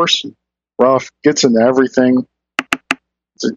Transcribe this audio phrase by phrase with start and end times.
[0.00, 0.24] Coarse,
[0.80, 2.26] rough, gets into everything.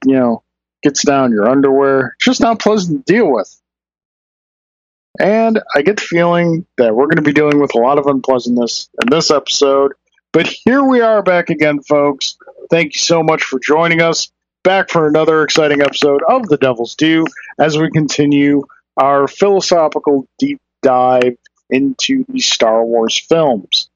[0.05, 0.43] You know,
[0.81, 2.17] gets down your underwear.
[2.19, 3.61] Just not pleasant to deal with.
[5.21, 8.07] And I get the feeling that we're going to be dealing with a lot of
[8.07, 9.93] unpleasantness in this episode.
[10.33, 12.35] But here we are back again, folks.
[12.69, 14.29] Thank you so much for joining us.
[14.65, 17.25] Back for another exciting episode of The Devil's Due
[17.57, 18.63] as we continue
[18.97, 21.37] our philosophical deep dive
[21.69, 23.89] into the Star Wars films.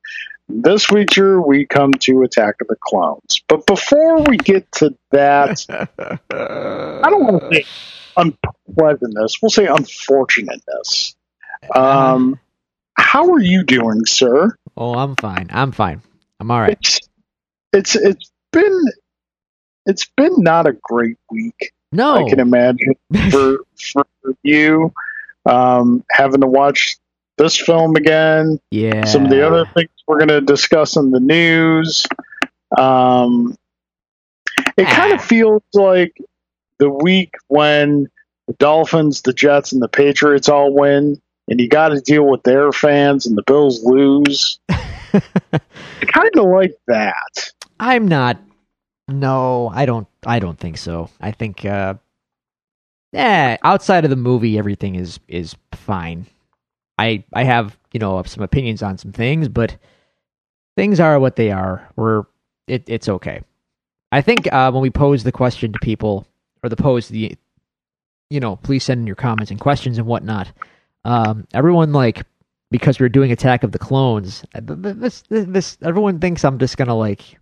[0.50, 3.42] This feature, we come to Attack of the Clones.
[3.48, 5.66] But before we get to that,
[6.32, 7.66] I don't want to say
[8.16, 9.42] unpleasantness.
[9.42, 11.16] We'll say unfortunateness.
[11.76, 12.40] Um,
[12.94, 14.56] how are you doing, sir?
[14.78, 15.48] Oh, I'm fine.
[15.52, 16.02] I'm fine.
[16.40, 16.72] I'm all right.
[16.72, 17.00] It's
[17.74, 18.84] it's it's been
[19.86, 21.74] it's been not a great week.
[21.92, 22.96] No, I can imagine
[23.32, 23.60] for
[23.92, 24.06] for
[24.44, 24.94] you
[25.46, 26.98] um, having to watch
[27.38, 28.60] this film again.
[28.72, 29.06] Yeah.
[29.06, 32.06] Some of the other things we're going to discuss in the news.
[32.78, 33.56] Um,
[34.78, 36.18] it kind of feels like
[36.80, 38.08] the week when
[38.48, 42.44] the Dolphins, the Jets, and the Patriots all win, and you got to deal with
[42.44, 44.60] their fans, and the Bills lose.
[44.70, 47.52] kind of like that.
[47.80, 48.40] I'm not.
[49.08, 50.08] No, I don't.
[50.26, 51.10] I don't think so.
[51.22, 51.66] I think.
[51.66, 51.96] uh
[53.14, 56.26] Yeah, outside of the movie, everything is is fine.
[56.98, 59.78] I I have you know some opinions on some things, but
[60.78, 61.90] things are what they are.
[61.96, 62.26] We're
[62.68, 63.42] it, it's okay.
[64.12, 66.28] I think uh, when we pose the question to people,
[66.64, 67.36] or the pose the,
[68.30, 70.52] you know, please send in your comments and questions and whatnot.
[71.06, 72.24] Um, everyone like
[72.72, 74.46] because we're doing Attack of the Clones.
[74.56, 77.40] uh, th- th- This this, this everyone thinks I'm just gonna like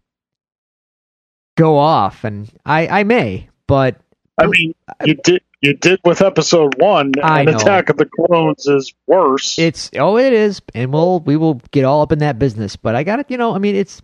[1.57, 3.97] go off, and I I may, but
[4.39, 7.57] I mean, you did you did with episode one, I and know.
[7.57, 9.57] Attack of the Clones is worse.
[9.57, 12.75] It's oh, it is, and we'll we will get all up in that business.
[12.75, 13.29] But I got it.
[13.29, 14.01] You know, I mean, it's.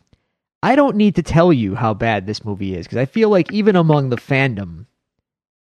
[0.64, 3.52] I don't need to tell you how bad this movie is because I feel like
[3.52, 4.86] even among the fandom,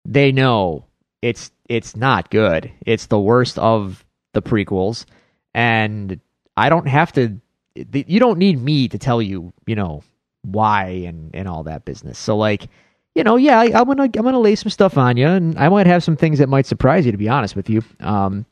[0.06, 0.85] they know
[1.22, 2.72] it's it's not good.
[2.85, 5.06] It's the worst of the prequels,
[5.53, 6.19] and
[6.57, 7.40] I don't have to.
[7.75, 10.03] You don't need me to tell you, you know,
[10.41, 12.18] why and and all that business.
[12.19, 12.68] So like,
[13.16, 15.70] you know, yeah, I, I'm gonna I'm gonna lay some stuff on you, and I
[15.70, 17.12] might have some things that might surprise you.
[17.12, 18.46] To be honest with you, um,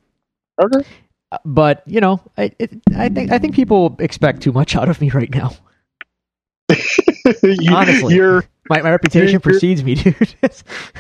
[0.61, 0.87] okay.
[1.45, 4.99] but you know, I, it, I think I think people expect too much out of
[5.01, 5.51] me right now.
[7.43, 8.15] You- Honestly.
[8.15, 10.15] your My my reputation You're- precedes me, dude.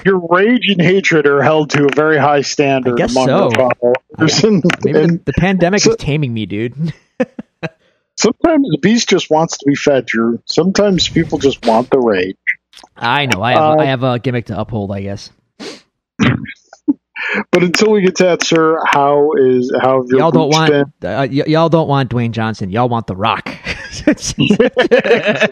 [0.05, 3.49] your rage and hatred are held to a very high standard I guess among so.
[3.51, 4.43] followers.
[4.43, 6.93] And, Maybe the, the pandemic so- is taming me, dude.
[8.17, 10.39] sometimes the beast just wants to be fed, Drew.
[10.45, 12.35] Sometimes people just want the rage.
[12.99, 13.41] I know.
[13.41, 15.31] I have Uh, I have a gimmick to uphold, I guess.
[17.51, 20.85] But until we get to that, sir, how is how have Y'all don't want uh,
[21.01, 22.69] y- y'all don't want Dwayne Johnson.
[22.69, 23.49] Y'all want The Rock.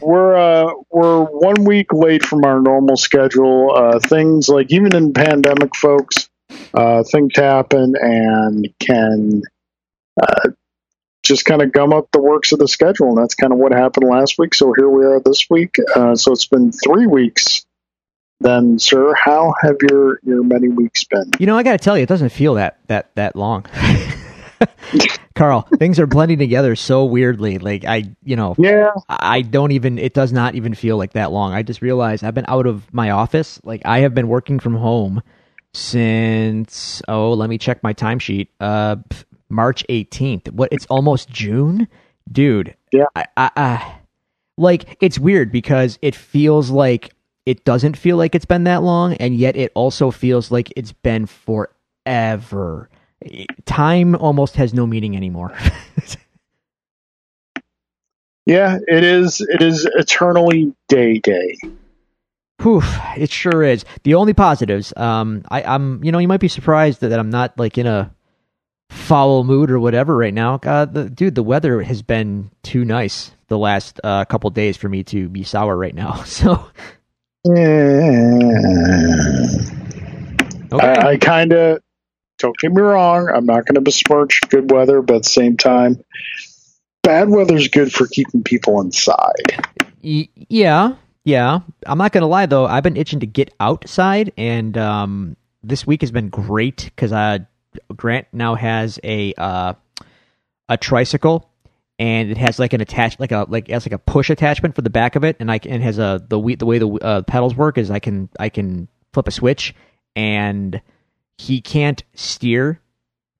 [0.00, 3.72] We're uh, we're one week late from our normal schedule.
[3.74, 6.28] Uh, things like even in pandemic, folks,
[6.74, 9.42] uh, things happen and can
[10.22, 10.50] uh,
[11.30, 13.70] just kind of gum up the works of the schedule, and that's kind of what
[13.72, 14.52] happened last week.
[14.52, 15.76] So here we are this week.
[15.94, 17.64] Uh, so it's been three weeks.
[18.40, 21.30] Then, sir, how have your your many weeks been?
[21.38, 23.64] you know, I got to tell you, it doesn't feel that that that long.
[25.36, 27.58] Carl, things are blending together so weirdly.
[27.58, 31.30] Like I, you know, Yeah, I don't even it does not even feel like that
[31.32, 31.54] long.
[31.54, 33.60] I just realized I've been out of my office.
[33.62, 35.22] Like I have been working from home
[35.72, 38.48] since oh, let me check my timesheet.
[38.58, 38.96] Uh
[39.50, 40.52] March 18th.
[40.52, 41.88] What it's almost June?
[42.30, 42.76] Dude.
[42.92, 43.06] Yeah.
[43.14, 43.98] I, I, I
[44.56, 47.14] like it's weird because it feels like
[47.46, 50.92] it doesn't feel like it's been that long and yet it also feels like it's
[50.92, 52.88] been forever.
[53.64, 55.52] Time almost has no meaning anymore.
[58.46, 59.40] yeah, it is.
[59.40, 61.56] It is eternally day day.
[62.62, 62.82] Whew,
[63.16, 63.84] it sure is.
[64.04, 67.30] The only positives, um, I, I'm, you know, you might be surprised that, that I'm
[67.30, 68.14] not like in a
[68.90, 70.58] foul mood or whatever right now.
[70.58, 74.88] God, the, dude, the weather has been too nice the last uh, couple days for
[74.88, 76.24] me to be sour right now.
[76.30, 76.66] So,
[80.72, 81.80] okay, I, I kind of
[82.38, 83.30] don't get me wrong.
[83.32, 86.02] I'm not going to besmirch good weather, but at the same time,
[87.02, 89.64] bad weather's good for keeping people inside.
[90.02, 90.94] Y- yeah,
[91.24, 91.60] yeah.
[91.86, 92.66] I'm not gonna lie though.
[92.66, 97.38] I've been itching to get outside, and um, this week has been great because uh,
[97.94, 99.74] Grant now has a uh,
[100.68, 101.50] a tricycle,
[101.98, 104.74] and it has like an attach like a like it has like a push attachment
[104.74, 107.22] for the back of it, and I and has a the the way the uh,
[107.22, 109.74] pedals work is I can I can flip a switch,
[110.16, 110.80] and
[111.38, 112.80] he can't steer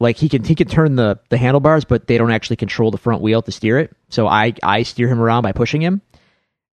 [0.01, 2.99] like he can he can turn the the handlebars, but they don't actually control the
[2.99, 3.95] front wheel to steer it.
[4.09, 6.01] So I I steer him around by pushing him,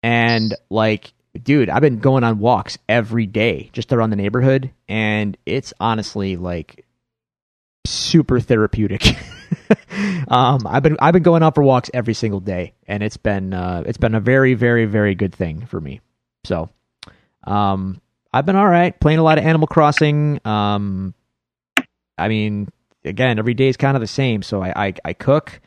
[0.03, 5.37] and like dude, I've been going on walks every day just around the neighborhood, and
[5.45, 6.82] it's honestly like
[7.85, 9.05] super therapeutic.
[10.27, 13.53] um, I've been I've been going out for walks every single day, and it's been
[13.53, 16.01] uh, it's been a very very very good thing for me.
[16.45, 16.69] So,
[17.45, 18.01] um,
[18.31, 20.39] I've been all right playing a lot of Animal Crossing.
[20.45, 21.13] Um,
[22.17, 22.69] I mean,
[23.05, 24.41] again, every day is kind of the same.
[24.41, 25.59] So I I, I cook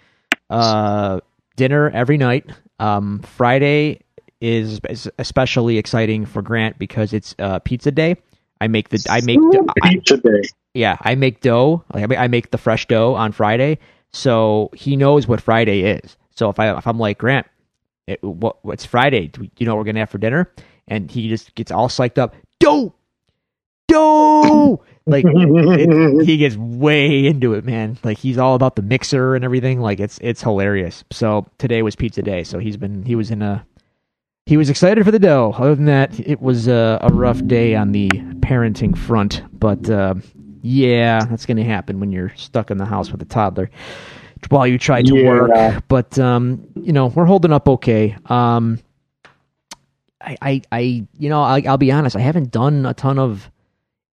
[0.50, 1.20] uh,
[1.56, 2.50] dinner every night.
[2.78, 4.00] Um, Friday
[4.40, 4.80] is,
[5.18, 8.16] especially exciting for Grant because it's uh, pizza day.
[8.60, 9.38] I make the I make
[9.82, 10.48] pizza I, day.
[10.76, 11.84] Yeah, I make dough.
[11.93, 13.78] Like I make the fresh dough on Friday,
[14.12, 16.17] so he knows what Friday is.
[16.34, 17.46] So if I if I'm like Grant,
[18.06, 19.28] it, what what's Friday?
[19.28, 20.52] Do you know what we're gonna have for dinner?
[20.87, 22.37] And he just gets all psyched up.
[22.61, 22.94] Dough,
[23.88, 24.84] dough.
[25.06, 27.99] like it, he gets way into it, man.
[28.05, 29.81] Like he's all about the mixer and everything.
[29.81, 31.05] Like it's it's hilarious.
[31.11, 32.44] So today was pizza day.
[32.44, 33.67] So he's been he was in a
[34.44, 35.55] he was excited for the dough.
[35.56, 38.08] Other than that, it was a, a rough day on the
[38.40, 39.43] parenting front.
[39.52, 40.14] But uh,
[40.66, 43.70] yeah, that's going to happen when you're stuck in the house with a toddler
[44.48, 45.28] while you try to yeah.
[45.28, 45.84] work.
[45.88, 48.16] But um, you know, we're holding up okay.
[48.26, 48.80] Um,
[50.20, 52.16] I, I, I, you know, I, will be honest.
[52.16, 53.50] I haven't done a ton of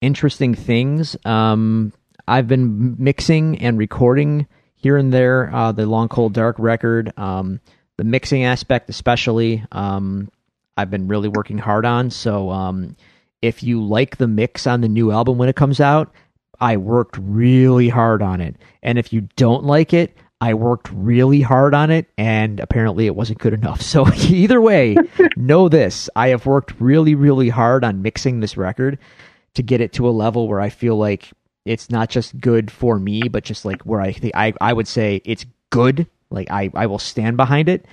[0.00, 1.16] interesting things.
[1.24, 1.92] Um,
[2.26, 5.54] I've been mixing and recording here and there.
[5.54, 7.12] Uh, the Long Cold Dark record.
[7.18, 7.60] Um,
[8.00, 10.30] the mixing aspect especially um,
[10.78, 12.96] i've been really working hard on so um,
[13.42, 16.10] if you like the mix on the new album when it comes out
[16.60, 21.40] i worked really hard on it and if you don't like it i worked really
[21.40, 24.96] hard on it and apparently it wasn't good enough so either way
[25.36, 28.98] know this i have worked really really hard on mixing this record
[29.54, 31.30] to get it to a level where i feel like
[31.64, 34.88] it's not just good for me but just like where i think i, I would
[34.88, 37.86] say it's good like I, I will stand behind it.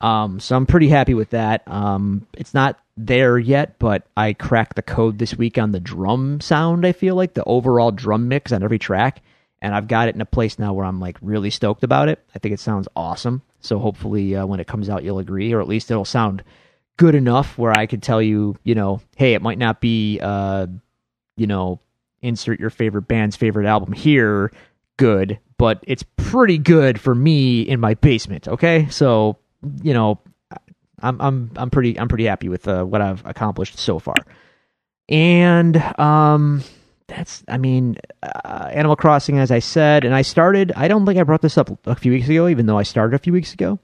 [0.00, 1.62] Um, so I'm pretty happy with that.
[1.66, 6.40] Um, it's not there yet, but I cracked the code this week on the drum
[6.40, 6.86] sound.
[6.86, 9.22] I feel like the overall drum mix on every track,
[9.62, 12.22] and I've got it in a place now where I'm like really stoked about it.
[12.34, 13.42] I think it sounds awesome.
[13.60, 16.42] So hopefully, uh, when it comes out, you'll agree, or at least it'll sound
[16.96, 20.66] good enough where I could tell you, you know, hey, it might not be, uh,
[21.36, 21.80] you know,
[22.22, 24.52] insert your favorite band's favorite album here,
[24.98, 28.48] good, but it's pretty good for me in my basement.
[28.48, 29.38] Okay, so
[29.82, 30.20] you know,
[31.02, 34.16] I'm I'm I'm pretty I'm pretty happy with uh, what I've accomplished so far,
[35.08, 36.62] and um,
[37.06, 40.72] that's I mean, uh, Animal Crossing, as I said, and I started.
[40.76, 43.14] I don't think I brought this up a few weeks ago, even though I started
[43.14, 43.78] a few weeks ago.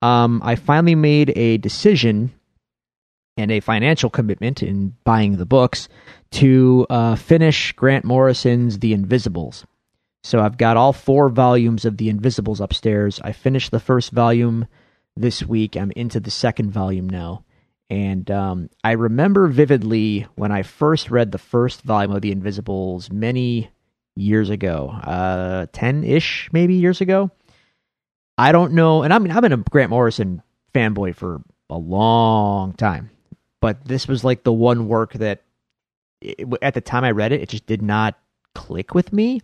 [0.00, 2.32] Um, I finally made a decision
[3.36, 5.88] and a financial commitment in buying the books
[6.32, 9.64] to uh, finish Grant Morrison's The Invisibles.
[10.24, 13.20] So I've got all four volumes of The Invisibles upstairs.
[13.22, 14.66] I finished the first volume
[15.20, 15.76] this week.
[15.76, 17.44] I'm into the second volume now.
[17.90, 23.10] And um, I remember vividly when I first read the first volume of The Invisibles
[23.10, 23.70] many
[24.14, 27.30] years ago, uh, 10 ish maybe years ago.
[28.36, 29.02] I don't know.
[29.02, 30.42] And I mean, I've been a Grant Morrison
[30.74, 33.10] fanboy for a long time.
[33.60, 35.42] But this was like the one work that,
[36.20, 38.18] it, at the time I read it, it just did not
[38.54, 39.40] click with me.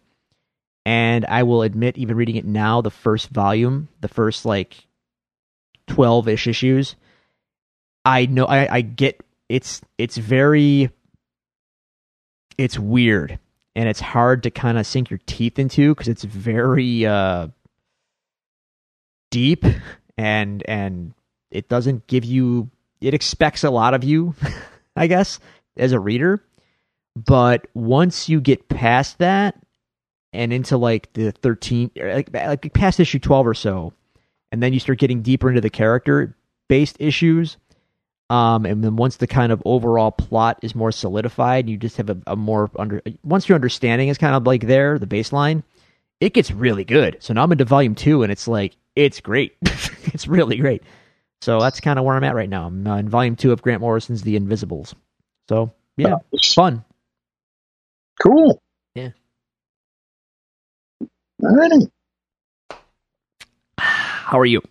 [0.87, 4.84] And I will admit, even reading it now, the first volume, the first like
[5.89, 6.97] 12 ish issues,
[8.05, 10.91] I know, I, I get it's, it's very,
[12.57, 13.39] it's weird
[13.75, 17.49] and it's hard to kind of sink your teeth into because it's very, uh,
[19.31, 19.65] deep
[20.17, 21.15] and, and
[21.51, 24.35] it doesn't give you, it expects a lot of you,
[24.97, 25.41] I guess,
[25.77, 26.43] as a reader.
[27.17, 29.57] But once you get past that,
[30.35, 33.93] and into like the 13 like, like past issue 12 or so
[34.53, 36.37] and then you start getting deeper into the character
[36.69, 37.57] based issues
[38.31, 42.11] um, and then once the kind of overall plot is more solidified you just have
[42.11, 45.63] a, a, more under once your understanding is kind of like there the baseline
[46.21, 47.19] it gets really good.
[47.21, 49.57] So now i'm into volume two and it's like it's great.
[50.13, 50.85] It's really great.
[51.41, 52.67] So that's kind of where i'm at right now.
[52.67, 54.95] I'm uh, in volume two of grant morrison's the invisibles.
[55.49, 56.17] So yeah
[56.55, 56.85] fun.
[58.23, 58.63] Cool.
[58.95, 59.11] Yeah.
[61.43, 61.91] Alrighty.
[64.25, 64.63] How are you?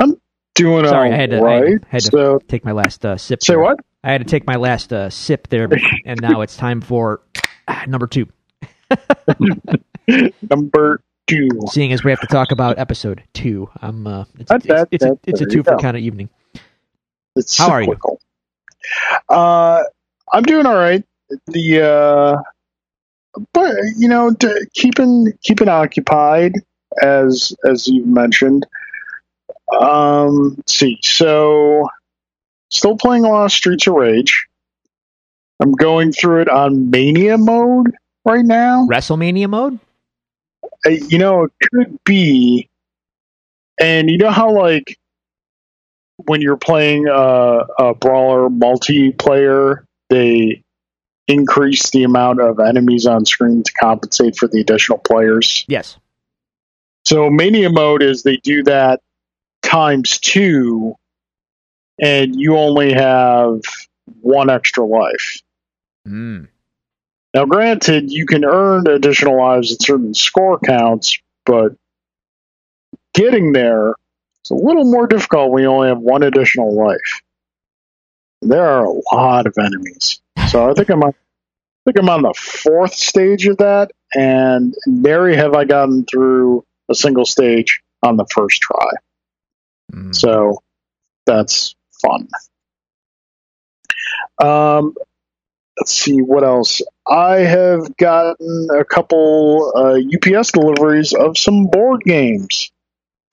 [0.00, 0.16] I'm
[0.54, 1.78] doing Sorry, I had to, right.
[1.82, 3.42] I had to so, take my last uh, sip.
[3.42, 3.60] Say there.
[3.60, 3.78] what?
[4.02, 5.68] I had to take my last uh, sip there,
[6.06, 7.20] and now it's time for
[7.68, 8.26] uh, number two.
[10.50, 11.48] number two.
[11.68, 14.06] Seeing as we have to talk about episode two, I'm.
[14.06, 16.30] Uh, it's, that, that, it's, that, it's, a, it's a two for kind of evening.
[17.36, 17.96] It's How are you?
[19.28, 19.82] Uh,
[20.32, 21.04] I'm doing all right.
[21.48, 24.34] The uh, but you know,
[24.72, 26.54] keeping keeping occupied
[27.00, 28.66] as as you've mentioned.
[29.78, 31.88] Um, let's see, so
[32.70, 34.46] still playing a lot of Streets of Rage.
[35.60, 37.92] I'm going through it on Mania mode
[38.24, 38.86] right now.
[38.90, 39.78] WrestleMania mode.
[40.84, 42.68] Uh, you know, it could be,
[43.80, 44.98] and you know how like
[46.26, 47.12] when you're playing a,
[47.78, 50.62] a brawler multiplayer, they
[51.28, 55.64] increase the amount of enemies on screen to compensate for the additional players.
[55.68, 55.96] Yes.
[57.12, 59.02] So mania mode is they do that
[59.62, 60.94] times two,
[62.00, 63.60] and you only have
[64.22, 65.42] one extra life.
[66.08, 66.48] Mm.
[67.34, 71.72] Now, granted, you can earn additional lives at certain score counts, but
[73.12, 73.90] getting there
[74.42, 77.20] is a little more difficult when you only have one additional life.
[78.40, 82.22] There are a lot of enemies, so I think I'm on, I think I'm on
[82.22, 88.16] the fourth stage of that, and nary have I gotten through a single stage on
[88.16, 88.90] the first try.
[89.92, 90.14] Mm.
[90.14, 90.62] So
[91.26, 92.28] that's fun.
[94.42, 94.94] Um,
[95.78, 96.80] let's see what else.
[97.06, 102.70] I have gotten a couple uh, UPS deliveries of some board games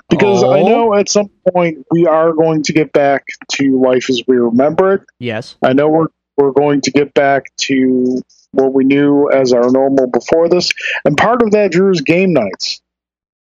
[0.10, 0.68] because I Oh.
[0.68, 4.94] know at some point we are going to get back to life as we remember
[4.96, 5.02] it.
[5.20, 5.56] Yes.
[5.62, 10.08] I know we're we're going to get back to what we knew as our normal
[10.08, 10.72] before this,
[11.04, 12.82] and part of that Drew is game nights.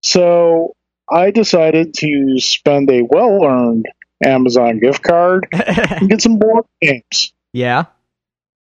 [0.02, 0.75] So
[1.11, 3.87] I decided to spend a well earned
[4.25, 7.32] Amazon gift card and get some board games.
[7.52, 7.87] yeah.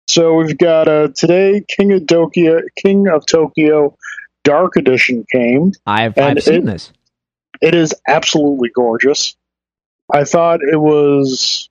[0.08, 3.98] So we've got uh, today King of Tokyo, King of Tokyo
[4.44, 5.72] Dark Edition came.
[5.86, 6.91] I've I've seen it- this.
[7.62, 9.36] It is absolutely gorgeous.
[10.13, 11.70] I thought it was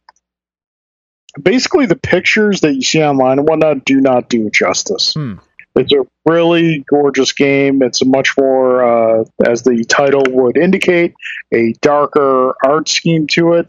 [1.40, 5.14] basically the pictures that you see online and whatnot do not do it justice.
[5.14, 5.34] Hmm.
[5.76, 7.82] It's a really gorgeous game.
[7.82, 11.14] It's a much more, uh, as the title would indicate,
[11.52, 13.68] a darker art scheme to it.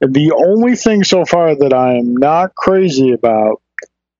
[0.00, 3.60] And the only thing so far that I'm not crazy about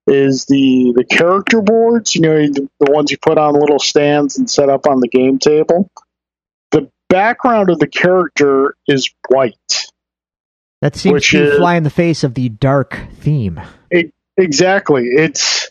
[0.06, 2.14] is the the character boards.
[2.14, 5.08] You know, the, the ones you put on little stands and set up on the
[5.08, 5.88] game table.
[6.72, 9.86] The background of the character is white.
[10.82, 13.60] That seems to is- fly in the face of the dark theme.
[14.36, 15.04] Exactly.
[15.06, 15.70] It's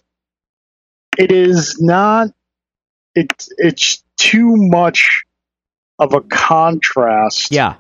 [1.17, 2.29] it is not
[3.15, 5.23] it it's too much
[5.99, 7.75] of a contrast Yeah.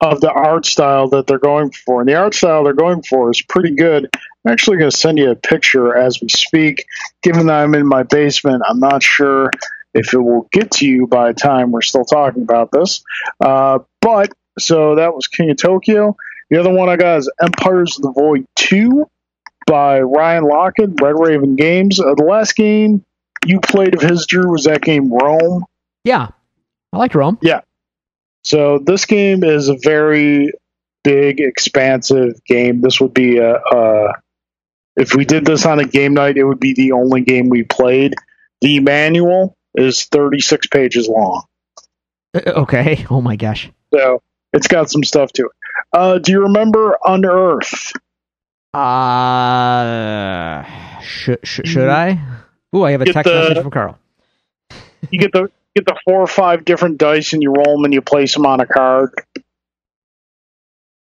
[0.00, 2.00] of the art style that they're going for.
[2.00, 4.08] And the art style they're going for is pretty good.
[4.44, 6.84] I'm actually going to send you a picture as we speak.
[7.22, 9.50] Given that I'm in my basement, I'm not sure
[9.94, 13.02] if it will get to you by the time we're still talking about this.
[13.40, 16.16] Uh, but so that was King of Tokyo.
[16.50, 19.06] The other one I got is Empires of the Void 2
[19.66, 22.00] by Ryan Laukat, Red Raven Games.
[22.00, 23.04] Uh, the last game
[23.46, 25.64] you played of his, Drew, was that game Rome.
[26.04, 26.28] Yeah.
[26.92, 27.38] I like Rome.
[27.42, 27.60] Yeah.
[28.44, 30.52] So this game is a very
[31.04, 32.80] big, expansive game.
[32.80, 34.12] This would be a, a
[34.96, 37.62] if we did this on a game night, it would be the only game we
[37.62, 38.14] played.
[38.60, 41.44] The manual is 36 pages long,
[42.34, 43.06] Uh, Okay.
[43.10, 43.70] Oh my gosh.
[43.92, 44.20] so
[44.52, 45.52] it's got some stuff to it.
[45.94, 47.92] Uh, do you remember Unearth?
[48.74, 50.62] Uh,
[51.00, 52.18] should sh- should I?
[52.74, 53.98] Ooh, I have a Get text the- message from Carl.
[55.10, 57.92] You get the get the four or five different dice and you roll them and
[57.94, 59.10] you place them on a card.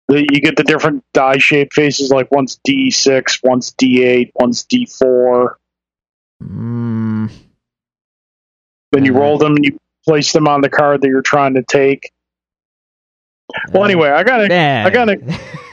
[0.07, 5.55] The, you get the different die shape faces like one's D6, one's D8, one's D4.
[6.43, 7.31] Mm,
[8.91, 9.17] Then you Mhm.
[9.19, 12.11] roll them and you place them on the card that you're trying to take.
[13.71, 14.83] Well, anyway, I got yeah.
[14.85, 15.19] I gotta-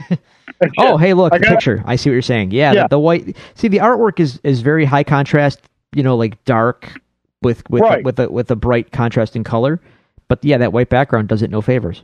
[0.78, 1.82] oh, hey, look, I the picture.
[1.86, 2.50] I see what you're saying.
[2.50, 2.82] Yeah, Yeah.
[2.82, 3.36] The, the white.
[3.54, 5.60] See, the artwork is is very high contrast.
[5.94, 7.00] You know, like dark
[7.42, 8.04] with with Right.
[8.04, 9.80] with a with a bright contrasting color.
[10.28, 12.02] But yeah, that white background does it no favors.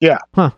[0.00, 0.18] Yeah.
[0.34, 0.50] Huh.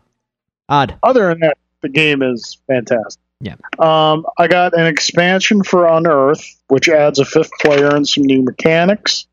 [0.69, 0.97] Odd.
[1.03, 3.21] Other than that, the game is fantastic.
[3.41, 3.55] Yeah.
[3.79, 8.43] Um, I got an expansion for Unearth, which adds a fifth player and some new
[8.43, 9.27] mechanics.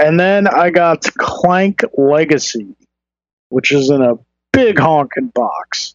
[0.00, 2.74] And then I got Clank Legacy,
[3.50, 4.18] which is in a
[4.52, 5.94] big honking box.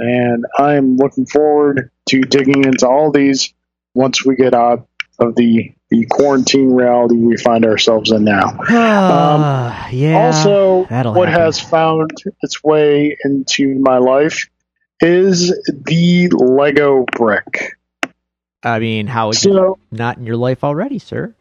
[0.00, 3.52] And I'm looking forward to digging into all these
[3.94, 4.88] once we get out
[5.18, 8.58] of the, the quarantine reality we find ourselves in now.
[8.70, 10.16] Ah, yeah.
[10.16, 11.28] also, what happen.
[11.28, 14.48] has found its way into my life
[15.00, 15.48] is
[15.84, 17.76] the Lego brick.
[18.62, 21.34] I mean, how is it So, not in your life already, sir?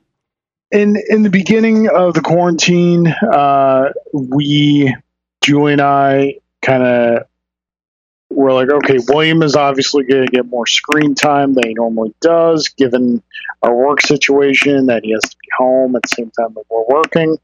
[0.71, 4.95] in in the beginning of the quarantine, uh, we,
[5.41, 7.23] Julie and I, kind of
[8.39, 12.15] we're like, okay, William is obviously going to get more screen time than he normally
[12.21, 13.21] does, given
[13.61, 16.85] our work situation that he has to be home at the same time that we're
[16.87, 17.37] working.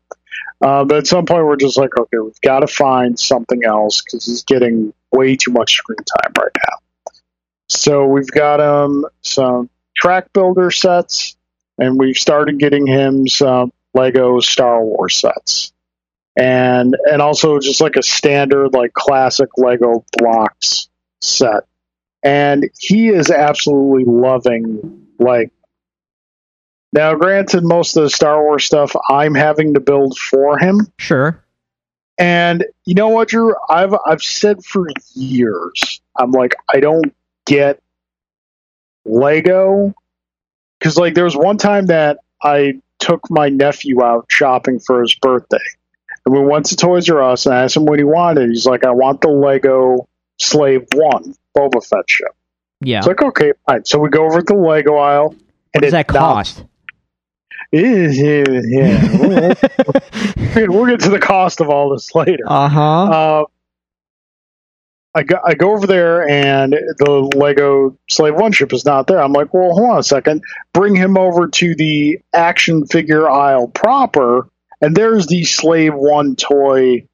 [0.61, 4.01] Uh, but at some point, we're just like, okay, we've got to find something else
[4.01, 6.77] because he's getting way too much screen time right now.
[7.67, 11.35] So we've got him some track builder sets,
[11.77, 15.73] and we've started getting him some Lego Star Wars sets
[16.37, 20.89] and and also just like a standard like classic Lego blocks
[21.21, 21.63] set.
[22.23, 25.51] And he is absolutely loving like
[26.91, 30.87] now granted most of the Star Wars stuff I'm having to build for him.
[30.97, 31.43] Sure.
[32.17, 33.53] And you know what, Drew?
[33.69, 37.13] I've I've said for years, I'm like, I don't
[37.45, 37.81] get
[39.05, 39.93] Lego
[40.79, 45.13] because like there was one time that I took my nephew out shopping for his
[45.15, 45.57] birthday,
[46.25, 48.49] and we went to Toys R Us and I asked him what he wanted.
[48.49, 50.07] He's like, I want the Lego
[50.39, 52.35] Slave One Boba Fett ship.
[52.81, 52.99] Yeah.
[52.99, 53.85] It's like, okay, fine.
[53.85, 55.29] So we go over to the Lego aisle.
[55.29, 55.37] what
[55.73, 56.63] and does it that cost?
[57.71, 59.53] Is yeah.
[60.55, 62.43] we'll, we'll get to the cost of all this later.
[62.45, 62.81] Uh-huh.
[62.81, 63.45] Uh,
[65.15, 69.21] I go, I go over there and the Lego Slave One ship is not there.
[69.21, 70.43] I'm like, well, hold on a second.
[70.73, 74.49] Bring him over to the action figure aisle proper,
[74.85, 77.07] and there's the Slave One toy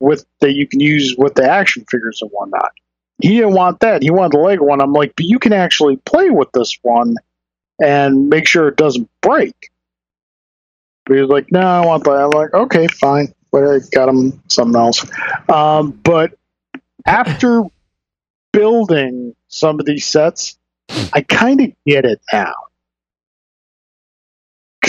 [0.00, 2.72] with that you can use with the action figures and whatnot.
[3.20, 4.02] He didn't want that.
[4.02, 4.80] He wanted the Lego one.
[4.80, 7.16] I'm like, but you can actually play with this one
[7.84, 9.54] and make sure it doesn't break.
[11.04, 12.12] But he was like, no, I want that.
[12.12, 13.34] I'm like, okay, fine.
[13.50, 15.04] But I got him something else.
[15.50, 16.32] Um, but
[17.04, 17.64] after
[18.54, 20.56] building some of these sets,
[21.12, 22.54] I kind of get it now.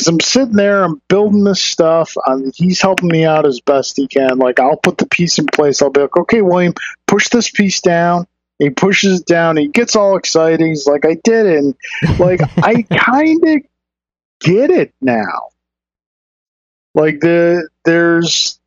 [0.04, 2.18] Because I'm sitting there, I'm building this stuff.
[2.28, 4.38] Um, he's helping me out as best he can.
[4.38, 5.82] Like, I'll put the piece in place.
[5.82, 6.74] I'll be like, okay, William,
[7.08, 8.28] push this piece down.
[8.60, 9.56] He pushes it down.
[9.56, 10.60] He gets all excited.
[10.60, 11.58] He's like, I did it.
[11.58, 13.62] And, like, I kind of
[14.42, 15.52] get it now.
[16.94, 18.60] Like, the there's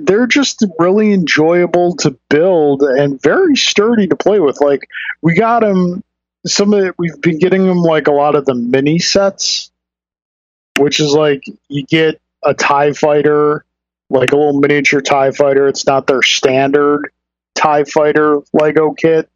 [0.00, 4.60] they're just really enjoyable to build and very sturdy to play with.
[4.60, 4.86] Like
[5.22, 6.04] we got them
[6.46, 9.71] some of it, we've been getting them like a lot of the mini sets,
[10.82, 13.64] which is like you get a Tie Fighter,
[14.10, 15.68] like a little miniature Tie Fighter.
[15.68, 17.12] It's not their standard
[17.54, 19.28] Tie Fighter Lego kit.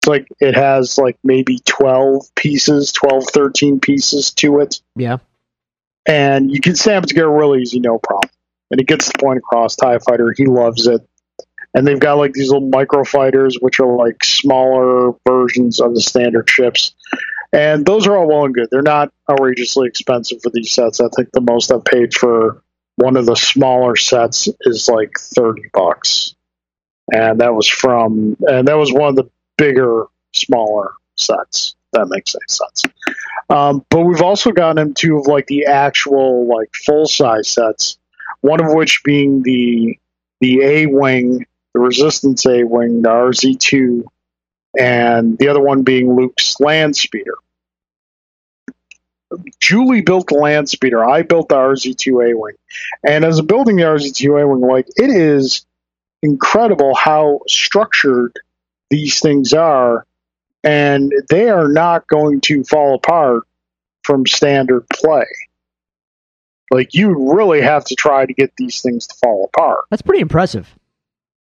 [0.00, 4.80] It's like it has like maybe 12 pieces, 12, 13 pieces to it.
[4.96, 5.18] Yeah.
[6.06, 8.30] And you can snap it together real easy, no problem
[8.70, 9.76] and it gets the point across.
[9.76, 11.06] Tie Fighter, he loves it.
[11.74, 16.00] And they've got like these little micro fighters, which are like smaller versions of the
[16.00, 16.94] standard ships.
[17.52, 18.68] And those are all well and good.
[18.70, 21.00] They're not outrageously expensive for these sets.
[21.00, 22.62] I think the most I've paid for
[22.96, 26.34] one of the smaller sets is like thirty bucks,
[27.12, 31.74] and that was from and that was one of the bigger, smaller sets.
[31.92, 32.82] That makes any sense.
[33.48, 37.98] Um, but we've also gotten into of like the actual like full size sets
[38.40, 39.98] one of which being the
[40.40, 44.06] the A wing, the Resistance A wing, the RZ two,
[44.78, 47.34] and the other one being Luke's land speeder.
[49.60, 51.04] Julie built the land speeder.
[51.04, 52.54] I built the RZ two A wing,
[53.06, 55.66] and as a building the RZ two A wing, like it is
[56.22, 58.32] incredible how structured
[58.90, 60.06] these things are,
[60.64, 63.44] and they are not going to fall apart
[64.02, 65.26] from standard play.
[66.70, 69.84] Like you really have to try to get these things to fall apart.
[69.90, 70.77] That's pretty impressive.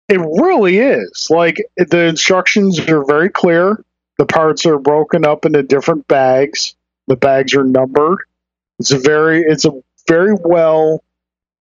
[0.09, 1.29] It really is.
[1.29, 3.83] Like the instructions are very clear.
[4.17, 6.75] The parts are broken up into different bags.
[7.07, 8.19] The bags are numbered.
[8.79, 9.71] It's a very it's a
[10.07, 11.03] very well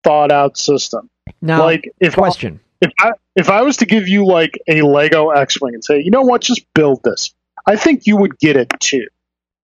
[0.05, 1.09] thought out system.
[1.41, 2.61] Now, like if question.
[2.83, 6.01] I, if I if I was to give you like a Lego X-wing and say,
[6.01, 6.41] "You know what?
[6.41, 7.33] Just build this."
[7.65, 9.07] I think you would get it too.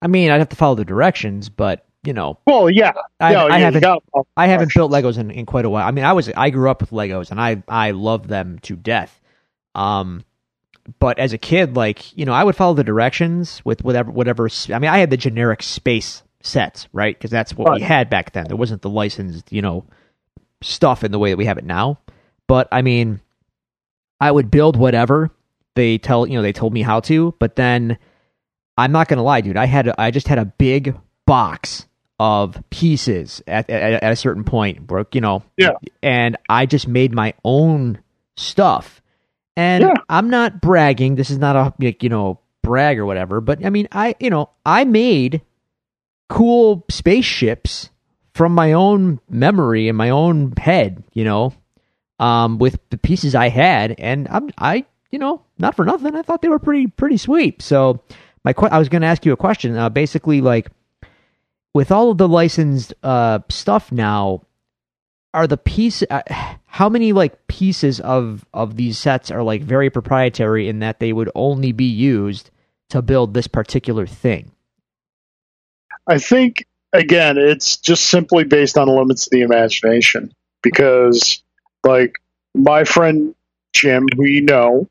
[0.00, 2.92] I mean, I'd have to follow the directions, but you know, Well, yeah.
[3.20, 4.02] I, No, I haven't got-
[4.36, 5.86] I haven't built Legos in, in quite a while.
[5.86, 8.76] I mean, I was I grew up with Legos and I I love them to
[8.76, 9.20] death.
[9.74, 10.24] Um,
[11.00, 14.48] but as a kid, like you know, I would follow the directions with whatever whatever.
[14.72, 17.16] I mean, I had the generic space sets, right?
[17.16, 18.46] Because that's what we had back then.
[18.46, 19.84] There wasn't the licensed, you know,
[20.62, 21.98] stuff in the way that we have it now.
[22.46, 23.20] But I mean,
[24.20, 25.30] I would build whatever
[25.74, 27.34] they tell you know they told me how to.
[27.38, 27.98] But then
[28.78, 29.56] I'm not gonna lie, dude.
[29.56, 31.84] I had I just had a big box
[32.20, 35.72] of pieces at, at at a certain point, where you know, Yeah.
[36.02, 37.98] and I just made my own
[38.36, 39.00] stuff.
[39.56, 39.94] And Yeah.
[40.08, 41.14] I'm not bragging.
[41.16, 43.40] This is not a like, you know brag or whatever.
[43.40, 45.42] But I mean, I you know I made
[46.28, 47.90] cool spaceships
[48.34, 51.02] from my own memory and my own head.
[51.12, 51.52] You know,
[52.18, 56.14] um, with the pieces I had, and I'm I you know, not for nothing.
[56.14, 57.62] I thought they were pretty pretty sweet.
[57.62, 58.00] So
[58.44, 59.76] my que- I was going to ask you a question.
[59.76, 60.68] Uh, basically, like
[61.78, 64.42] with all of the licensed uh, stuff now,
[65.32, 66.22] are the piece uh,
[66.66, 71.12] how many like pieces of of these sets are like very proprietary in that they
[71.12, 72.50] would only be used
[72.90, 74.50] to build this particular thing?
[76.08, 80.32] I think again, it's just simply based on the limits of the imagination
[80.64, 81.44] because,
[81.84, 82.14] like
[82.56, 83.36] my friend
[83.72, 84.88] Jim, you know,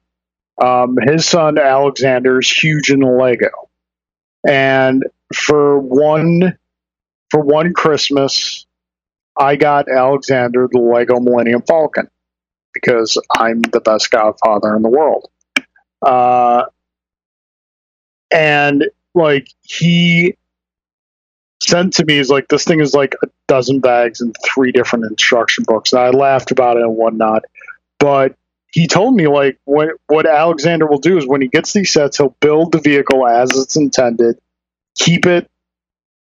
[0.57, 3.49] um, his son Alexander is huge in Lego,
[4.47, 6.57] and for one
[7.29, 8.65] for one Christmas,
[9.37, 12.09] I got Alexander the Lego Millennium Falcon
[12.73, 15.29] because I'm the best godfather in the world.
[16.01, 16.65] Uh,
[18.31, 20.35] and like he
[21.61, 25.05] sent to me is like this thing is like a dozen bags and three different
[25.05, 25.93] instruction books.
[25.93, 27.43] And I laughed about it and whatnot.
[27.99, 28.35] But
[28.71, 32.17] he told me like what what Alexander will do is when he gets these sets,
[32.17, 34.37] he'll build the vehicle as it's intended,
[34.95, 35.49] keep it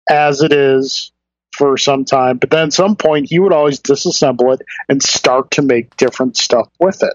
[0.09, 1.11] as it is
[1.55, 5.51] for some time, but then at some point he would always disassemble it and start
[5.51, 7.13] to make different stuff with it.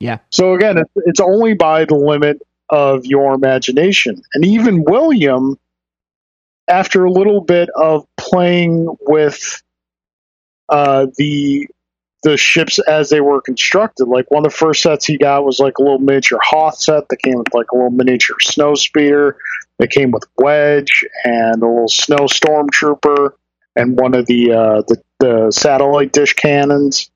[0.00, 0.18] Yeah.
[0.30, 4.20] So again, it's, it's only by the limit of your imagination.
[4.34, 5.58] And even William,
[6.68, 9.62] after a little bit of playing with
[10.68, 11.68] uh, the
[12.22, 15.58] the ships as they were constructed, like one of the first sets he got was
[15.58, 19.36] like a little miniature Hoth set that came with like a little miniature snow speeder.
[19.78, 23.32] That came with Wedge and a little snow stormtrooper
[23.76, 27.10] and one of the uh, the, the satellite dish cannons.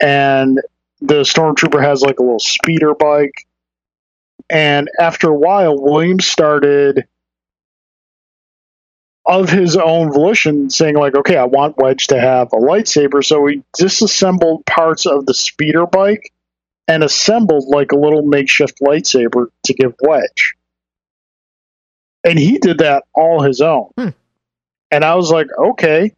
[0.00, 0.60] And
[1.00, 3.34] the stormtrooper has like a little speeder bike.
[4.48, 7.06] And after a while, Williams started
[9.28, 13.22] of his own volition saying like okay i want wedge to have a lightsaber.
[13.24, 16.32] So he disassembled parts of the speeder bike
[16.88, 20.54] and assembled like a little makeshift lightsaber to give wedge.
[22.24, 23.90] And he did that all his own.
[23.98, 24.08] Hmm.
[24.90, 26.12] and i was like okay.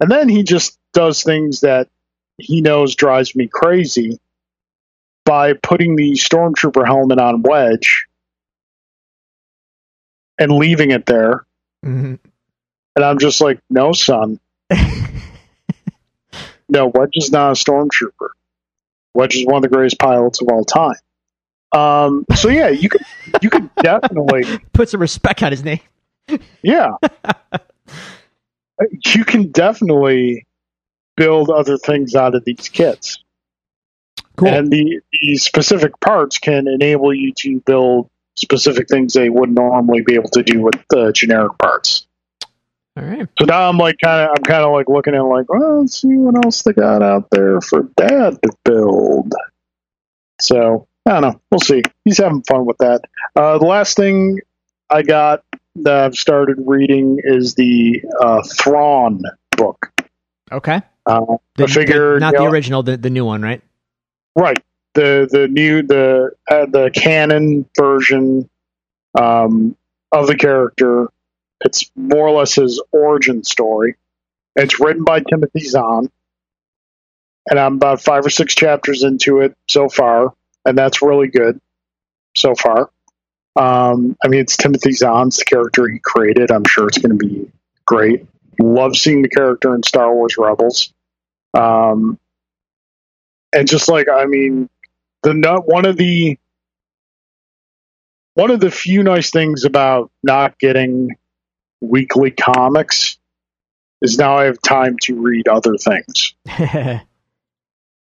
[0.00, 1.88] And then he just does things that
[2.38, 4.18] he knows drives me crazy
[5.24, 8.06] by putting the stormtrooper helmet on wedge
[10.38, 11.44] and leaving it there.
[11.84, 12.18] Mhm.
[12.96, 14.40] And I'm just like, no, son.
[16.68, 18.30] No, Wedge is not a stormtrooper.
[19.14, 20.96] Wedge is one of the greatest pilots of all time.
[21.70, 23.02] Um, so yeah, you could
[23.40, 25.78] you could definitely Put some respect on his name.
[26.62, 26.90] yeah,
[29.14, 30.44] you can definitely
[31.16, 33.22] build other things out of these kits,
[34.36, 34.48] Cool.
[34.48, 40.02] and the the specific parts can enable you to build specific things they would normally
[40.02, 42.05] be able to do with the generic parts.
[42.96, 43.28] All right.
[43.38, 46.00] So now I'm like kind of I'm kind of like looking at like, well, let's
[46.00, 49.32] see what else they got out there for Dad to build.
[50.40, 51.40] So I don't know.
[51.50, 51.82] We'll see.
[52.04, 53.02] He's having fun with that.
[53.34, 54.40] Uh, the last thing
[54.90, 55.42] I got
[55.76, 59.22] that I've started reading is the uh, Thrawn
[59.56, 59.92] book.
[60.50, 60.80] Okay.
[61.04, 63.62] Uh, The, I figure the- not the know, original, the, the new one, right?
[64.34, 64.58] right
[64.94, 68.48] the the new the uh, the canon version
[69.14, 69.76] um,
[70.10, 71.08] of the character.
[71.66, 73.96] It's more or less his origin story.
[74.54, 76.10] It's written by Timothy Zahn,
[77.50, 80.32] and I'm about five or six chapters into it so far,
[80.64, 81.60] and that's really good
[82.36, 82.90] so far.
[83.56, 86.52] Um, I mean, it's Timothy Zahn's character he created.
[86.52, 87.50] I'm sure it's going to be
[87.84, 88.26] great.
[88.60, 90.92] Love seeing the character in Star Wars Rebels.
[91.52, 92.18] Um,
[93.52, 94.68] and just like I mean,
[95.24, 96.38] the one of the
[98.34, 101.16] one of the few nice things about not getting
[101.80, 103.18] weekly comics
[104.02, 106.34] is now I have time to read other things.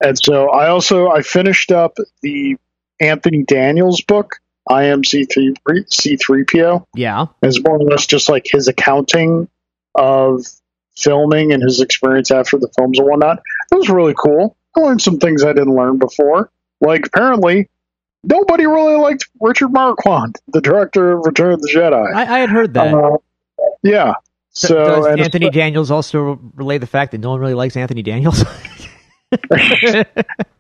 [0.03, 2.57] And so I also I finished up the
[2.99, 4.35] Anthony Daniels book,
[4.69, 6.85] I am C3 C3PO.
[6.95, 7.27] yeah.
[7.41, 9.47] It's more or less just like his accounting
[9.95, 10.45] of
[10.95, 13.39] filming and his experience after the films and whatnot.
[13.71, 14.57] It was really cool.
[14.75, 16.51] I learned some things I didn't learn before.
[16.81, 17.69] Like apparently
[18.23, 22.13] nobody really liked Richard Marquand, the director of Return of the Jedi.
[22.13, 22.93] I, I had heard that.
[22.93, 23.17] Uh,
[23.83, 24.13] yeah.
[24.49, 28.43] So Does Anthony Daniels also relay the fact that no one really likes Anthony Daniels?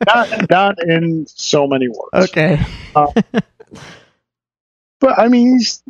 [0.07, 2.29] not not in so many words.
[2.29, 2.59] okay.
[4.99, 5.83] But I mean he's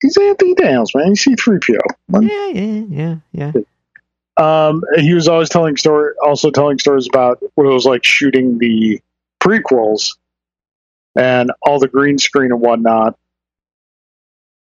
[0.00, 1.08] he's Anthony Daniels, man.
[1.08, 1.74] He's C three PO.
[2.20, 3.52] Yeah, yeah, yeah, yeah.
[4.36, 8.58] Um, he was always telling story, also telling stories about what it was like shooting
[8.58, 9.00] the
[9.40, 10.16] prequels
[11.14, 13.16] and all the green screen and whatnot,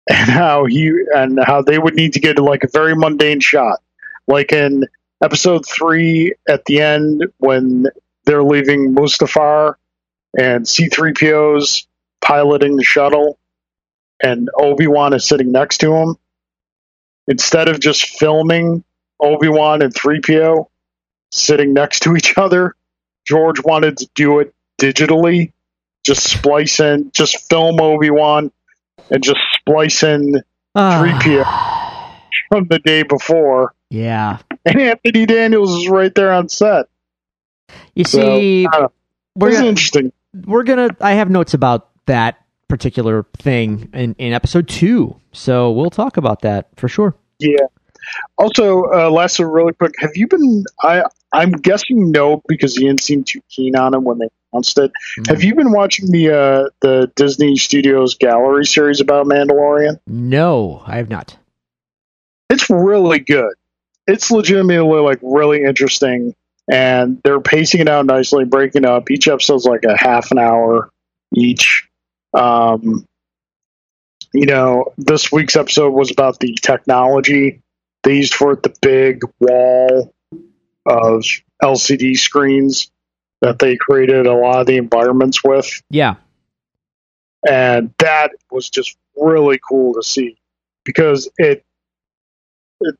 [0.08, 3.80] and how he and how they would need to get like a very mundane shot,
[4.26, 4.84] like in
[5.22, 7.86] episode three at the end when
[8.24, 9.74] they're leaving Mustafar
[10.38, 11.86] and C3PO's
[12.20, 13.38] piloting the shuttle,
[14.22, 16.16] and Obi Wan is sitting next to him.
[17.28, 18.84] Instead of just filming
[19.20, 20.66] Obi Wan and 3PO
[21.30, 22.74] sitting next to each other,
[23.26, 25.52] George wanted to do it digitally.
[26.04, 28.52] Just splice in, just film Obi Wan
[29.10, 30.42] and just splice in
[30.74, 31.00] Ah.
[31.00, 31.44] 3PO
[32.48, 33.74] from the day before.
[33.90, 34.38] Yeah.
[34.66, 36.86] And Anthony Daniels is right there on set.
[37.94, 38.88] You So, see, uh,
[39.36, 40.12] we're gonna, interesting.
[40.46, 40.88] we're gonna.
[41.00, 42.38] I have notes about that
[42.68, 47.14] particular thing in in episode two, so we'll talk about that for sure.
[47.38, 47.66] Yeah.
[48.38, 50.64] Also, uh, lastly, really quick, have you been?
[50.82, 54.78] I I'm guessing no because you didn't seem too keen on him when they announced
[54.78, 54.92] it.
[55.18, 55.28] Mm.
[55.28, 59.98] Have you been watching the uh, the Disney Studios Gallery series about Mandalorian?
[60.06, 61.36] No, I have not.
[62.50, 63.54] It's really good.
[64.06, 66.34] It's legitimately like really interesting,
[66.70, 69.10] and they're pacing it out nicely, breaking up.
[69.10, 70.90] Each episode's like a half an hour
[71.34, 71.88] each.
[72.32, 73.06] Um,
[74.32, 77.60] you know, this week's episode was about the technology
[78.02, 80.12] they used for it, the big wall
[80.84, 81.24] of
[81.62, 82.90] LCD screens
[83.44, 86.14] that they created a lot of the environments with Yeah.
[87.46, 90.38] and that was just really cool to see
[90.84, 91.62] because it,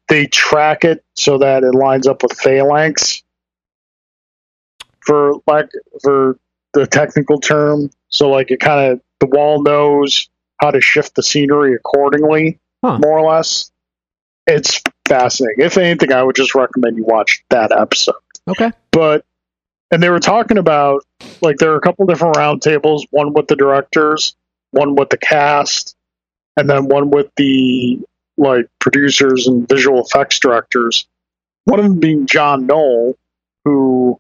[0.09, 3.23] they track it so that it lines up with parallax
[5.01, 5.69] for like
[6.03, 6.39] for
[6.75, 10.29] the technical term so like it kind of the wall knows
[10.61, 12.99] how to shift the scenery accordingly Huh.
[13.03, 13.71] more or less
[14.47, 18.15] it's fascinating if anything i would just recommend you watch that episode
[18.47, 18.71] Okay.
[18.93, 19.25] but
[19.91, 21.05] and they were talking about
[21.41, 24.35] like there are a couple different roundtables one with the directors
[24.71, 25.95] one with the cast
[26.57, 28.01] and then one with the
[28.37, 31.07] like producers and visual effects directors.
[31.65, 33.17] One of them being john knoll
[33.65, 34.19] who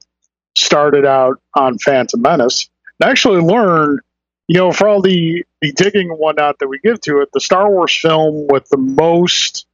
[0.57, 2.68] started out on phantom menace.
[3.00, 4.00] And actually learned
[4.48, 7.40] you know for all the the digging and whatnot that we give to it the
[7.40, 9.66] star wars film with the most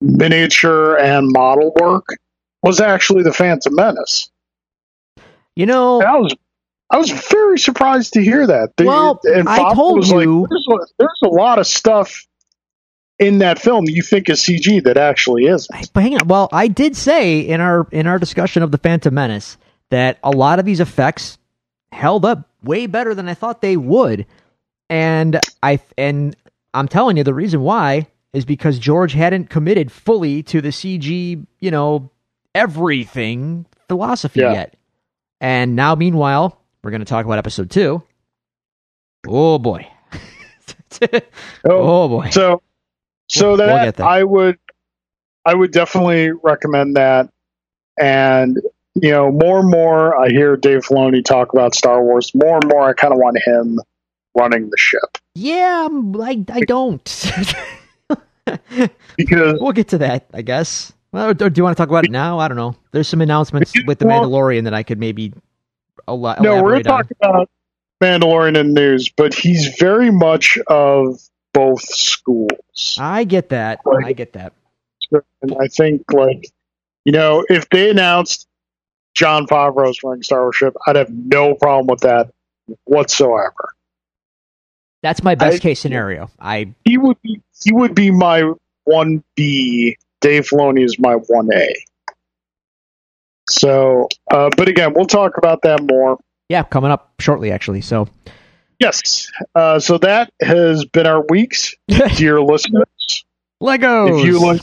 [0.00, 2.06] miniature and model work
[2.62, 4.30] was actually the phantom menace
[5.56, 6.34] You know, and I was
[6.90, 8.70] I was very surprised to hear that.
[8.76, 12.26] They- Well, I told was like, you- there's, a, there's a lot of stuff
[13.18, 15.92] in that film you think is CG that actually isn't.
[15.92, 16.26] but hang on.
[16.26, 19.58] Well, I did say in our in our discussion of the Phantom Menace
[19.90, 21.36] that a lot of these effects
[21.92, 24.24] held up way better than I thought they would,
[24.88, 26.34] and I and
[26.72, 31.44] I'm telling you the reason why is because George hadn't committed fully to the CG,
[31.58, 32.10] you know,
[32.54, 34.52] everything philosophy Yeah.
[34.52, 34.76] yet.
[35.40, 38.02] And now, meanwhile, we're going to talk about episode two.
[39.26, 39.86] Oh boy.
[41.64, 42.30] oh boy.
[42.30, 42.62] So
[43.28, 44.00] so We'll- we'll that.
[44.00, 44.58] I would
[45.44, 47.30] I would definitely recommend that.
[47.98, 48.58] And
[48.94, 52.32] you know, more and more I hear Dave Filoni talk about Star Wars.
[52.34, 53.78] More and more I kind of want him
[54.36, 55.88] running the ship Yeah,
[56.20, 57.32] I I don't.
[59.16, 60.92] because we'll get to that, I guess.
[61.12, 62.38] Well, or do you want to talk about it now?
[62.38, 62.76] I don't know.
[62.92, 65.32] There's some announcements with the Mandalorian that I could maybe
[66.06, 67.50] el- no, we're going to talk about
[68.02, 71.20] Mandalorian and news, but he's very much of
[71.52, 72.96] both schools.
[72.98, 73.80] I get that.
[73.84, 74.06] Right.
[74.06, 74.52] I get that.
[75.42, 76.46] And I think, like,
[77.04, 78.46] you know, if they announced
[79.14, 82.30] Jon Favreau's running Star Wars ship, I'd have no problem with that
[82.84, 83.74] whatsoever.
[85.02, 86.30] That's my best I- case scenario.
[86.38, 88.52] I He would be he would be my
[88.84, 89.96] one B.
[90.20, 91.74] Dave Filoni is my one A.
[93.48, 96.18] So, uh, but again, we'll talk about that more.
[96.48, 97.80] yeah, coming up shortly actually.
[97.80, 98.08] So
[98.80, 99.30] Yes.
[99.54, 101.74] Uh, so that has been our weeks,
[102.16, 103.24] dear listeners.
[103.62, 104.20] Legos.
[104.20, 104.62] If you like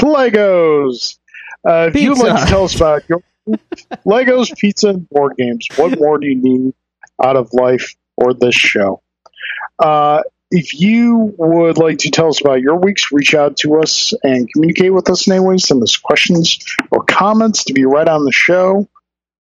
[0.00, 1.18] Legos,
[1.64, 3.22] uh, if you'd like to tell us about your
[4.04, 6.74] Legos, pizza, and board games, what more do you need
[7.22, 9.00] out of life or this show?
[9.78, 14.12] Uh, if you would like to tell us about your weeks, reach out to us
[14.22, 15.56] and communicate with us in any way.
[15.56, 16.58] Send us questions
[16.90, 18.86] or comments to be right on the show.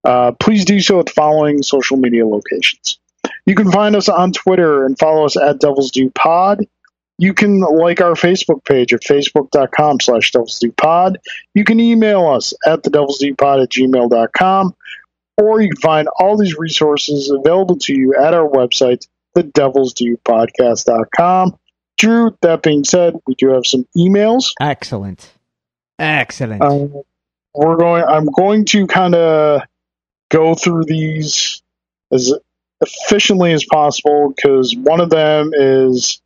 [0.05, 2.97] Uh, please do so at the following social media locations.
[3.45, 6.65] You can find us on Twitter and follow us at Devils Due Pod.
[7.17, 11.19] You can like our Facebook page at facebook.com slash Devils Due Pod.
[11.53, 14.75] You can email us at the Devils Due Pod at gmail.com.
[15.37, 19.93] Or you can find all these resources available to you at our website, the Devils
[19.93, 21.57] Due Podcast.com.
[21.97, 24.51] Drew, that being said, we do have some emails.
[24.59, 25.31] Excellent.
[25.99, 26.61] Excellent.
[26.61, 27.03] Um,
[27.53, 28.03] we're going.
[28.03, 29.61] I'm going to kind of
[30.29, 31.61] go through these
[32.11, 32.33] as
[32.81, 36.21] efficiently as possible because one of them is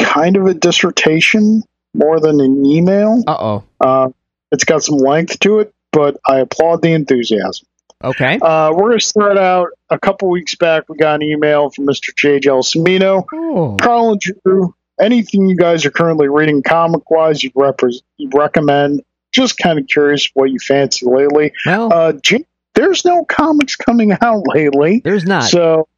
[0.00, 3.22] kind of a dissertation more than an email.
[3.26, 3.64] uh oh.
[3.80, 4.08] Uh,
[4.50, 7.66] it's got some length to it, but I applaud the enthusiasm.
[8.04, 8.38] Okay.
[8.40, 10.88] Uh, we're going to start out a couple weeks back.
[10.88, 12.14] We got an email from Mr.
[12.14, 12.38] J.
[12.40, 13.24] Gelsomino.
[13.32, 13.76] Oh.
[13.80, 19.02] Carl and Drew, anything you guys are currently reading comic wise you'd, repre- you'd recommend?
[19.32, 21.52] Just kind of curious what you fancy lately.
[21.66, 25.00] Well, Uh, J- there's no comics coming out lately.
[25.02, 25.44] there's not.
[25.44, 25.88] So,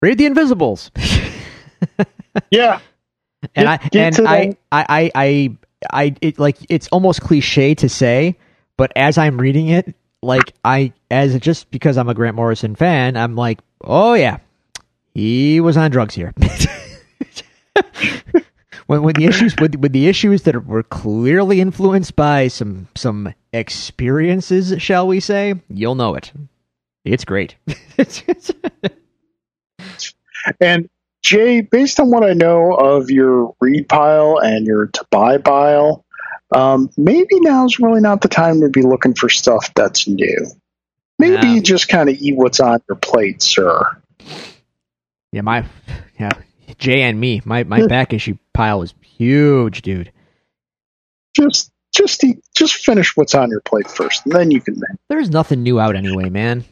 [0.00, 0.90] Read the Invisibles.
[2.50, 2.80] yeah.
[3.54, 4.56] and Get- I get and I.
[4.72, 5.56] I I I
[5.92, 8.36] I it like it's almost cliche to say,
[8.76, 13.16] but as I'm reading it, like I as just because I'm a Grant Morrison fan,
[13.16, 14.38] I'm like, oh yeah,
[15.14, 16.32] he was on drugs here.
[18.86, 23.34] when when the issues with with the issues that were clearly influenced by some some
[23.52, 26.32] experiences, shall we say, you'll know it.
[27.04, 27.56] It's great.
[30.60, 30.88] And
[31.22, 36.04] Jay, based on what I know of your read pile and your to buy pile,
[36.54, 40.46] um, maybe now's really not the time to be looking for stuff that's new.
[41.18, 41.54] Maybe Yeah.
[41.54, 43.96] you just kind of eat what's on your plate, sir.
[45.32, 45.64] Yeah, my
[46.18, 46.30] yeah,
[46.78, 50.10] Jay and me, my my back issue pile is huge, dude.
[51.36, 54.80] Just, just eat, just finish what's on your plate first, and then you can.
[55.08, 56.64] There's nothing new out anyway, man.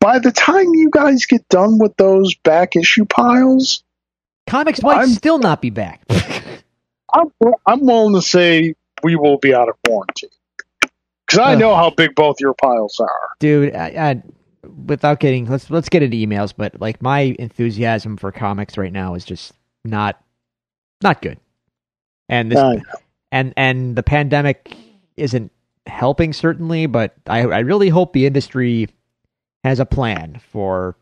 [0.00, 3.84] By the time you guys get done with those back issue piles,
[4.48, 6.02] Comics might I'm- still not be back.
[7.14, 7.32] I'm,
[7.66, 10.28] I'm willing to say we will be out of warranty
[11.26, 13.30] because I know how big both your piles are.
[13.38, 14.22] dude, I, I,
[14.86, 19.14] without getting let's let's get into emails, but like my enthusiasm for comics right now
[19.14, 19.52] is just
[19.84, 20.22] not
[21.02, 21.38] not good.
[22.28, 22.80] And this know.
[23.32, 24.74] and and the pandemic
[25.16, 25.52] isn't
[25.86, 28.88] helping certainly, but I I really hope the industry
[29.64, 30.96] has a plan for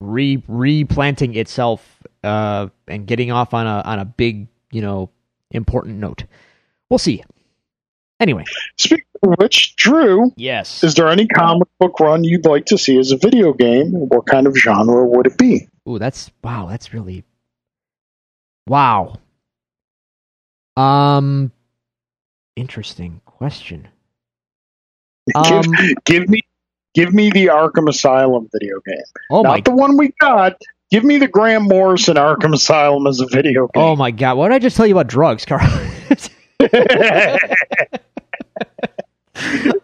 [0.00, 5.10] re replanting itself uh and getting off on a on a big, you know,
[5.50, 6.24] important note.
[6.88, 7.22] We'll see.
[8.20, 8.44] Anyway,
[8.76, 10.82] Speaking of which, Drew, yes.
[10.82, 13.92] is there any comic book run you'd like to see as a video game?
[13.92, 15.68] What kind of genre would it be?
[15.88, 17.24] Ooh, that's wow, that's really
[18.66, 19.18] wow.
[20.76, 21.52] Um
[22.56, 23.88] interesting question.
[25.34, 26.40] Um give, give me,
[26.94, 28.96] give me the Arkham Asylum video game,
[29.30, 30.60] oh my not the one we got.
[30.90, 34.54] Give me the Graham Morrison Arkham Asylum as a video oh my god, what did
[34.54, 35.60] I just tell you about drugs, Carl?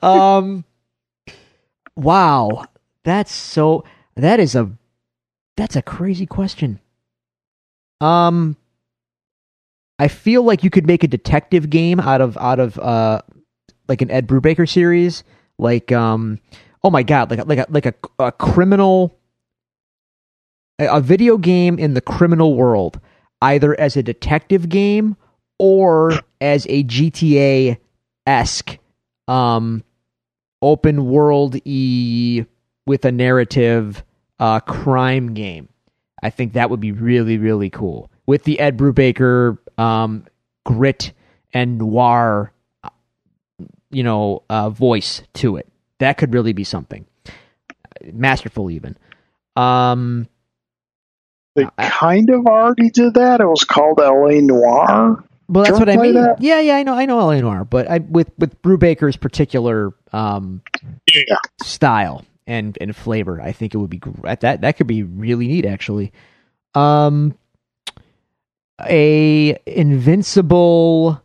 [0.02, 0.64] um
[1.96, 2.64] wow.
[3.04, 3.84] That's so
[4.16, 4.70] that is a
[5.56, 6.80] that's a crazy question.
[8.00, 8.56] Um
[9.98, 13.20] i feel like you could make a detective game out of out of uh
[13.88, 15.22] like an ed brubaker series.
[15.58, 16.40] Like um
[16.82, 19.18] oh my god like a, like a, like a, a criminal
[20.78, 23.00] a, video game in the criminal world
[23.42, 25.16] either as a detective game
[25.58, 27.76] or as a gta
[28.26, 28.78] esque
[29.28, 29.84] um
[30.62, 32.44] open world e
[32.87, 34.02] with a narrative
[34.38, 35.68] uh crime game.
[36.22, 38.10] I think that would be really really cool.
[38.26, 40.26] With the ed brubaker um
[40.64, 41.12] grit
[41.52, 42.52] and noir
[43.90, 45.68] you know uh voice to it.
[45.98, 47.06] That could really be something.
[48.12, 48.96] Masterful even.
[49.56, 50.28] Um
[51.54, 53.40] they I- kind of already did that.
[53.40, 54.40] It was called L.A.
[54.40, 55.22] Noire.
[55.48, 56.14] Well, that's what I mean.
[56.14, 56.40] that?
[56.40, 60.62] Yeah, yeah, I know, I know LA Noire, but I with with Brubaker's particular um
[61.14, 61.36] Yeah.
[61.62, 65.66] style and and flavor, I think it would be that that could be really neat
[65.66, 66.12] actually.
[66.74, 67.36] Um,
[68.80, 71.20] a invincible.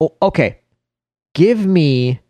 [0.00, 0.58] Oh, okay,
[1.34, 2.20] give me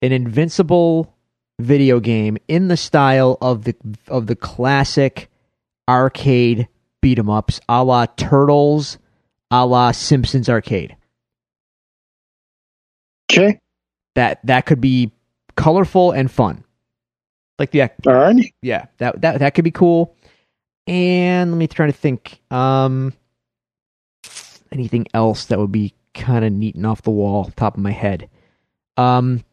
[0.00, 1.13] an invincible
[1.60, 3.74] video game in the style of the
[4.08, 5.30] of the classic
[5.88, 6.68] arcade
[7.00, 8.98] beat 'em ups, a la Turtles,
[9.50, 10.96] a la Simpsons arcade.
[13.30, 13.60] Okay.
[14.14, 15.12] That that could be
[15.56, 16.64] colorful and fun.
[17.58, 18.52] Like the All right.
[18.62, 20.16] yeah, that that that could be cool.
[20.86, 22.40] And let me try to think.
[22.50, 23.12] Um,
[24.74, 27.92] anything else that would be kind of neat and off the wall, top of my
[27.92, 28.28] head.
[28.96, 29.44] Um,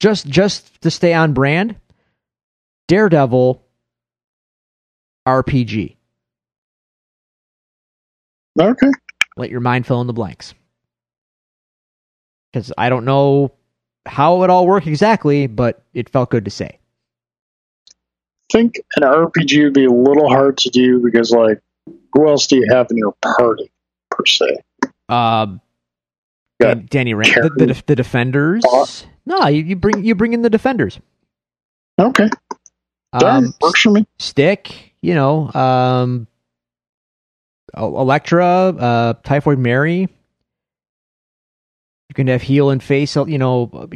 [0.00, 1.76] just just to stay on brand,
[2.88, 3.62] Daredevil
[5.26, 5.96] RPG.
[8.58, 8.90] Okay.
[9.36, 10.54] Let your mind fill in the blanks.
[12.52, 13.52] Because I don't know
[14.06, 16.78] how it would all work exactly, but it felt good to say.
[17.90, 21.60] I think an RPG would be a little hard to do because, like,
[22.12, 23.70] who else do you have in your party
[24.10, 24.56] per se?
[25.08, 25.60] Um,
[26.60, 28.62] Dan- Danny Rand, the, the, def- the defenders.
[28.64, 29.06] Boss.
[29.26, 30.98] No, you, you bring you bring in the defenders.
[31.98, 32.28] Okay.
[33.12, 34.06] Um, Works for me.
[34.18, 36.26] Stick, you know, um,
[37.76, 40.00] Elektra, uh, Typhoid Mary.
[42.08, 43.88] You can have heel and face, you know,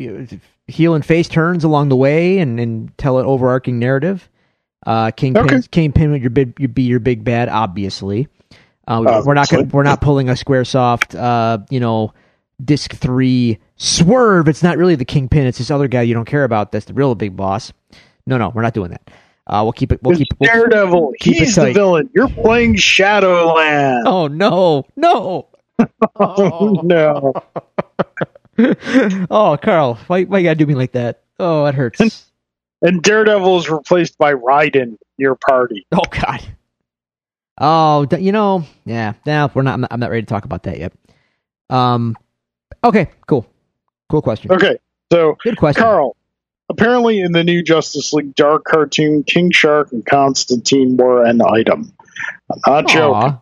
[0.66, 4.28] heel and face turns along the way, and, and tell an overarching narrative.
[4.86, 5.61] Uh, Kingpin, Okay.
[5.70, 8.28] Kingpin would your big, you'd be your big bad, obviously.
[8.88, 12.12] Uh, we're not gonna, we're not pulling a SquareSoft, uh, you know,
[12.64, 14.48] disc three swerve.
[14.48, 15.46] It's not really the Kingpin.
[15.46, 16.72] It's this other guy you don't care about.
[16.72, 17.72] That's the real big boss.
[18.26, 19.11] No, no, we're not doing that.
[19.46, 20.00] Uh, we'll keep it.
[20.02, 20.28] We'll It's keep.
[20.38, 21.14] We'll, Daredevil.
[21.20, 22.08] keep He's the villain.
[22.14, 24.06] You're playing Shadowland.
[24.06, 25.48] oh no, no.
[26.16, 27.32] Oh, no.
[29.30, 31.22] oh, Carl, why, why you gotta do me like that?
[31.38, 32.26] Oh, it hurts.
[32.82, 35.86] And Daredevil is replaced by Raiden, your party.
[35.92, 36.46] Oh God.
[37.58, 39.14] Oh, you know, yeah.
[39.24, 39.74] Now we're not.
[39.74, 39.92] I'm, not.
[39.92, 40.92] I'm not ready to talk about that yet.
[41.70, 42.16] Um.
[42.85, 43.11] Okay.
[43.26, 43.47] Cool.
[44.11, 44.51] Cool question.
[44.51, 44.78] Okay,
[45.12, 45.83] so Good question.
[45.83, 46.16] Carl,
[46.68, 51.93] apparently in the new Justice League Dark cartoon, King Shark and Constantine were an item.
[52.51, 53.14] I'm not joking.
[53.14, 53.41] Aw.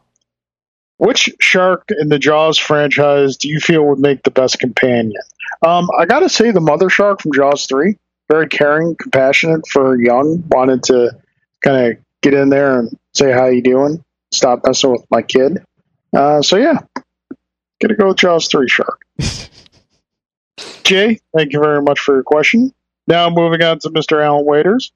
[0.98, 5.22] Which shark in the Jaws franchise do you feel would make the best companion?
[5.64, 7.96] Um, I gotta say, the mother shark from Jaws 3,
[8.28, 11.16] very caring, compassionate for young, wanted to
[11.64, 14.04] kind of get in there and say, How you doing?
[14.32, 15.64] Stop messing with my kid.
[16.14, 16.80] Uh, so, yeah,
[17.80, 19.00] gonna go with Jaws 3 shark.
[20.84, 22.72] Jay, thank you very much for your question.
[23.06, 24.22] Now moving on to Mr.
[24.24, 24.92] Alan Waiters.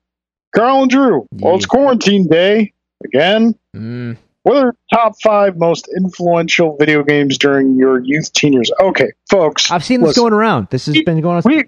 [0.55, 2.72] Carl and Drew, well, it's quarantine day
[3.05, 3.55] again.
[3.74, 8.70] Mm, What are the top five most influential video games during your youth teen years?
[8.80, 10.68] Okay, folks, I've seen this listen, going around.
[10.70, 11.43] This has We- been going on.
[11.47, 11.64] we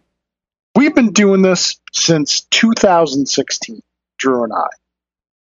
[0.74, 3.80] we've been doing this since 2016.
[4.18, 4.66] Drew and I,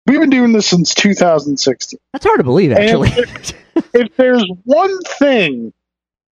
[0.07, 1.99] we've been doing this since 2016.
[2.13, 3.11] That's hard to believe, actually.
[3.95, 5.73] If there's one thing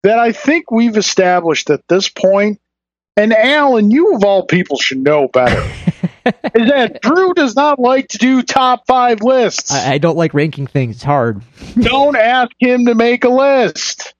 [0.02, 2.60] that I think we've established at this point,
[3.16, 5.60] and Alan, you of all people should know better,
[6.26, 9.72] is that Drew does not like to do top five lists.
[9.72, 10.96] I, I don't like ranking things.
[10.96, 11.42] It's hard.
[11.80, 14.14] Don't ask him to make a list.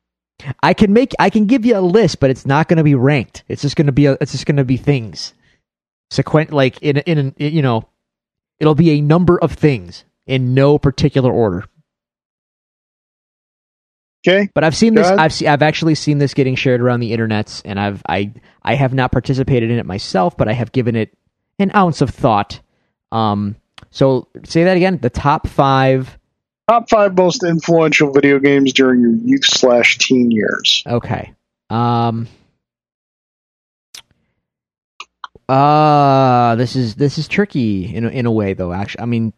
[0.62, 1.12] I can make.
[1.18, 3.42] I can give you a list, but it's not going to be ranked.
[3.49, 4.07] It's just going to be.
[4.07, 5.32] A, it's just going to be things.
[6.11, 7.88] Sequent like in a- in you know,
[8.61, 11.65] it'll be a number of things in no particular order.
[14.27, 14.49] Okay.
[14.55, 15.07] But I've seen this.
[15.07, 15.19] ahead.
[15.19, 18.33] I've se- I've actually seen this getting shared around the internets, and I've I
[18.63, 21.17] I have not participated in it myself, but I have given it
[21.59, 22.61] an ounce of thought.
[23.13, 23.57] Um.
[23.91, 24.99] So say that again.
[25.01, 26.19] The top five.
[26.69, 30.83] Top five most influential video games during your youth slash teen years.
[30.87, 31.33] Okay.
[31.71, 32.27] Um.
[35.49, 38.72] Uh this is this is tricky in a, in a way though.
[38.72, 39.32] Actually, I mean,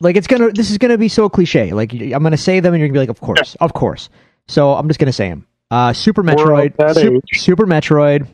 [0.00, 1.72] like it's gonna this is gonna be so cliche.
[1.72, 4.08] Like I'm gonna say them and you're gonna be like, of course, of course.
[4.48, 5.46] So I'm just gonna say them.
[5.70, 7.40] Uh, Super Metroid, of that Sup- age.
[7.40, 8.28] Super Metroid,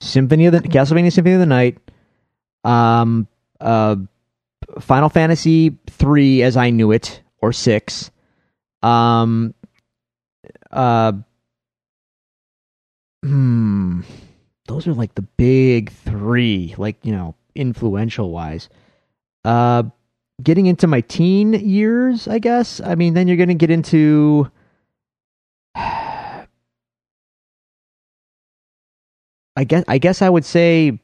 [0.00, 1.78] Symphony of the Castlevania Symphony of the Night,
[2.64, 3.28] um,
[3.60, 3.96] uh,
[4.80, 8.10] Final Fantasy three as I knew it or six,
[8.82, 9.52] um,
[10.72, 11.12] uh,
[13.22, 14.00] hmm,
[14.66, 18.68] those are like the big three, like you know, influential wise.
[19.44, 19.84] Uh,
[20.42, 22.80] getting into my teen years, I guess.
[22.80, 24.50] I mean, then you're gonna get into.
[25.76, 26.46] I
[29.64, 30.98] guess I guess I would say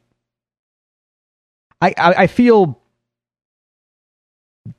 [1.81, 2.80] I, I, I feel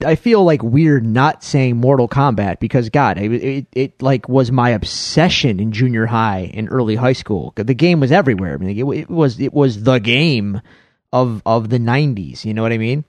[0.06, 4.52] I feel like weird not saying Mortal Kombat because God, it, it it like was
[4.52, 7.54] my obsession in junior high and early high school.
[7.56, 8.54] The game was everywhere.
[8.54, 10.62] I mean, it, it was it was the game
[11.12, 12.46] of of the '90s.
[12.46, 13.06] You know what I mean?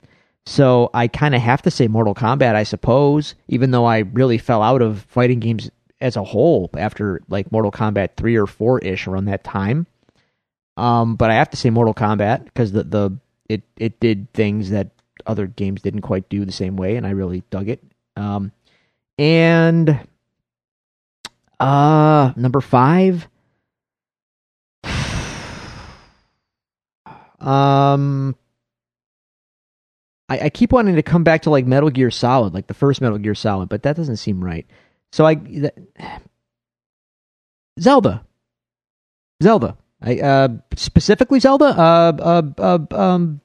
[0.47, 4.39] So I kind of have to say Mortal Kombat, I suppose, even though I really
[4.39, 5.71] fell out of fighting games
[6.01, 9.87] as a whole after like Mortal Kombat three or four ish around that time.
[10.77, 13.19] Um, but I have to say Mortal Kombat because the the
[13.49, 14.91] it it did things that
[15.27, 17.83] other games didn't quite do the same way, and I really dug it.
[18.17, 18.53] Um,
[19.19, 20.01] and
[21.61, 23.29] uh, number five.
[27.41, 28.37] Um,
[30.33, 33.03] I, I keep wanting to come back to like Metal Gear Solid, like the first
[33.03, 34.67] Metal Gear Solid, but that doesn't seem right.
[35.13, 35.77] So I that,
[37.81, 38.25] Zelda,
[39.43, 39.77] Zelda.
[40.01, 41.67] I uh specifically Zelda.
[41.67, 43.42] Uh, uh, uh um,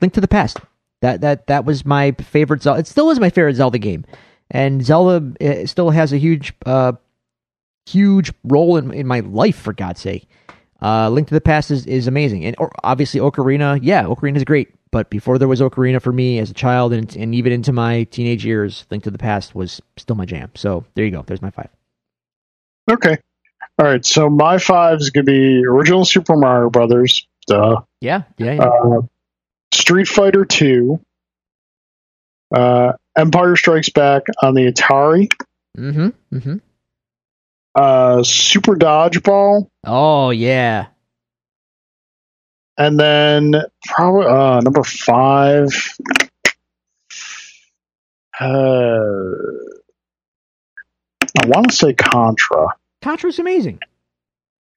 [0.00, 0.58] Link to the Past.
[1.02, 2.80] That that that was my favorite Zelda.
[2.80, 4.04] It still is my favorite Zelda game,
[4.50, 6.92] and Zelda uh, still has a huge uh
[7.86, 9.56] huge role in in my life.
[9.56, 10.28] For God's sake,
[10.80, 13.78] uh, Link to the Past is, is amazing, and or, obviously Ocarina.
[13.82, 14.72] Yeah, Ocarina is great.
[14.92, 18.04] But before there was Ocarina for me as a child, and and even into my
[18.04, 20.50] teenage years, Link to the Past was still my jam.
[20.54, 21.22] So there you go.
[21.26, 21.68] There's my five.
[22.90, 23.18] Okay.
[23.78, 24.04] All right.
[24.06, 27.82] So my five is going to be original Super Mario Brothers, duh.
[28.00, 28.62] Yeah, yeah, yeah.
[28.62, 29.00] Uh,
[29.76, 31.00] Street Fighter 2,
[32.54, 35.28] uh, Empire Strikes Back on the Atari,
[35.76, 36.08] mm-hmm.
[36.36, 36.56] Mm-hmm.
[37.74, 40.86] uh, Super Dodgeball, Oh yeah.
[42.78, 43.54] and then
[43.84, 45.68] probably uh, number five.
[48.38, 49.00] Uh,
[51.42, 52.68] I want to say Contra.
[53.02, 53.78] Contra's amazing.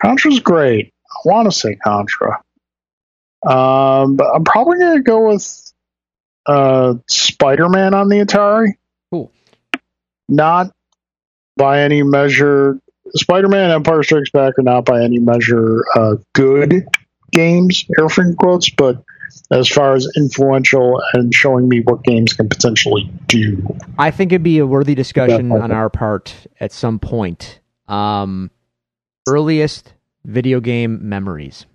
[0.01, 0.93] Contra's great.
[1.05, 2.41] I want to say Contra.
[3.45, 5.73] Um, but I'm probably going to go with
[6.45, 8.73] uh, Spider Man on the Atari.
[9.11, 9.31] Cool.
[10.27, 10.71] Not
[11.55, 12.79] by any measure.
[13.15, 16.85] Spider Man Empire Strikes Back are not by any measure uh, good
[17.31, 19.03] games, air finger quotes, but
[19.51, 23.77] as far as influential and showing me what games can potentially do.
[23.97, 27.59] I think it'd be a worthy discussion on our part at some point.
[27.87, 28.51] Um,
[29.27, 31.65] earliest video game memories.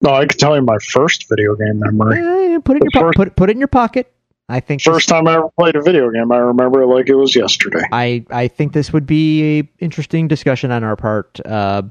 [0.00, 2.18] No, I can tell you my first video game memory.
[2.54, 4.12] Eh, put it in your po- first- put put it in your pocket.
[4.48, 7.08] I think this- First time I ever played a video game, I remember it like
[7.08, 7.82] it was yesterday.
[7.92, 11.40] I I think this would be a interesting discussion on our part.
[11.44, 11.82] Uh,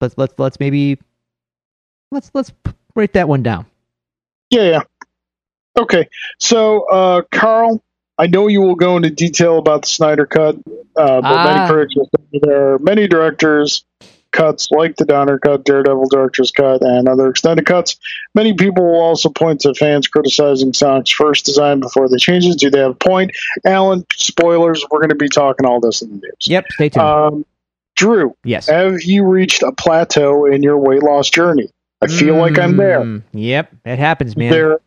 [0.00, 0.98] let's let's let's maybe
[2.10, 2.52] let's let's
[2.96, 3.66] write that one down.
[4.50, 4.80] Yeah, yeah.
[5.78, 6.08] Okay,
[6.38, 7.80] so uh, Carl,
[8.18, 11.44] I know you will go into detail about the Snyder Cut, uh, but Ah.
[11.44, 13.84] many critics will say there are many directors
[14.32, 17.96] cuts like the Donner Cut, Daredevil Director's Cut, and other extended cuts.
[18.34, 22.58] Many people will also point to fans criticizing Sonic's first design before they change it.
[22.58, 23.32] Do they have a point?
[23.64, 24.84] Alan, spoilers.
[24.90, 26.46] We're going to be talking all this in the news.
[26.48, 27.04] Yep, stay tuned.
[27.06, 27.46] Um,
[27.96, 28.68] Drew, yes.
[28.68, 31.68] have you reached a plateau in your weight loss journey?
[32.00, 33.00] I feel like I'm there.
[33.00, 34.48] Mm, Yep, it happens, man.
[34.48, 34.78] Is there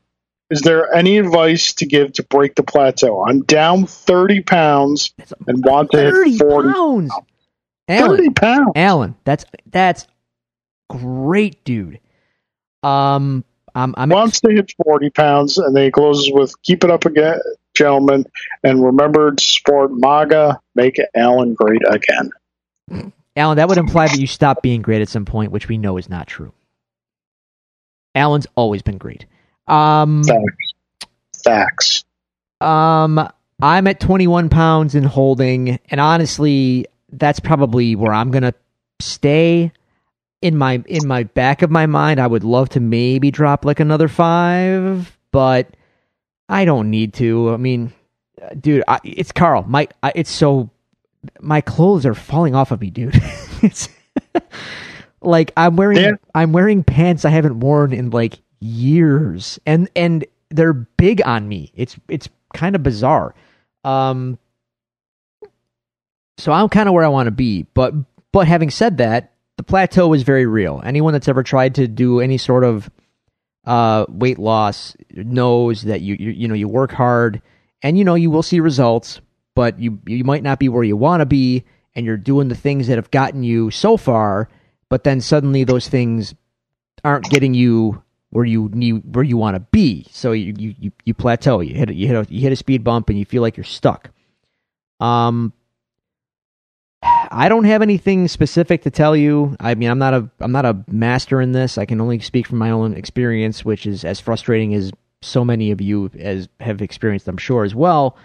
[0.49, 3.23] is there any advice to give to break the plateau?
[3.25, 5.13] I'm down 30 pounds
[5.47, 6.73] and want to hit 40.
[6.73, 7.13] pounds.
[7.87, 8.71] Alan, 30 pounds.
[8.75, 10.07] Alan, that's that's
[10.89, 11.99] great, dude.
[12.81, 13.43] Um,
[13.75, 17.05] I'm I'm Wants to hit 40 pounds, and then he closes with "Keep it up
[17.05, 17.39] again,
[17.73, 18.25] gentlemen,
[18.63, 20.59] and remember to support MAGA.
[20.75, 22.29] Make Alan great again."
[23.35, 23.57] Alan.
[23.57, 26.07] That would imply that you stopped being great at some point, which we know is
[26.09, 26.53] not true.
[28.15, 29.25] Alan's always been great.
[29.67, 30.73] Um, Facts.
[31.43, 32.03] Facts.
[32.61, 33.27] um,
[33.61, 36.85] I'm at 21 pounds in holding, and honestly,
[37.17, 38.53] that's probably where I'm gonna
[38.99, 39.71] stay.
[40.41, 43.79] In my in my back of my mind, I would love to maybe drop like
[43.79, 45.69] another five, but
[46.49, 47.53] I don't need to.
[47.53, 47.93] I mean,
[48.59, 49.63] dude, I, it's Carl.
[49.67, 50.69] My I, it's so
[51.39, 53.15] my clothes are falling off of me, dude.
[53.61, 53.87] it's
[55.21, 56.11] like I'm wearing Yeah.
[56.35, 61.71] I'm wearing pants I haven't worn in like years, and and they're big on me.
[61.75, 63.33] It's it's kind of bizarre.
[63.83, 64.37] Um,
[66.37, 67.93] so I'm kind of where I want to be, but
[68.31, 70.81] but having said that, the plateau is very real.
[70.83, 72.89] Anyone that's ever tried to do any sort of
[73.65, 77.41] uh, weight loss knows that you, you you know you work hard
[77.81, 79.21] and you know you will see results,
[79.55, 81.63] but you you might not be where you want to be,
[81.95, 84.49] and you're doing the things that have gotten you so far,
[84.89, 86.33] but then suddenly those things
[87.03, 90.07] aren't getting you where you need where you want to be.
[90.09, 91.59] So you, you you plateau.
[91.59, 93.63] You hit you hit a, you hit a speed bump and you feel like you're
[93.63, 94.09] stuck.
[94.99, 95.53] Um,
[97.33, 99.55] I don't have anything specific to tell you.
[99.59, 101.79] I mean, I'm not a I'm not a master in this.
[101.79, 105.71] I can only speak from my own experience, which is as frustrating as so many
[105.71, 108.17] of you as have experienced, I'm sure as well.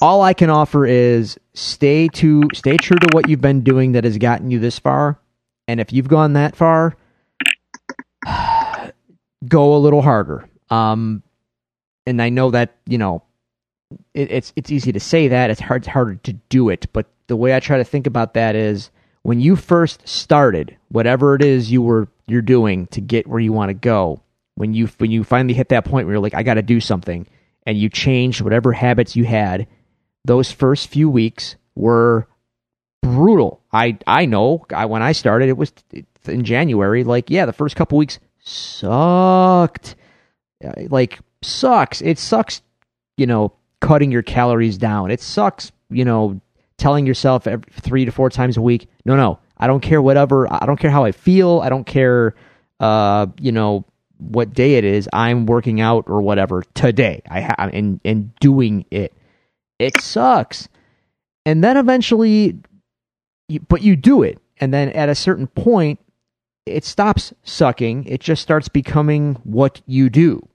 [0.00, 4.04] All I can offer is stay to stay true to what you've been doing that
[4.04, 5.18] has gotten you this far.
[5.66, 6.96] And if you've gone that far,
[9.48, 10.48] go a little harder.
[10.70, 11.22] Um,
[12.06, 13.22] and I know that you know
[14.14, 16.86] it, it's it's easy to say that it's hard it's harder to do it.
[16.92, 18.90] But the way I try to think about that is
[19.22, 23.52] when you first started, whatever it is you were you're doing to get where you
[23.52, 24.22] want to go.
[24.54, 26.80] When you when you finally hit that point where you're like, I got to do
[26.80, 27.26] something,
[27.66, 29.66] and you changed whatever habits you had,
[30.24, 32.26] those first few weeks were
[33.02, 33.60] brutal.
[33.72, 34.64] I I know.
[34.74, 35.72] I when I started, it was
[36.26, 37.04] in January.
[37.04, 39.94] Like, yeah, the first couple weeks sucked.
[40.64, 42.00] Uh, Like, sucks.
[42.00, 42.62] It sucks.
[43.18, 45.10] You know, cutting your calories down.
[45.10, 45.72] It sucks.
[45.90, 46.40] You know,
[46.78, 50.02] telling yourself every, three to four times a week, no, no, I don't care.
[50.02, 50.52] Whatever.
[50.52, 51.60] I don't care how I feel.
[51.60, 52.34] I don't care.
[52.80, 53.84] Uh, you know
[54.18, 55.08] what day it is.
[55.12, 57.22] I'm working out or whatever today.
[57.30, 59.12] I ha- and and doing it.
[59.78, 60.68] It sucks.
[61.44, 62.58] And then eventually
[63.48, 66.00] you, but you do it and then at a certain point
[66.64, 70.46] it stops sucking it just starts becoming what you do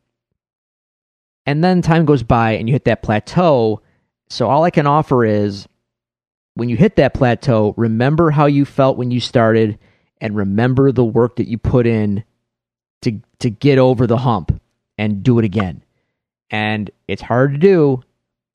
[1.51, 3.81] and then time goes by and you hit that plateau
[4.29, 5.67] so all i can offer is
[6.55, 9.79] when you hit that plateau remember how you felt when you started
[10.21, 12.23] and remember the work that you put in
[13.03, 14.61] to to get over the hump
[14.97, 15.83] and do it again
[16.51, 18.03] and it's hard to do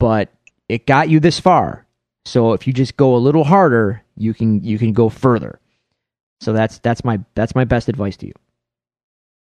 [0.00, 0.32] but
[0.68, 1.86] it got you this far
[2.26, 5.60] So if you just go a little harder, you can you can go further.
[6.40, 8.34] So that's that's my that's my best advice to you.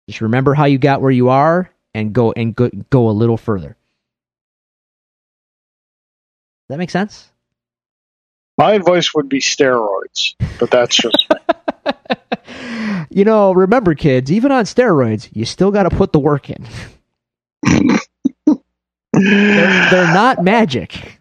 [0.09, 3.37] Just remember how you got where you are and go and go, go a little
[3.37, 3.75] further.
[6.67, 7.29] Does that make sense?
[8.57, 11.27] My advice would be steroids, but that's just
[13.09, 16.67] you know, remember kids, even on steroids, you still got to put the work in.
[17.65, 18.57] they're,
[19.13, 21.19] they're not magic.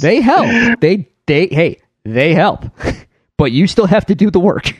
[0.00, 0.80] they help.
[0.80, 2.64] They they hey, they help.
[3.38, 4.74] but you still have to do the work.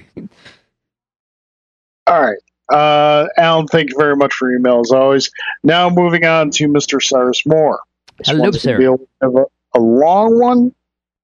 [2.07, 2.39] All right.
[2.71, 5.31] Uh, Alan, thank you very much for your email as always.
[5.63, 7.03] Now moving on to Mr.
[7.03, 7.81] Cyrus Moore.
[8.19, 8.79] This Hello, sir.
[8.79, 8.95] be a,
[9.29, 9.45] a,
[9.75, 10.75] a long one,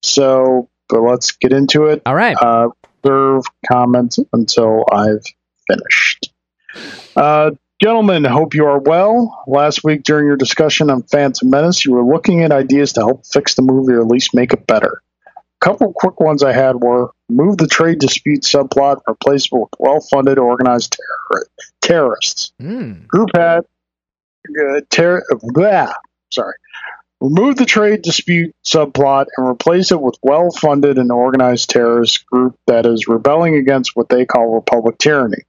[0.03, 2.01] so but let's get into it.
[2.05, 2.35] All right.
[2.39, 2.69] Uh,
[3.03, 5.23] reserve comments until I've
[5.67, 6.31] finished.
[7.15, 9.43] Uh, gentlemen, hope you are well.
[9.47, 13.25] Last week during your discussion on Phantom Menace, you were looking at ideas to help
[13.25, 15.01] fix the movie or at least make it better.
[15.59, 19.69] Couple quick ones I had were move the trade dispute subplot and replace it with
[19.77, 21.47] well-funded, organized terror-
[21.81, 22.53] terrorists.
[22.61, 23.07] Mm.
[23.07, 23.65] Group had
[24.47, 25.93] uh, ter- blah,
[26.31, 26.55] sorry.
[27.21, 32.55] Remove the trade dispute subplot and replace it with well funded and organized terrorist group
[32.67, 35.43] that is rebelling against what they call Republic tyranny.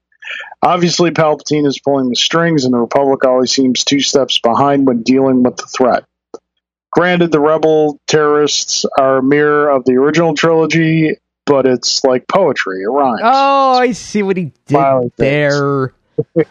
[0.63, 5.03] Obviously, Palpatine is pulling the strings, and the Republic always seems two steps behind when
[5.03, 6.05] dealing with the threat.
[6.93, 11.17] Granted, the rebel terrorists are a mirror of the original trilogy,
[11.47, 12.83] but it's like poetry.
[12.83, 13.21] It rhymes.
[13.23, 15.95] Oh, I see what he did Violent there.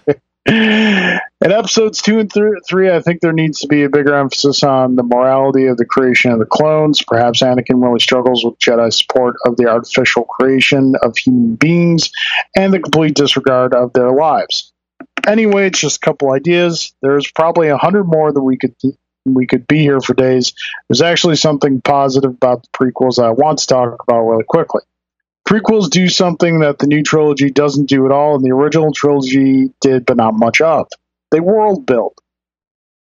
[0.49, 4.63] In episodes two and th- three, I think there needs to be a bigger emphasis
[4.63, 7.03] on the morality of the creation of the clones.
[7.03, 12.11] Perhaps Anakin really struggles with Jedi support of the artificial creation of human beings
[12.57, 14.73] and the complete disregard of their lives.
[15.27, 16.93] Anyway, it's just a couple ideas.
[17.01, 18.75] There's probably a hundred more that we could
[19.33, 20.53] we could be here for days.
[20.87, 24.81] There's actually something positive about the prequels I want to talk about really quickly
[25.49, 29.73] prequels do something that the new trilogy doesn't do at all, and the original trilogy
[29.81, 30.87] did, but not much of.
[31.31, 32.13] They world build.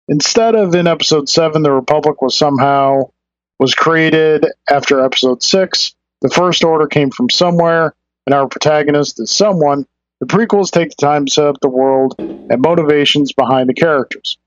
[0.08, 3.10] Instead of in episode seven, the Republic was somehow
[3.58, 5.94] was created after episode six.
[6.22, 7.94] The First Order came from somewhere,
[8.26, 9.86] and our protagonist is someone.
[10.20, 14.38] The prequels take the time to set up the world and motivations behind the characters.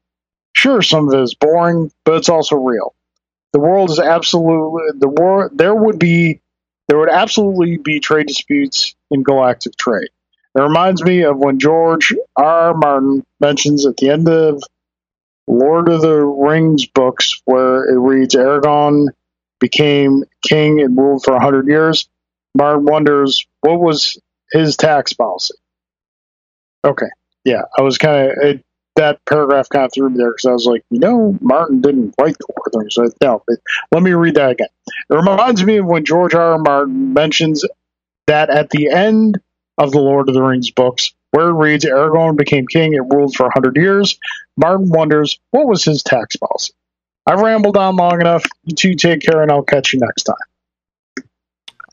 [0.53, 2.93] Sure, some of it is boring, but it's also real.
[3.53, 5.51] The world is absolutely the war.
[5.53, 6.41] There would be
[6.87, 10.09] there would absolutely be trade disputes in galactic trade.
[10.55, 12.45] It reminds me of when George R.
[12.45, 12.73] R.
[12.73, 14.61] Martin mentions at the end of
[15.47, 19.07] Lord of the Rings books, where it reads Aragorn
[19.59, 22.09] became king and ruled for a hundred years.
[22.55, 24.19] Martin wonders what was
[24.51, 25.53] his tax policy.
[26.83, 27.09] Okay,
[27.45, 28.61] yeah, I was kind of
[28.95, 32.15] that paragraph kind of threw me there because I was like, you know, Martin didn't
[32.19, 32.95] write the Lord of the Rings.
[32.95, 33.57] So, no, but
[33.91, 34.67] let me read that again.
[35.09, 36.53] It reminds me of when George R.
[36.53, 36.57] R.
[36.57, 37.65] Martin mentions
[38.27, 39.39] that at the end
[39.77, 43.35] of the Lord of the Rings books, where it reads Aragorn became king and ruled
[43.35, 44.19] for a hundred years,
[44.57, 46.73] Martin wonders what was his tax policy.
[47.25, 48.43] I've rambled on long enough.
[48.63, 51.25] You two take care, and I'll catch you next time.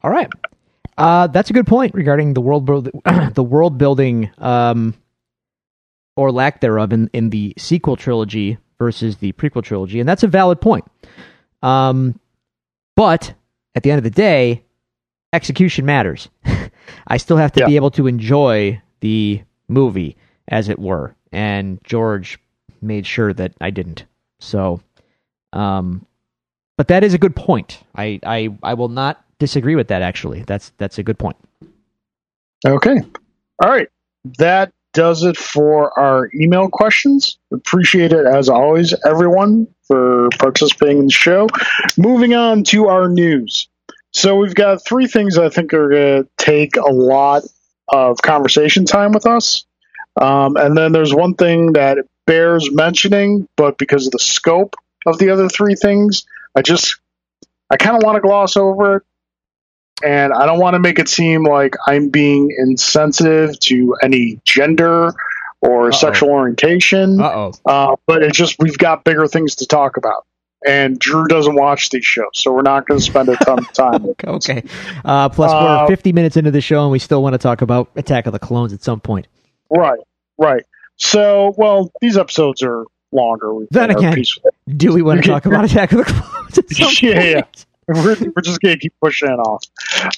[0.03, 0.29] All right.
[0.97, 2.67] Uh, that's a good point regarding the world
[3.35, 4.95] the world building um,
[6.19, 10.29] or lack thereof in, in the sequel trilogy versus the prequel trilogy, and that's a
[10.29, 10.85] valid point.
[11.63, 12.19] Um,
[12.97, 13.33] but
[13.77, 14.65] at the end of the day,
[15.33, 16.29] execution matters.
[17.07, 17.67] I still have to Yeah.
[17.67, 20.17] be able to enjoy the movie,
[20.49, 22.41] as it were, and George
[22.83, 24.05] made sure that I didn't.
[24.41, 24.81] So,
[25.53, 26.05] um,
[26.77, 27.81] but that is a good point.
[27.95, 30.03] I, I, I will not disagree with that.
[30.03, 31.37] Actually, that's that's a good point.
[32.67, 32.97] Okay.
[33.63, 33.89] All right.
[34.39, 37.39] That does it for our email questions.
[37.53, 41.47] Appreciate it as always, everyone, for participating in the show.
[41.97, 43.69] Moving on to our news.
[44.13, 47.45] So we've got three things I think are going to take a lot
[47.87, 49.67] of conversation time with us.
[50.21, 54.75] Um, and then there's one thing that bears mentioning, but because of the scope
[55.07, 56.25] of the other three things,
[56.57, 56.99] I just
[57.71, 59.03] I kind of want to gloss over it
[60.05, 65.13] and I don't want to make it seem like I'm being insensitive to any gender
[65.61, 65.91] or Uh-oh.
[65.91, 67.21] sexual orientation.
[67.21, 67.53] Uh oh.
[67.67, 70.25] Uh, but it's just we've got bigger things to talk about,
[70.67, 73.73] and Drew doesn't watch these shows, so we're not going to spend a ton of
[73.73, 74.07] time.
[74.27, 74.63] Okay.
[75.05, 77.63] Uh, plus, Uh, we're 50 minutes into the show, and we still want to talk
[77.63, 79.27] about Attack of the Clones at some point.
[79.71, 79.99] Right,
[80.39, 80.65] right.
[80.97, 83.55] So, well, these episodes are longer.
[83.55, 84.23] We've Then again-
[84.77, 87.43] Do we want to talk about Attack of the Clones at some Yeah, yeah.
[87.89, 89.65] We're, we're just going to keep pushing it off.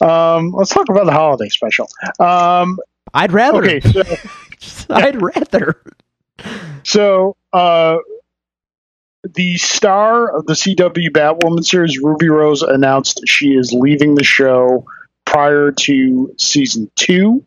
[0.00, 1.88] Um, let's talk about the holiday special.
[2.18, 2.78] Um,
[3.14, 3.62] I'd rather.
[3.62, 4.02] okay, so
[4.90, 5.80] I'd rather.
[6.82, 7.98] So, uh,
[9.34, 14.86] the star of the CW Batwoman series, Ruby Rose, announced she is leaving the show
[15.24, 17.44] prior to season two.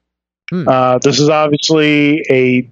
[0.50, 0.68] Hmm.
[0.68, 2.70] Uh, this is obviously a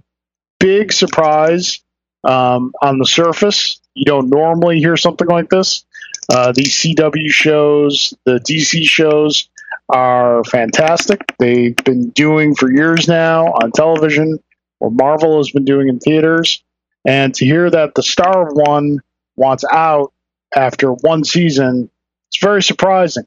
[0.59, 1.79] big surprise
[2.23, 3.81] um, on the surface.
[3.93, 5.83] You don't normally hear something like this.
[6.31, 9.49] Uh, these CW shows, the DC shows,
[9.89, 11.19] are fantastic.
[11.37, 14.39] They've been doing for years now on television,
[14.79, 16.63] or Marvel has been doing in theaters.
[17.03, 18.99] And to hear that the star of one
[19.35, 20.13] wants out
[20.55, 21.89] after one season,
[22.29, 23.25] it's very surprising.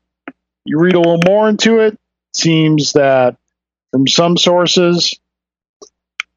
[0.65, 1.99] You read a little more into it,
[2.33, 3.37] seems that
[3.93, 5.15] from some sources,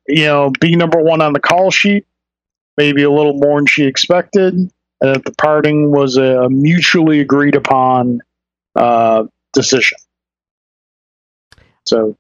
[0.05, 2.05] you know, being number one on the call sheet,
[2.75, 4.69] maybe a little more than she expected,
[5.01, 8.21] and that the parting was a mutually agreed upon
[8.75, 9.23] uh,
[9.53, 9.97] decision.
[11.85, 12.17] So,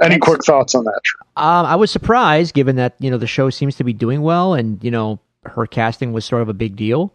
[0.00, 1.00] any That's- quick thoughts on that?
[1.36, 4.54] Um, I was surprised, given that you know the show seems to be doing well,
[4.54, 7.12] and you know her casting was sort of a big deal.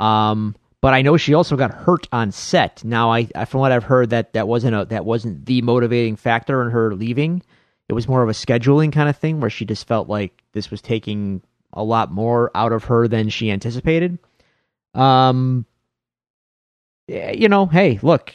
[0.00, 2.84] Um, but I know she also got hurt on set.
[2.84, 6.16] Now, I, I from what I've heard, that that wasn't a that wasn't the motivating
[6.16, 7.42] factor in her leaving.
[7.88, 10.70] It was more of a scheduling kind of thing, where she just felt like this
[10.70, 11.42] was taking
[11.74, 14.18] a lot more out of her than she anticipated.
[14.94, 15.66] Um,
[17.08, 18.32] you know, hey, look,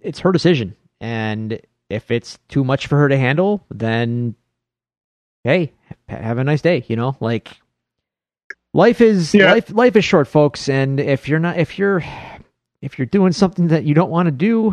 [0.00, 1.60] it's her decision, and
[1.90, 4.34] if it's too much for her to handle, then
[5.44, 5.72] hey,
[6.08, 6.84] have a nice day.
[6.88, 7.56] You know, like
[8.74, 9.52] life is Yeah.
[9.52, 9.70] life.
[9.70, 10.68] Life is short, folks.
[10.68, 12.02] And if you're not, if you're,
[12.82, 14.72] if you're doing something that you don't want to do,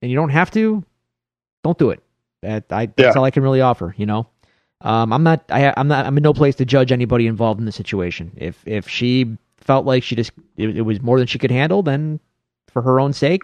[0.00, 0.84] and you don't have to,
[1.64, 2.02] don't do it.
[2.42, 3.18] That I, that's Yeah.
[3.18, 3.94] all I can really offer.
[3.96, 4.26] You know,
[4.80, 5.44] um, I'm not.
[5.50, 6.06] I, I'm not.
[6.06, 8.32] I'm in no place to judge anybody involved in the situation.
[8.36, 11.82] If if she felt like she just it, it was more than she could handle,
[11.82, 12.20] then
[12.68, 13.42] for her own sake,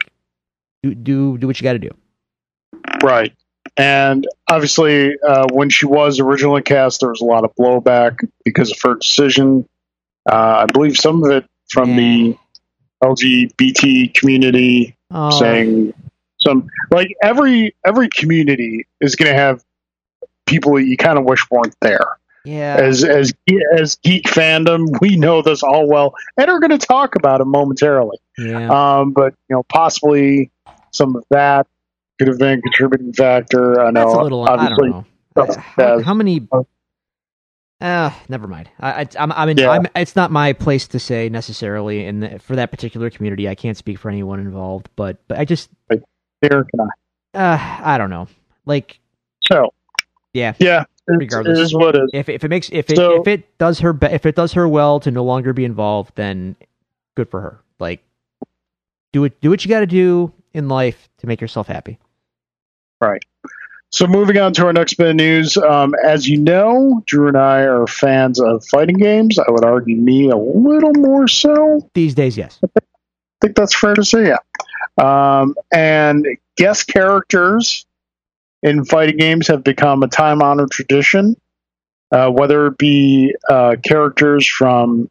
[0.83, 1.91] do do do what you got to do.
[3.03, 3.33] Right.
[3.77, 8.71] And obviously, uh, when she was originally cast, there was a lot of blowback because
[8.71, 9.69] of her decision.
[10.31, 12.37] Uh, I believe some of it from the
[13.03, 15.95] LGBT community Oh, saying
[16.41, 19.63] some like every every community is going to have
[20.47, 22.19] people that you kind of wish weren't there.
[22.45, 22.77] yeah.
[22.79, 23.33] As as
[23.77, 27.47] as geek fandom, we know this all well, and are going to talk about it
[27.47, 28.19] momentarily.
[28.39, 28.69] Yeah.
[28.99, 30.51] Um, but you know, possibly
[30.93, 31.67] some of that
[32.19, 33.81] could have been a contributing factor.
[33.81, 34.45] I know, That's a little.
[34.45, 35.57] I obviously, don't know.
[35.77, 36.47] How, how many?
[37.81, 38.71] Uh, never mind.
[38.79, 39.71] I, I, I'm, I'm, in, Yeah.
[39.71, 39.87] I'm.
[39.97, 43.99] It's not my place to say necessarily, and for that particular community, I can't speak
[43.99, 44.89] for anyone involved.
[44.97, 45.71] But, but I just,
[46.41, 46.83] Derek and
[47.35, 47.39] I.
[47.39, 48.29] uh, I don't know.
[48.65, 49.01] Like,
[49.51, 49.75] So
[50.35, 50.53] yeah.
[50.59, 51.59] yeah, Regardless.
[51.59, 52.11] it is what it is.
[52.13, 54.53] If if it makes if it So- if it does her be- if it does
[54.53, 56.57] her well to no longer be involved, then
[57.17, 57.61] good for her.
[57.79, 58.03] Like,
[59.13, 59.41] do it.
[59.41, 61.99] Do what you got to do in life to make yourself happy.
[63.01, 63.23] Right.
[63.91, 65.57] So moving on to our next bit of news.
[65.57, 69.39] Um, as you know, Drew and I are fans of fighting games.
[69.39, 71.89] I would argue me a little more so.
[71.95, 72.59] These days, yes.
[72.77, 72.81] I
[73.41, 74.39] think that's fair to say, yeah.
[75.01, 76.27] Um, and
[76.57, 77.87] guest characters
[78.65, 81.37] in fighting games have become a time honored tradition,
[82.11, 85.09] uh, whether it be uh, characters from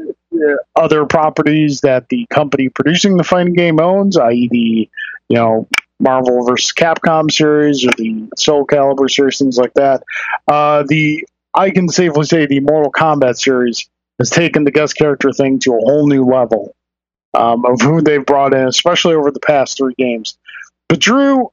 [0.00, 4.88] uh, other properties that the company producing the fighting game owns, i.e., the
[5.28, 5.68] you know
[6.00, 10.02] Marvel versus Capcom series or the Soul Calibur series, things like that.
[10.48, 15.32] Uh, the I can safely say the Mortal Kombat series has taken the guest character
[15.32, 16.74] thing to a whole new level
[17.34, 20.38] um, of who they've brought in, especially over the past three games.
[20.88, 21.50] But Drew,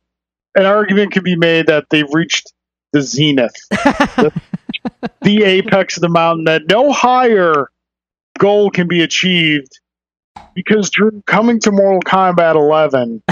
[0.58, 2.52] an argument could be made that they've reached
[2.92, 7.70] the zenith, the apex of the mountain, that no higher
[8.40, 9.80] goal can be achieved
[10.56, 13.24] because Drew, coming to Mortal Kombat 11,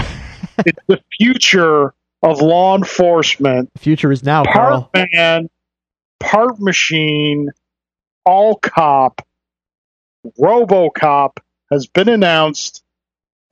[0.60, 4.90] it's the future of law enforcement The future is now, Carl.
[4.94, 5.50] part man,
[6.20, 7.50] part machine,
[8.26, 9.26] all cop,
[10.40, 11.38] RoboCop
[11.72, 12.84] has been announced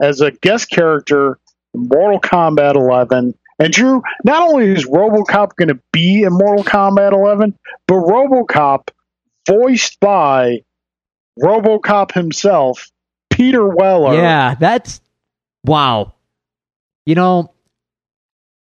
[0.00, 1.38] as a guest character
[1.72, 3.34] in Mortal Kombat 11.
[3.58, 8.88] And Drew, not only is RoboCop going to be in Mortal Kombat 11, but RoboCop,
[9.46, 10.62] voiced by
[11.40, 12.90] RoboCop himself,
[13.30, 14.14] Peter Weller.
[14.14, 15.00] Yeah, that's
[15.64, 16.14] wow.
[17.06, 17.52] You know,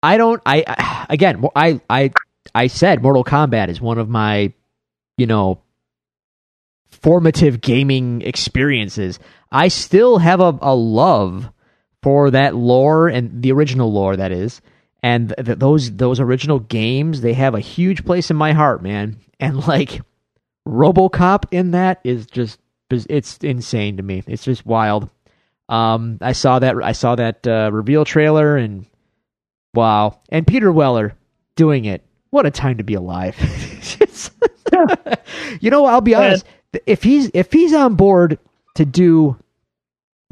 [0.03, 0.43] I don't.
[0.45, 2.12] I, again, I I
[2.55, 4.53] I said Mortal Kombat is one of my,
[5.16, 5.61] you know,
[6.91, 9.18] formative gaming experiences.
[9.51, 11.51] I still have a, a love
[12.03, 14.61] for that lore and the original lore that is,
[15.05, 17.20] and th- th- those those original games.
[17.20, 19.18] They have a huge place in my heart, man.
[19.38, 20.00] And like,
[20.66, 22.59] RoboCop in that is just
[22.90, 24.22] it's insane to me.
[24.26, 25.11] It's just wild.
[25.68, 28.86] Um, I saw that I saw that uh, reveal trailer and
[29.74, 31.14] wow, and Peter Weller
[31.55, 32.02] doing it.
[32.30, 33.36] What a time to be alive!
[35.61, 36.44] You know, I'll be honest.
[36.86, 38.38] if he's if he's on board
[38.74, 39.36] to do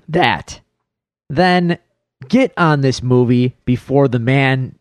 [0.09, 0.61] that,
[1.31, 1.79] then
[2.29, 4.79] get on this movie before the man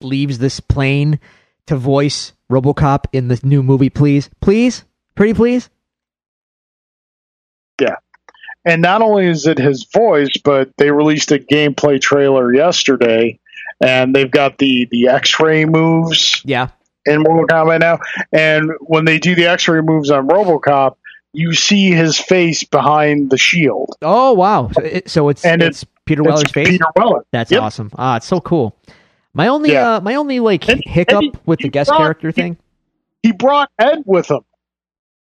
[0.00, 1.20] leaves this plane
[1.66, 4.84] to voice RoboCop in the new movie, please, please,
[5.14, 5.70] pretty please.
[7.80, 7.96] Yeah.
[8.64, 13.38] And not only is it his voice, but they released a gameplay trailer yesterday,
[13.80, 16.68] and they've got the the X-ray moves Yeah,
[17.06, 18.00] in Mortal Kombat now.
[18.32, 20.96] And when they do the X-ray moves on RoboCop,
[21.32, 23.96] you see his face behind the shield.
[24.02, 24.70] Oh wow!
[24.74, 26.68] So, it, so it's And it's, Peter Weller's it's face.
[26.68, 27.24] Peter Weller.
[27.30, 27.62] That's Yep.
[27.62, 27.90] awesome.
[27.96, 28.76] Ah, it's so cool.
[29.34, 29.96] My only Yeah.
[29.96, 32.56] uh, my only like And- hiccup and he- with the guest brought- character thing.
[33.22, 34.40] He brought Ed with him.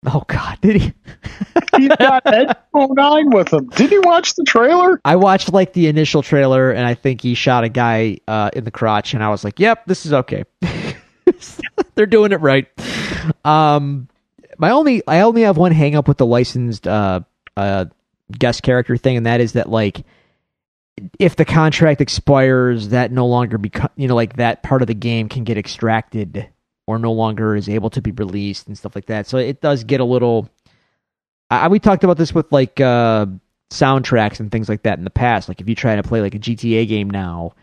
[0.06, 0.92] Oh God, did he?
[1.76, 3.68] He's got Ed 09 with him.
[3.76, 5.00] Did you watch the trailer?
[5.04, 8.64] I watched like the initial trailer, and I think he shot a guy uh, in
[8.64, 10.42] the crotch, and I was like, "Yep, this is okay.
[11.94, 12.66] They're doing it right."
[13.44, 14.08] Um,
[14.58, 17.20] my only, I only have one hang up with the licensed uh,
[17.56, 17.84] uh,
[18.36, 20.04] guest character thing, and that is that like,
[21.18, 24.94] if the contract expires, that no longer become, you know, like that part of the
[24.94, 26.48] game can get extracted
[26.86, 29.26] or no longer is able to be released and stuff like that.
[29.26, 30.48] So it does get a little.
[31.50, 33.26] I, we talked about this with like uh,
[33.70, 35.48] soundtracks and things like that in the past.
[35.48, 37.54] Like if you try to play like a GTA game now,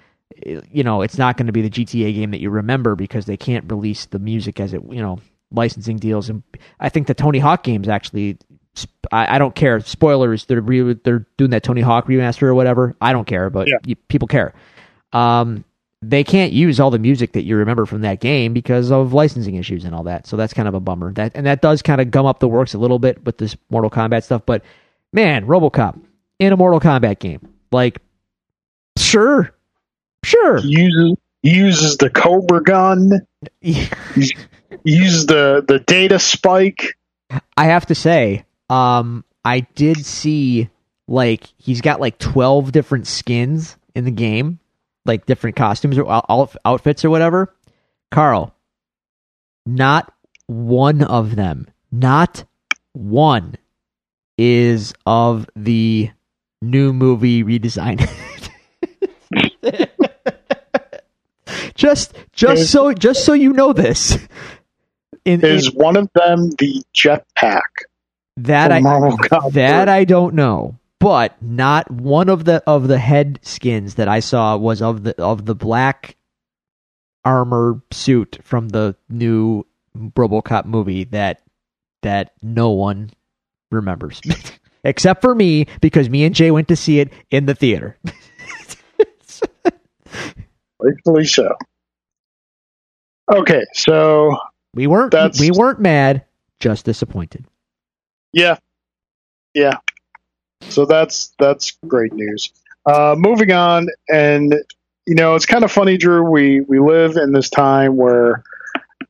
[0.46, 3.38] you know it's not going to be the GTA game that you remember because they
[3.38, 5.20] can't release the music as it you know
[5.52, 6.30] licensing deals.
[6.30, 6.44] And
[6.80, 8.38] I think the Tony Hawk games actually.
[9.12, 9.80] I, I don't care.
[9.80, 10.46] Spoilers.
[10.46, 12.96] They're re- they're doing that Tony Hawk remaster or whatever.
[13.02, 13.78] I don't care, but Yeah.
[13.86, 14.54] you, people care.
[15.14, 15.64] Um,
[16.02, 19.56] they can't use all the music that you remember from that game because of licensing
[19.56, 20.28] issues and all that.
[20.28, 21.12] So that's kind of a bummer.
[21.14, 23.58] That and that does kind of gum up the works a little bit with this
[23.70, 24.44] Mortal Kombat stuff.
[24.46, 24.64] But
[25.12, 26.00] man, RoboCop
[26.40, 28.00] in a Mortal Kombat game, like,
[28.98, 29.52] sure,
[30.24, 33.12] sure, He uses, he uses the Cobra gun.
[34.86, 36.96] He uses the, the data spike.
[37.58, 40.70] I have to say, um, I did see
[41.08, 44.60] like he's got like twelve different skins in the game,
[45.06, 47.54] like different costumes or out- out- outfits or whatever.
[48.12, 48.54] Carl,
[49.66, 50.14] not
[50.48, 52.44] one of them, not
[52.94, 53.56] one,
[54.38, 56.10] is of the
[56.62, 58.00] new movie redesign.
[61.76, 64.18] just, just so, just so you know this.
[65.26, 67.62] In, in- Is one of them the jetpack?
[68.44, 72.98] That I Mortal Kombat that I don't know, but not one of the of the
[73.00, 76.16] head skins that I saw was of the of the black
[77.26, 79.66] armor suit from the new
[79.98, 81.42] RoboCop movie that
[82.02, 83.12] that no one
[83.72, 84.22] remembers
[84.84, 87.98] except for me because me and Jay went to see it in the theater.
[90.80, 91.54] Rightfully so.
[93.32, 94.38] Okay, so
[94.74, 96.26] We weren't we weren't mad,
[96.60, 97.46] just disappointed.
[98.34, 98.58] Yeah,
[99.54, 99.78] yeah.
[100.70, 102.52] So that's that's great news.
[102.86, 104.54] Uh, moving on, and
[105.06, 106.24] you know it's kind of funny, Drew.
[106.30, 108.44] We we live in this time where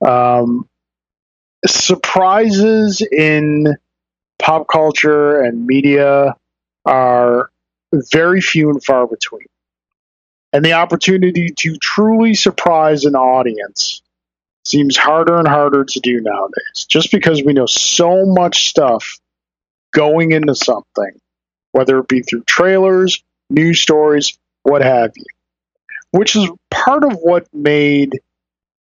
[0.06, 0.68] um,
[1.66, 3.76] surprises in
[4.40, 6.36] pop culture and media
[6.86, 7.50] are
[8.12, 9.46] very few and far between.
[10.54, 14.02] And the opportunity to truly surprise an audience
[14.66, 19.18] seems harder and harder to do nowadays, just because we know so much stuff
[19.92, 21.12] going into something,
[21.72, 25.26] whether it be through trailers, news stories, what have you.
[26.12, 28.20] Which is part of what made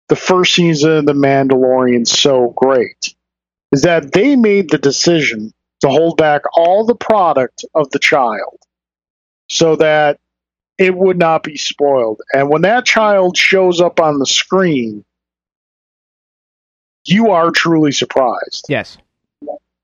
[0.09, 3.15] the first season of The Mandalorian so great,
[3.73, 8.59] is that they made the decision to hold back all the product of the child
[9.49, 10.19] so that
[10.79, 12.21] it would not be spoiled.
[12.33, 15.05] And when that child shows up on the screen,
[17.11, 18.67] you are truly surprised.
[18.69, 18.99] Yes.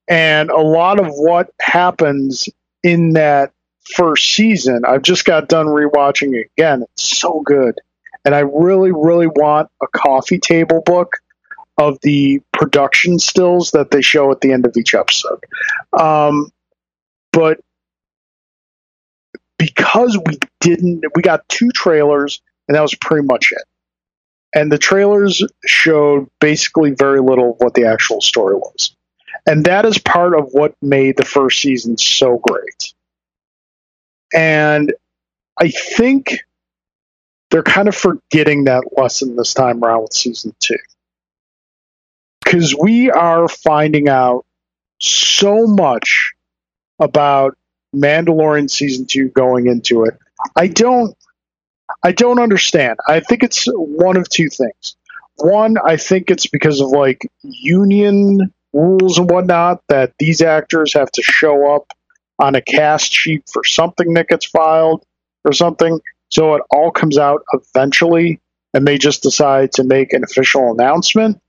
[0.09, 2.49] And a lot of what happens
[2.83, 3.53] in that
[3.95, 6.83] first season, I've just got done rewatching it again.
[6.93, 7.77] It's so good.
[8.25, 11.17] And I really, really want a coffee table book
[11.77, 15.45] of the production stills that they show at the end of each episode.
[15.93, 16.51] Um,
[17.33, 17.61] but
[19.59, 23.65] because we didn't, we got two trailers, and that was pretty much it.
[24.55, 28.95] And the trailers showed basically very little of what the actual story was.
[29.47, 32.95] And that is part of what made the first season so great.
[34.33, 34.95] And
[35.61, 36.39] I think
[37.51, 40.79] they're kind of forgetting that lesson this time around with season two.
[42.43, 44.45] Because we are finding out
[45.01, 46.33] so much
[46.99, 47.57] about
[47.95, 50.19] Mandalorian season two going into it.
[50.57, 51.17] I don't
[52.05, 52.99] I don't understand.
[53.09, 54.97] I think it's one of two things.
[55.37, 61.11] One, I think it's because of like union rules and whatnot that these actors have
[61.13, 61.87] to show up
[62.39, 65.05] on a cast sheet for something that gets filed
[65.45, 65.99] or something.
[66.31, 68.41] So it all comes out eventually,
[68.75, 71.41] and they just decide to make an official announcement.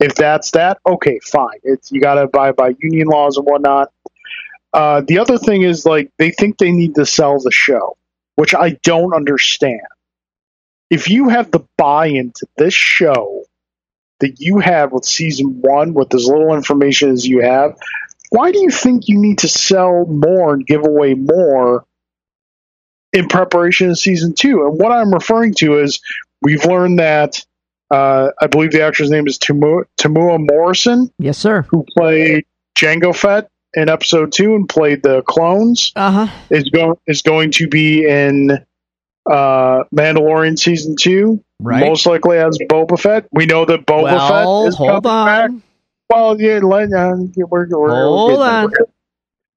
[0.00, 1.58] If that's that, okay, fine.
[1.62, 3.90] It's you got to abide by union laws and whatnot.
[4.72, 7.96] Uh, the other thing is like they think they need to sell the show,
[8.36, 9.80] which I don't understand.
[10.90, 13.44] If you have the buy-in to this show
[14.20, 17.76] that you have with season one, with as little information as you have,
[18.30, 21.84] why do you think you need to sell more and give away more
[23.12, 24.66] in preparation of season two?
[24.66, 26.00] And what I'm referring to is
[26.42, 27.44] we've learned that
[27.90, 29.86] uh, I believe the actor's name is Temuera
[30.50, 31.62] Morrison, Yes, sir.
[31.62, 32.44] who played
[32.76, 36.38] Jango Fett in episode two and played the clones, Uh huh.
[36.50, 38.50] is going is going to be in
[39.30, 41.42] uh, Mandalorian season two.
[41.60, 41.80] Right.
[41.80, 43.26] Most likely as Boba Fett.
[43.32, 45.50] We know that Boba well, Fett is hold coming back.
[46.10, 48.72] Well, yeah, let, uh, we're, we're, Hold we're on.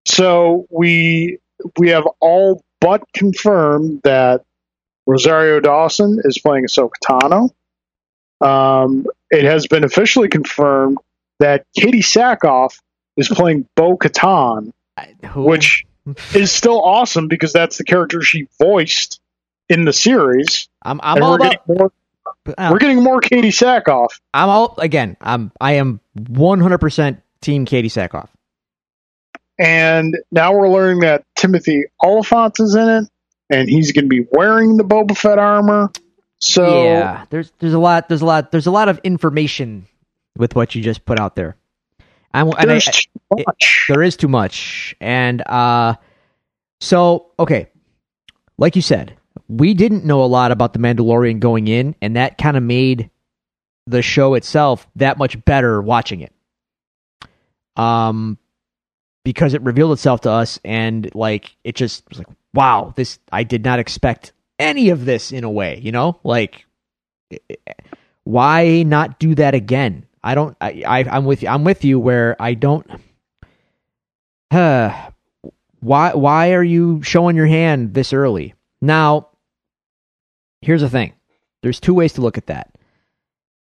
[0.06, 1.40] So we
[1.78, 4.44] we have all but confirmed that
[5.06, 7.50] Rosario Dawson is playing Ahsoka Tano.
[8.40, 10.98] Um, it has been officially confirmed
[11.40, 12.80] that Katee Sackhoff
[13.18, 14.72] is playing Bo Katan,
[15.36, 15.86] which
[16.34, 19.20] is still awesome because that's the character she voiced
[19.70, 20.70] in the series.
[20.84, 21.52] I'm I'm all we're about.
[21.52, 21.92] getting more
[22.58, 24.20] uh, we're getting more Katee Sackhoff.
[24.34, 25.18] I'm all again.
[25.20, 28.30] I'm I am 100 percent Team Katee Sackhoff.
[29.60, 33.10] And now we're learning that Timothy Olyphant is in it,
[33.50, 35.92] and he's going to be wearing the Boba Fett armor.
[36.40, 39.88] So yeah, there's there's a lot there's a lot there's a lot of information
[40.38, 41.56] with what you just put out there.
[42.42, 43.86] And I, there's too much.
[43.90, 45.96] there is too much, and uh,
[46.80, 47.70] so okay,
[48.58, 49.16] like you said,
[49.48, 53.10] we didn't know a lot about the Mandalorian going in, and that kind of made
[53.86, 56.34] the show itself that much better watching it.
[57.76, 58.38] Um,
[59.24, 63.44] because it revealed itself to us, and like it just was like, wow, this I
[63.44, 66.66] did not expect any of this in a way, you know, like
[68.24, 70.07] why not do that again?
[70.28, 70.58] I don't.
[70.60, 71.48] I, I I'm with you.
[71.48, 72.00] I'm with you.
[72.02, 72.86] Where I don't.
[74.52, 75.10] Uh,
[75.80, 78.54] why why are you showing your hand this early?
[78.82, 79.30] Now,
[80.62, 81.14] here's the thing.
[81.62, 82.78] There's two ways to look at that.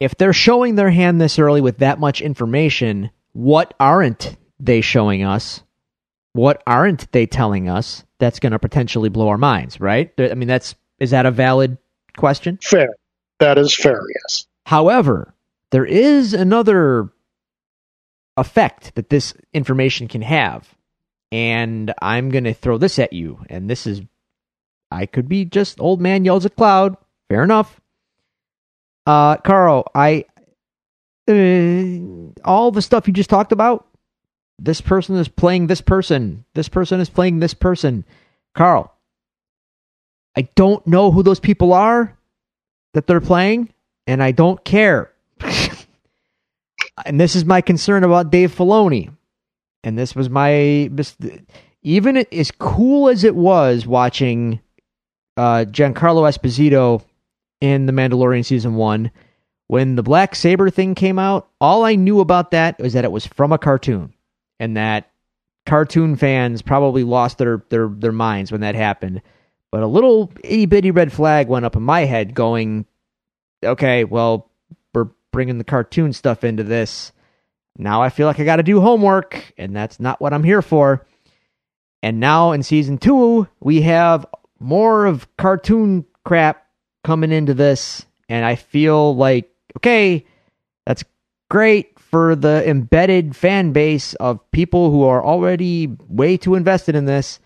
[0.00, 5.24] If they're showing their hand this early with that much information, what aren't they showing
[5.24, 5.62] us?
[6.34, 10.12] What aren't they telling us that's going to potentially blow our minds, right?
[10.18, 11.78] I mean, that's is that a valid
[12.18, 12.58] question?
[12.62, 12.96] Fair.
[13.38, 14.46] That is fair, yes.
[14.66, 15.34] However,
[15.70, 17.10] there is another
[18.36, 20.74] effect that this information can have.
[21.32, 23.44] And I'm going to throw this at you.
[23.48, 24.02] And this is,
[24.90, 26.96] I could be just old man yells at cloud.
[27.28, 27.80] Fair enough.
[29.06, 30.24] Uh, Carl, I,
[31.28, 33.86] uh, all the stuff you just talked about,
[34.58, 36.44] this person is playing this person.
[36.54, 38.04] This person is playing this person.
[38.54, 38.92] Carl,
[40.36, 42.16] I don't know who those people are
[42.92, 43.72] that they're playing,
[44.06, 45.09] and I don't care.
[47.06, 49.14] And this is my concern about Dave Filoni.
[49.82, 50.90] And this was my
[51.82, 54.60] even as cool as it was watching
[55.36, 57.02] uh, Giancarlo Esposito
[57.60, 59.10] in The Mandalorian season one.
[59.68, 63.12] When the Black Saber thing came out, all I knew about that was that it
[63.12, 64.12] was from a cartoon,
[64.58, 65.10] and that
[65.64, 69.22] cartoon fans probably lost their their their minds when that happened.
[69.70, 72.84] But a little itty bitty red flag went up in my head, going,
[73.64, 74.49] "Okay, well,
[75.32, 77.12] bringing the cartoon stuff into this.
[77.76, 80.62] Now I feel like I got to do homework, and that's not what I'm here
[80.62, 81.06] for."
[82.02, 84.26] And now in season two, we have
[84.58, 86.66] more of cartoon crap
[87.04, 90.26] coming into this, and I feel like, okay,
[90.86, 91.04] that's
[91.48, 97.04] great for the embedded fan base of people who are already way too invested in
[97.04, 97.38] this.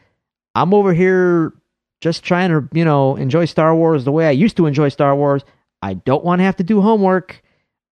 [0.54, 1.52] I'm over here
[2.00, 5.14] just trying to, you know, enjoy Star Wars the way I used to enjoy Star
[5.14, 5.44] Wars.
[5.82, 7.42] I don't want to have to do homework.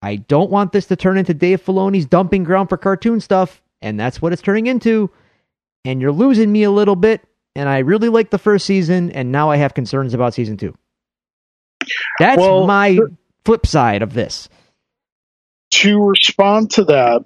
[0.02, 3.98] I don't want this to turn into Dave Filoni's dumping ground for cartoon stuff, and
[3.98, 5.10] that's what it's turning into.
[5.84, 7.22] And you're losing me a little bit,
[7.54, 10.74] and I really like the first season, and now I have concerns about season two.
[12.18, 12.98] That's Well, my
[13.44, 14.48] flip side of this.
[15.70, 17.24] To respond to that,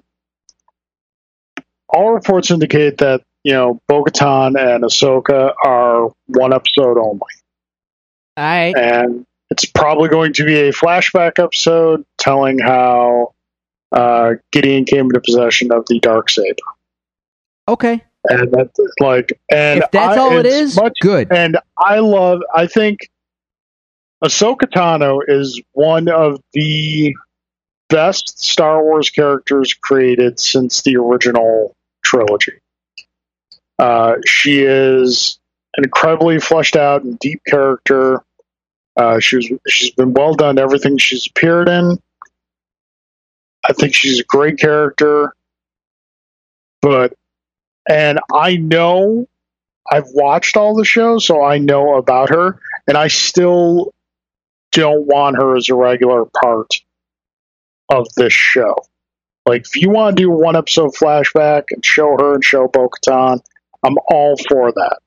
[1.89, 7.21] all reports indicate that, you know, Bo Katan and Ahsoka are one episode only.
[8.35, 9.25] I and
[9.57, 13.33] it's probably going to be a flashback episode telling how
[13.91, 16.55] uh, Gideon came into possession of the dark saber,
[17.67, 18.03] okay.
[18.25, 21.31] and that's like and if that's I, all it is, much- good.
[21.31, 22.41] and I love.
[22.53, 23.09] I think
[24.23, 27.15] Ahsoka Tano is one of the
[27.89, 32.53] best Star Wars characters created since the original trilogy.
[33.79, 35.39] Uh, she is
[35.75, 38.23] an incredibly fleshed out and deep character.
[38.97, 41.97] Uh, she was, she's been well done everything she's appeared in.
[43.63, 45.33] I think she's a great character,
[46.81, 47.13] but
[47.87, 49.27] and I know
[49.89, 53.93] I've watched all the shows, so I know about her, and I still
[54.71, 56.73] don't want her as a regular part
[57.89, 58.75] of this show.
[59.45, 62.89] Like, if you want to do one episode flashback and show her and show Bo
[63.83, 64.97] I'm all for that.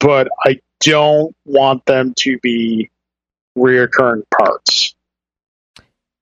[0.00, 2.90] But I don't want them to be
[3.56, 4.94] reoccurring parts.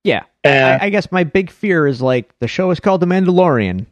[0.05, 0.25] Yeah.
[0.45, 3.87] And I, I guess my big fear is like the show is called The Mandalorian.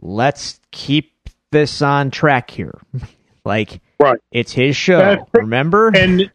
[0.00, 1.12] Let's keep
[1.52, 2.78] this on track here.
[3.44, 4.18] like, Right.
[4.30, 5.26] it's his show.
[5.32, 5.88] Remember?
[5.94, 6.30] and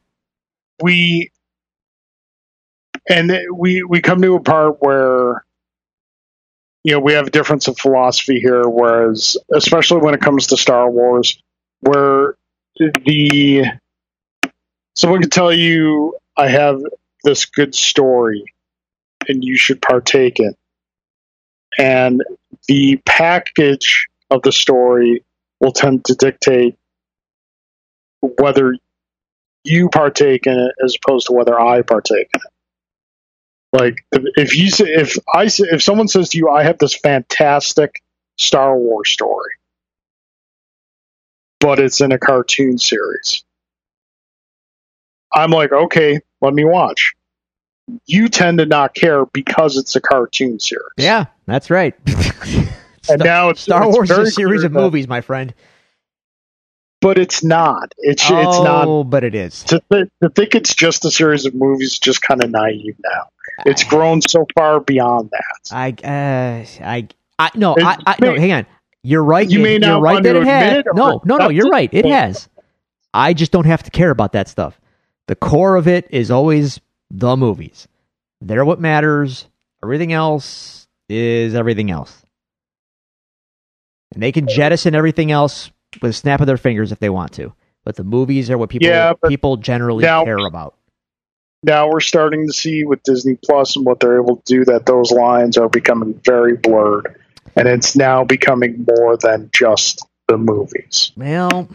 [0.82, 1.32] we
[3.09, 5.45] and we we come to a part where
[6.84, 10.57] you know we have a difference of philosophy here whereas especially when it comes to
[10.57, 11.41] star wars
[11.82, 12.36] where
[12.78, 13.65] the
[14.95, 16.80] someone can tell you i have
[17.24, 18.43] this good story
[19.28, 20.53] and you should partake in
[21.78, 22.22] and
[22.67, 25.24] the package of the story
[25.59, 26.76] will tend to dictate
[28.22, 28.76] whether
[29.63, 32.51] you partake in it as opposed to whether I partake in it.
[33.74, 36.78] Like if, if you say, if I say, if someone says to you, I have
[36.78, 38.01] this fantastic
[38.38, 39.51] Star Wars story,
[41.62, 43.43] but it's in a cartoon series,
[45.34, 47.14] I'm like, okay, let me watch.
[48.05, 50.91] You tend to not care because it's a cartoon series.
[50.97, 51.95] yeah, that's right.
[53.09, 55.55] And now it's Star it's Wars is a series of that- movies, my friend.
[57.01, 57.91] but it's not.
[57.97, 59.03] It's oh, it's not.
[59.09, 59.64] but it is.
[59.64, 63.30] To, th- to think it's just a series of movies just kind of naive now.
[63.66, 65.72] It's grown so far beyond that.
[65.76, 67.07] I, uh, I,
[67.39, 68.66] I, no, It I, I, no, hang on.
[69.03, 69.49] You're right.
[69.49, 70.67] You may you're not right want that to it has.
[70.71, 71.49] admit it No, no, no.
[71.49, 71.89] You're right.
[71.91, 72.47] It has.
[73.13, 74.79] I just don't have to care about that stuff.
[75.27, 76.79] The core of it is always
[77.09, 77.87] the movies.
[78.41, 79.47] They're what matters.
[79.83, 82.23] Everything else is everything else.
[84.13, 85.71] And they can jettison everything else
[86.01, 87.53] with a snap of their fingers if they want to.
[87.83, 90.75] But the movies are what people Yeah, people generally now- care about.
[91.63, 94.85] now we're starting to see with Disney Plus and what they're able to do that
[94.85, 97.19] those lines are becoming very blurred,
[97.55, 101.11] and it's now becoming more than just the movies.
[101.17, 101.67] Well,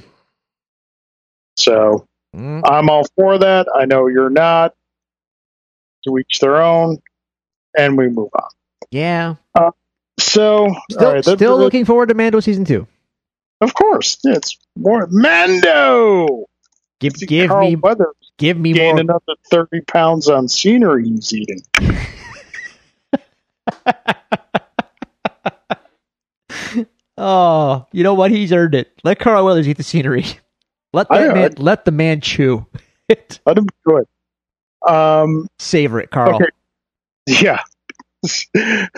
[1.56, 3.66] So mm, I'm all for that.
[3.74, 4.74] I know you're not.
[6.06, 6.98] To each their own,
[7.76, 8.48] and we move on.
[8.92, 9.34] yeah.
[10.20, 12.86] So, Still, right, still that- looking forward to Mando season two.
[13.60, 16.46] Of course, it's more Mando.
[17.00, 19.00] Give See, give Carl me Weathers give me gained more.
[19.00, 21.62] another thirty pounds on scenery he's eating.
[27.18, 28.30] Oh, you know what?
[28.30, 28.92] He's earned it.
[29.04, 30.24] Let Carl Weathers eat the scenery.
[30.92, 31.54] Let that know, man.
[31.58, 32.66] Let the man chew
[33.08, 33.40] it.
[33.46, 34.08] Let him do it.
[34.88, 36.36] Um, Savor it, Carl.
[36.36, 36.50] Okay.
[37.26, 37.60] Yeah.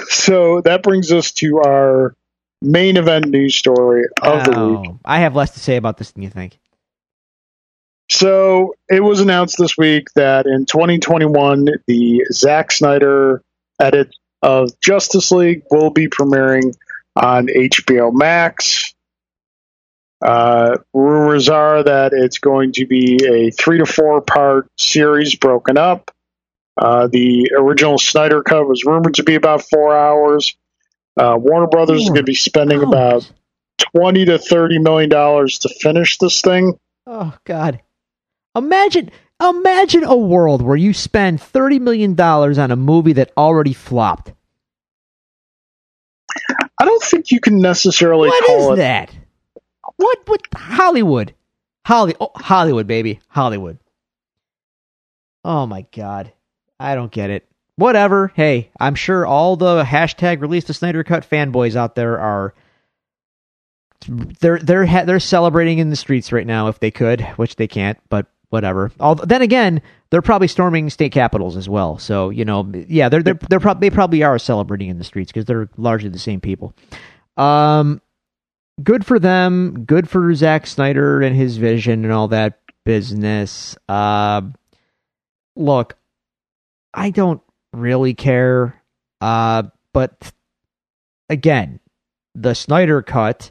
[0.08, 2.14] So that brings us to our
[2.62, 4.90] main event news story of the week.
[4.90, 6.58] Oh, I have less to say about this than you think.
[8.10, 13.42] So it was announced this week that in 2021, the Zack Snyder
[13.78, 16.74] edit of Justice League will be premiering
[17.18, 18.94] on HBO Max.
[20.24, 25.76] Uh, rumors are that it's going to be a three to four part series broken
[25.78, 26.10] up.
[26.76, 30.56] Uh, the original Snyder cut was rumored to be about four hours.
[31.16, 33.30] Uh, Warner Brothers is going to be spending about
[33.78, 36.78] twenty to thirty million dollars to finish this thing.
[37.06, 37.80] Oh God!
[38.54, 39.10] Imagine,
[39.42, 44.32] imagine a world where you spend thirty million dollars on a movie that already flopped.
[46.80, 48.82] I don't think you can necessarily What call is it.
[48.82, 49.10] that?
[49.96, 50.18] What?
[50.26, 50.40] What?
[50.54, 51.34] Hollywood,
[51.84, 53.78] Holly, oh, Hollywood, baby, Hollywood.
[55.44, 56.32] Oh my God,
[56.78, 57.46] I don't get it.
[57.76, 58.32] Whatever.
[58.34, 62.54] Hey, I'm sure all the hashtag release the Snyder Cut fanboys out there are.
[64.06, 67.66] They're they're ha- they're celebrating in the streets right now if they could, which they
[67.66, 67.98] can't.
[68.08, 68.92] But whatever.
[69.00, 71.98] Although, then again, they're probably storming state capitals as well.
[71.98, 75.30] So you know, yeah, they're they're they're prob- they probably are celebrating in the streets
[75.30, 76.74] because they're largely the same people.
[77.36, 78.00] Um,
[78.82, 79.84] good for them.
[79.84, 83.76] Good for Zack Snyder and his vision and all that business.
[83.88, 84.42] Uh,
[85.56, 85.96] look,
[86.94, 88.82] I don't really care.
[89.20, 90.32] Uh, but
[91.28, 91.80] again,
[92.34, 93.50] the Snyder cut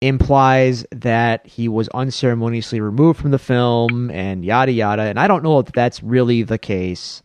[0.00, 5.02] implies that he was unceremoniously removed from the film and yada yada.
[5.02, 7.22] And I don't know if that's really the case.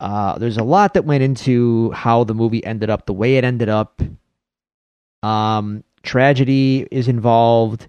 [0.00, 3.44] Uh, there's a lot that went into how the movie ended up the way it
[3.44, 4.00] ended up.
[5.22, 7.88] Um, tragedy is involved.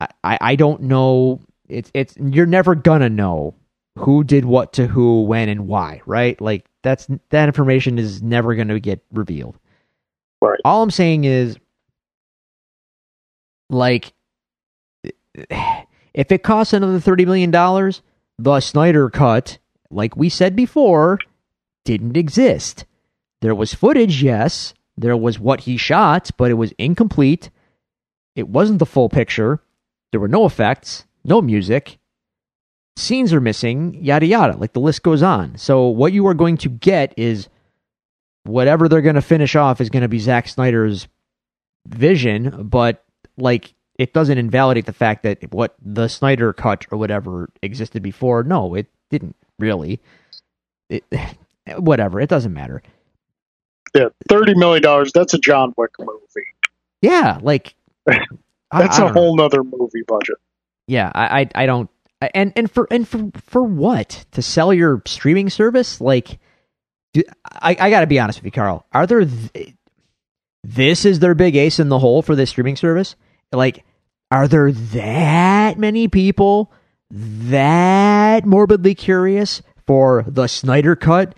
[0.00, 1.40] I, I, I don't know.
[1.68, 3.54] It's it's you're never gonna know
[3.98, 6.40] who did what to who, when, and why, right?
[6.40, 9.58] Like that's that information is never gonna get revealed.
[10.40, 10.60] Right.
[10.64, 11.56] All I'm saying is,
[13.70, 14.12] like,
[15.34, 18.02] if it costs another thirty million dollars,
[18.38, 19.58] the Snyder cut,
[19.90, 21.18] like we said before,
[21.84, 22.84] didn't exist.
[23.40, 24.74] There was footage, yes.
[24.96, 27.50] There was what he shot, but it was incomplete.
[28.34, 29.60] It wasn't the full picture.
[30.10, 31.98] There were no effects, no music.
[32.96, 34.56] Scenes are missing, yada yada.
[34.56, 35.56] Like the list goes on.
[35.56, 37.48] So what you are going to get is
[38.42, 41.06] whatever they're going to finish off is going to be Zack Snyder's
[41.86, 43.04] vision, but
[43.38, 48.42] like it doesn't invalidate the fact that what the Snyder cut or whatever existed before.
[48.42, 50.00] No, it didn't really.
[50.90, 51.04] It,
[51.78, 52.82] whatever, it doesn't matter.
[53.94, 55.12] Yeah, thirty million dollars.
[55.12, 56.46] That's a John Wick movie.
[57.02, 57.74] Yeah, like
[58.06, 58.18] that's
[58.70, 59.12] I- I a don't know.
[59.12, 60.36] whole nother movie budget.
[60.86, 61.88] Yeah, I, I I don't
[62.34, 66.00] and and for and for for what to sell your streaming service?
[66.00, 66.38] Like,
[67.14, 68.84] do, I I got to be honest with you, Carl.
[68.92, 69.74] Are there th-
[70.64, 73.16] this is their big ace in the hole for this streaming service?
[73.52, 73.84] Like,
[74.30, 76.72] are there that many people
[77.10, 81.34] that morbidly curious for the Snyder cut?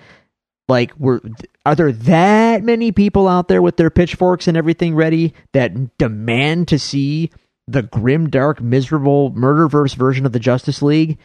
[0.68, 1.20] Like, were
[1.66, 6.68] are there that many people out there with their pitchforks and everything ready that demand
[6.68, 7.30] to see
[7.68, 11.18] the grim, dark, miserable murderverse version of the Justice League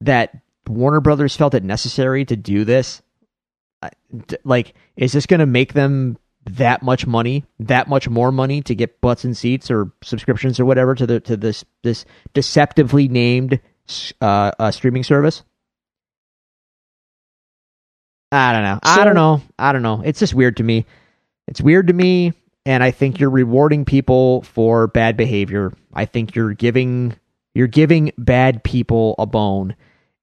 [0.00, 0.36] that
[0.68, 3.02] Warner Brothers felt it necessary to do this?
[3.82, 3.90] Uh,
[4.42, 6.16] like, is this going to make them
[6.46, 10.64] that much money, that much more money to get butts and seats or subscriptions or
[10.64, 13.60] whatever to the to this this deceptively named
[14.20, 15.42] uh, uh streaming service?
[18.30, 18.78] I don't know.
[18.82, 19.42] I don't know.
[19.58, 20.02] I don't know.
[20.04, 20.86] It's just weird to me.
[21.46, 22.32] It's weird to me,
[22.66, 25.72] and I think you're rewarding people for bad behavior.
[25.92, 27.16] I think you're giving
[27.54, 29.76] you're giving bad people a bone,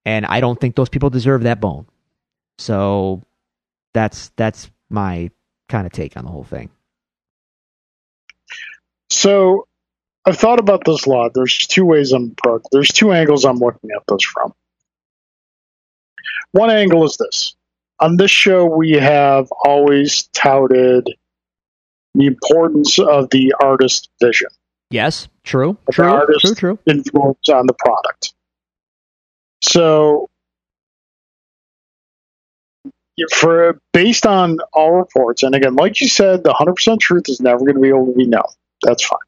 [0.06, 1.88] and I don't think those people deserve that bone.
[2.58, 3.24] So
[3.94, 5.32] that's that's my
[5.72, 6.70] kind of take on the whole thing.
[9.10, 9.68] So
[10.26, 11.32] I've thought about this a lot.
[11.34, 14.54] There's two ways I'm pro- there's two angles I'm looking at this from.
[16.52, 17.56] One angle is this.
[18.00, 21.08] On this show we have always touted
[22.14, 24.50] the importance of the artist vision,
[24.90, 26.80] Yes, true, true, true, true.
[26.86, 28.34] influence on the product.
[29.64, 30.30] So
[33.34, 37.40] for based on all reports, and again, like you said, the hundred percent truth is
[37.42, 38.44] never going to be able to be known.
[38.82, 39.20] That's fine.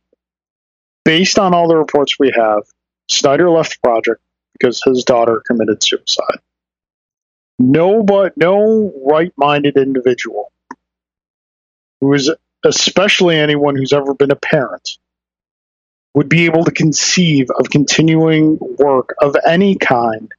[1.05, 2.63] Based on all the reports we have,
[3.09, 4.21] Snyder left the project
[4.53, 6.39] because his daughter committed suicide.
[7.59, 10.51] No, but no right-minded individual
[12.01, 12.31] who is,
[12.65, 14.97] especially anyone who's ever been a parent,
[16.13, 20.31] would be able to conceive of continuing work of any kind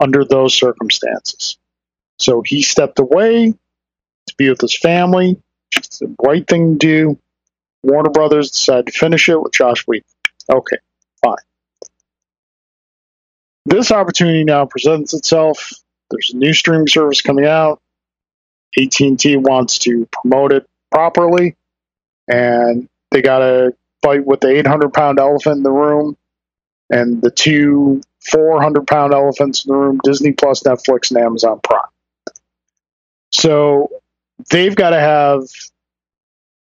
[0.00, 1.58] under those circumstances.
[2.20, 5.40] So he stepped away to be with his family.
[5.76, 7.18] It's the right thing to do.
[7.82, 10.04] Warner Brothers decided to finish it with Joss Whedon.
[10.52, 10.76] Okay,
[11.24, 11.36] fine.
[13.64, 15.72] This opportunity now presents itself.
[16.10, 17.80] There's a new streaming service coming out.
[18.78, 21.56] AT&T wants to promote it properly,
[22.28, 26.16] and they got to fight with the 800 pound elephant in the room
[26.90, 31.89] and the two 400 pound elephants in the room Disney Plus, Netflix, and Amazon Prime.
[33.32, 33.88] So
[34.50, 35.42] they've got to have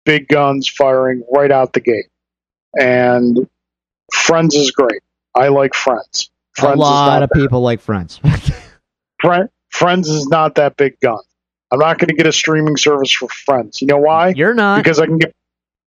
[0.05, 2.07] big guns firing right out the gate.
[2.79, 3.49] And
[4.13, 5.01] Friends is great.
[5.35, 6.31] I like Friends.
[6.57, 8.21] Friends a lot of people like Friends.
[9.21, 11.19] Friend, Friends is not that big gun.
[11.73, 13.81] I'm not going to get a streaming service for Friends.
[13.81, 14.29] You know why?
[14.37, 14.77] You're not.
[14.77, 15.35] because I can get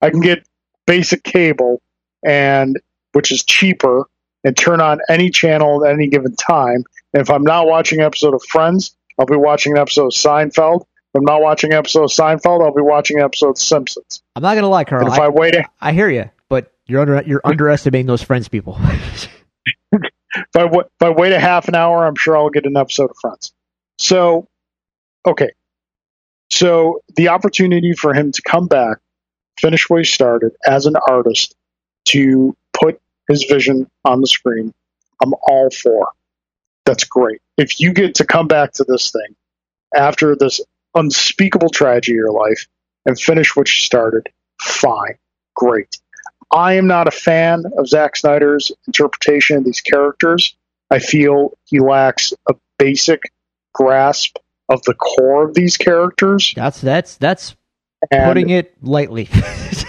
[0.01, 0.45] I can get
[0.85, 1.81] basic cable
[2.25, 2.77] and
[3.13, 4.07] which is cheaper
[4.43, 6.83] and turn on any channel at any given time.
[7.13, 10.11] And if I'm not watching an episode of Friends, I'll be watching an episode of
[10.11, 10.81] Seinfeld.
[10.81, 14.21] If I'm not watching an episode of Seinfeld, I'll be watching an episode of Simpsons.
[14.35, 15.05] I'm not gonna lie, Carl.
[15.05, 18.21] And if I, I wait a, I hear you, but you're under you're underestimating those
[18.21, 18.77] Friends people.
[19.91, 23.09] if I, if I wait a half an hour, I'm sure I'll get an episode
[23.09, 23.53] of Friends.
[23.97, 24.47] So,
[25.25, 25.51] okay.
[26.49, 28.97] So the opportunity for him to come back,
[29.59, 31.55] finish what he started as an artist,
[32.05, 34.73] to put his vision on the screen,
[35.21, 36.09] I'm all for.
[36.87, 37.41] That's great.
[37.57, 39.35] If you get to come back to this thing
[39.93, 40.61] after this
[40.95, 42.65] unspeakable tragedy of your life
[43.05, 44.29] and finish what you started,
[44.61, 45.17] fine,
[45.53, 45.97] great.
[46.49, 50.55] I am not a fan of Zack Snyder's interpretation of these characters.
[50.89, 53.21] I feel he lacks a basic
[53.73, 54.37] grasp
[54.69, 56.53] of the core of these characters.
[56.55, 57.57] That's that's that's
[58.09, 59.27] And putting it lightly.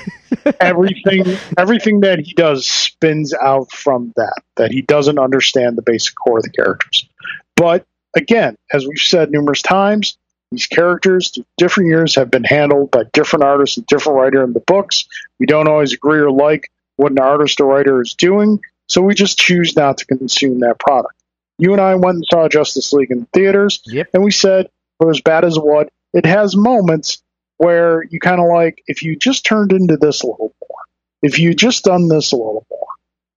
[0.60, 1.24] everything
[1.56, 4.42] everything that he does spins out from that.
[4.56, 7.08] That he doesn't understand the basic core of the characters.
[7.56, 7.84] But
[8.16, 10.16] again, as we've said numerous times,
[10.50, 14.52] these characters through different years have been handled by different artists and different writer in
[14.52, 15.06] the books.
[15.38, 18.58] We don't always agree or like what an artist or writer is doing,
[18.88, 21.14] so we just choose not to consume that product.
[21.58, 24.08] You and I went and saw Justice League in theaters, Yep.
[24.14, 24.68] and we said,
[24.98, 27.22] for as bad as what, it has moments
[27.58, 30.78] where you kind of like, if you just turned into this a little more,
[31.22, 32.86] if you just done this a little more,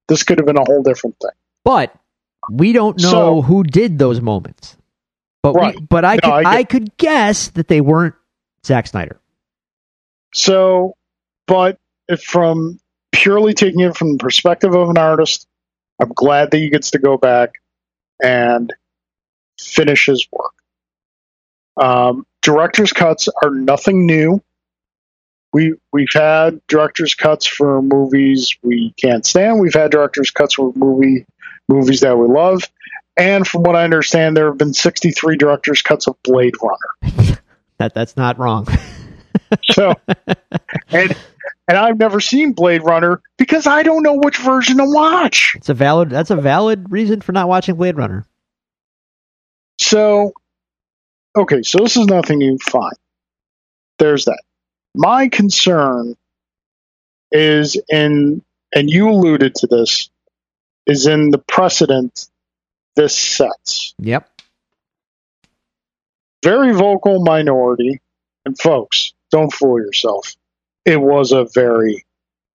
[0.08, 1.32] this could have been a whole different thing.
[1.66, 1.94] but
[2.50, 4.76] we don't know So- who did those moments.
[5.44, 5.76] But Right.
[5.76, 8.16] we, but I No, could I I, could guess that they weren't
[8.66, 9.20] Zack Snyder.
[10.34, 10.96] So,
[11.48, 11.78] but
[12.08, 12.80] if from
[13.12, 15.48] purely taking it from the perspective of an artist,
[16.00, 17.54] I'm glad that he gets to go back
[18.24, 18.74] and
[19.60, 20.54] finish his work.
[21.82, 24.42] Um, director's cuts are nothing new.
[25.54, 29.60] We we've had director's cuts for movies we can't stand.
[29.60, 31.26] We've had director's cuts for movie
[31.68, 32.64] movies that we love.
[33.18, 37.38] And from what I understand, there have been 63 director's cuts of Blade Runner.
[37.78, 38.68] That that's not wrong.
[39.64, 39.94] So,
[40.90, 41.16] and
[41.68, 45.54] and I've never seen Blade Runner because I don't know which version to watch.
[45.56, 48.26] It's a valid that's a valid reason for not watching Blade Runner.
[49.80, 50.32] So,
[51.36, 52.58] okay, so this is nothing new.
[52.58, 52.92] Fine,
[54.00, 54.42] there's that.
[54.96, 56.16] My concern
[57.32, 58.44] is in,
[58.74, 60.10] and you alluded to this,
[60.86, 62.28] is in the precedent
[62.96, 63.94] this sets.
[64.00, 64.30] Yep.
[66.44, 68.02] Very vocal minority,
[68.46, 70.36] and folks, don't fool yourself.
[70.86, 72.04] It was a very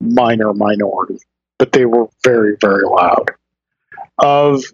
[0.00, 1.20] minor minority,
[1.58, 3.30] but they were very, very loud.
[4.18, 4.64] Of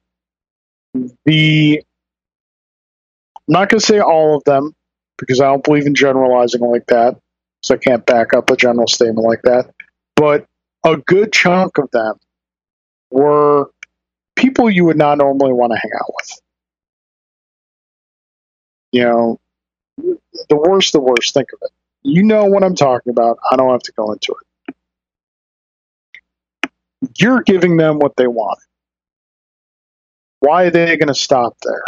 [1.24, 1.82] the,
[3.52, 4.74] not going to say all of them
[5.18, 7.16] because I don't believe in generalizing like that,
[7.62, 9.70] so I can't back up a general statement like that.
[10.16, 10.46] But
[10.84, 12.14] a good chunk of them
[13.10, 13.70] were
[14.36, 16.40] people you would not normally want to hang out with.
[18.92, 19.40] You know,
[20.48, 21.34] the worst, the worst.
[21.34, 21.70] Think of it.
[22.02, 23.38] You know what I'm talking about.
[23.50, 24.74] I don't have to go into it.
[27.18, 28.58] You're giving them what they want.
[30.40, 31.84] Why are they going to stop there?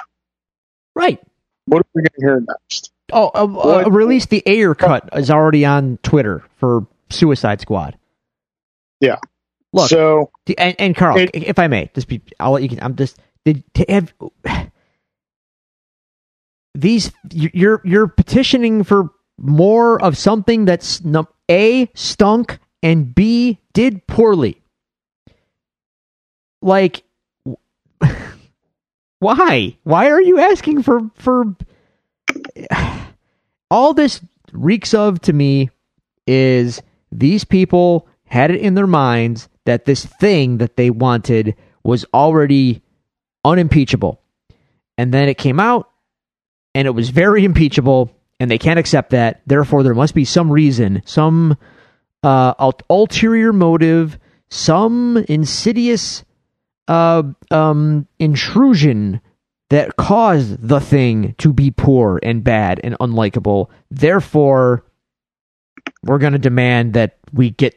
[0.94, 1.20] Right.
[1.66, 2.92] What are we going to hear next?
[3.12, 7.96] Oh, uh, uh, release the Ayer cut is already on Twitter for Suicide Squad.
[9.00, 9.16] Yeah.
[9.72, 12.78] Look, so And, and Carl, It- if I may, just be, I'll let you.
[12.80, 14.14] I'm just did to have
[16.74, 17.12] these.
[17.32, 21.02] You're you're petitioning for more of something that's
[21.50, 24.62] a stunk and b did poorly.
[26.62, 27.02] Like,
[29.24, 29.76] why?
[29.84, 31.56] Why are you asking for for?
[33.70, 34.20] All this
[34.52, 35.70] reeks of to me
[36.26, 42.04] is these people had it in their minds that this thing that they wanted was
[42.12, 42.82] already
[43.44, 44.20] unimpeachable.
[44.98, 45.90] And then it came out
[46.74, 49.40] and it was very impeachable and they can't accept that.
[49.46, 51.56] Therefore, there must be some reason, some
[52.22, 54.18] uh, ul- ulterior motive,
[54.50, 56.24] some insidious
[56.88, 59.20] uh, um, intrusion
[59.70, 63.70] that caused the thing to be poor and bad and unlikable.
[63.90, 64.84] Therefore,
[66.02, 67.74] we're going to demand that we get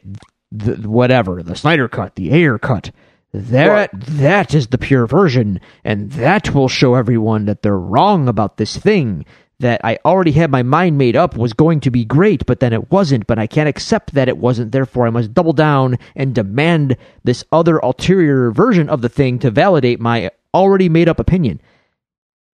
[0.52, 2.90] the whatever the Snyder cut, the Ayer cut.
[3.32, 8.56] That that is the pure version, and that will show everyone that they're wrong about
[8.56, 9.26] this thing
[9.60, 12.72] that I already had my mind made up was going to be great, but then
[12.72, 13.26] it wasn't.
[13.26, 14.72] But I can't accept that it wasn't.
[14.72, 19.50] Therefore, I must double down and demand this other ulterior version of the thing to
[19.50, 21.60] validate my already made up opinion.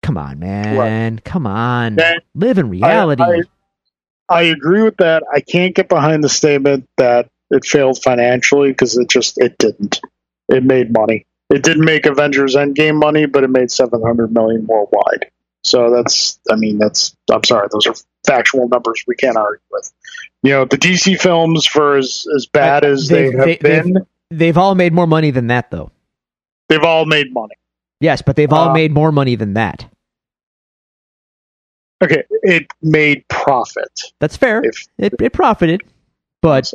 [0.01, 1.19] Come on, man.
[1.19, 1.97] Come on.
[2.35, 3.23] Live in I- reality.
[3.23, 3.41] I,
[4.29, 5.23] I agree with that.
[5.31, 9.99] I can't get behind the statement that it failed financially because it just it didn't.
[10.49, 11.25] It made money.
[11.49, 15.29] It didn't make Avengers Endgame money, but it made seven hundred million worldwide.
[15.63, 17.15] So that's, I mean, that's.
[17.31, 17.95] I'm sorry, those are
[18.27, 19.91] factual numbers we can't argue with.
[20.43, 23.83] You know, the DC films, for as as bad as they, They've- have they- they've-
[23.83, 25.91] been, They've all made more money than that, though.
[26.67, 27.53] they've all made money.
[27.99, 29.85] Yes, but they've all Uh, made more money than that.
[32.03, 34.01] Okay, it made profit.
[34.19, 34.61] That's fair.
[34.65, 35.81] If It, it profited,
[36.41, 36.73] but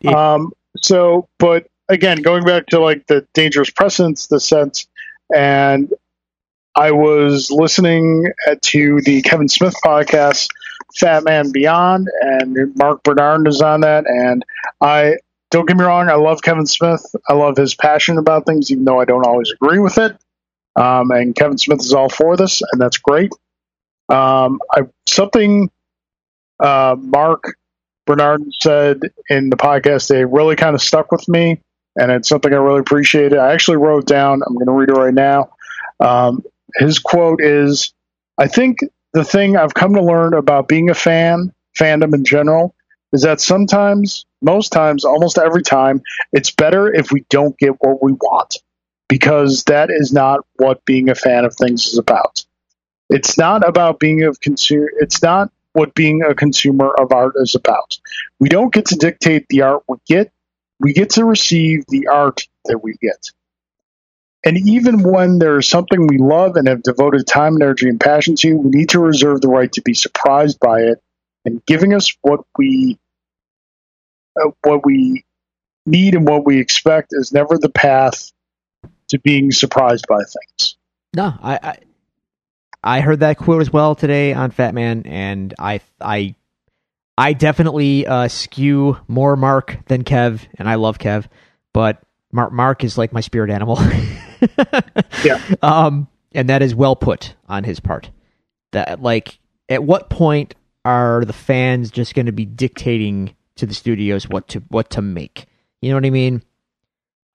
[0.00, 4.86] It- um, so, but again, going back to like the dangerous precedence, the sense,
[5.34, 5.92] and
[6.76, 8.26] I was listening
[8.60, 10.48] to the Kevin Smith podcast,
[10.96, 14.06] Fat Man Beyond, and Marc Bernardin is on that.
[14.06, 14.44] And
[14.80, 15.16] I
[15.50, 17.04] don't get me wrong, I love Kevin Smith.
[17.28, 20.16] I love his passion about things, even though I don't always agree with it.
[20.76, 23.32] Um, and Kevin Smith is all for this, and that's great.
[24.08, 25.70] Um, I, something
[26.60, 27.56] uh, Marc
[28.06, 31.60] Bernardin said in the podcast, they really kind of stuck with me,
[31.96, 33.38] and it's something I really appreciated.
[33.38, 34.42] I actually wrote down.
[34.46, 35.50] I'm going to read it right now.
[35.98, 36.44] Um,
[36.76, 37.92] his quote is,
[38.38, 38.80] "I think
[39.12, 42.74] the thing I've come to learn about being a fan, fandom in general,
[43.12, 46.02] is that sometimes, most times, almost every time,
[46.32, 48.58] it's better if we don't get what we want."
[49.08, 52.44] Because that is not what being a fan of things is about.
[53.08, 54.88] It's not about being a consumer.
[55.00, 57.98] It's not what being a consumer of art is about.
[58.38, 60.30] We don't get to dictate the art we get.
[60.78, 63.30] We get to receive the art that we get.
[64.44, 68.00] And even when there is something we love and have devoted time, and energy, and
[68.00, 71.02] passion to, we need to reserve the right to be surprised by it.
[71.44, 72.98] And giving us what we
[74.40, 75.24] uh, what we
[75.86, 78.30] need and what we expect is never the path
[79.08, 80.76] to being surprised by things.
[81.14, 81.78] No, I, I
[82.82, 86.34] I heard that quote as well today on Fat Man, and I I
[87.18, 91.26] I definitely uh, skew more Mark than Kev, and I love Kev,
[91.72, 92.02] but
[92.32, 93.78] Mark Mark is like my spirit animal.
[95.24, 95.40] yeah.
[95.62, 98.10] Um, and that is well put on his part.
[98.72, 99.38] That like,
[99.68, 100.54] at what point
[100.84, 105.02] are the fans just going to be dictating to the studios what to what to
[105.02, 105.46] make?
[105.80, 106.42] You know what I mean?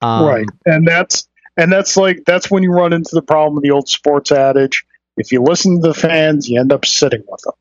[0.01, 1.27] Um, right, and that's
[1.57, 4.85] and that's like that's when you run into the problem of the old sports adage
[5.17, 7.53] if you listen to the fans, you end up sitting with them.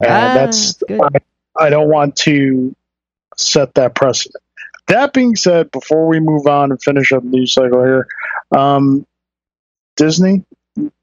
[0.00, 2.74] And ah, that's I, I, don't want to
[3.36, 4.42] set that precedent.
[4.90, 8.06] That being said, before we move on and finish up the news cycle here,
[8.56, 9.06] um,
[9.96, 10.44] Disney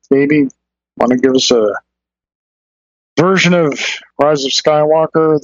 [0.09, 0.47] maybe
[0.97, 1.73] want to give us a
[3.19, 3.79] version of
[4.21, 5.39] Rise of Skywalker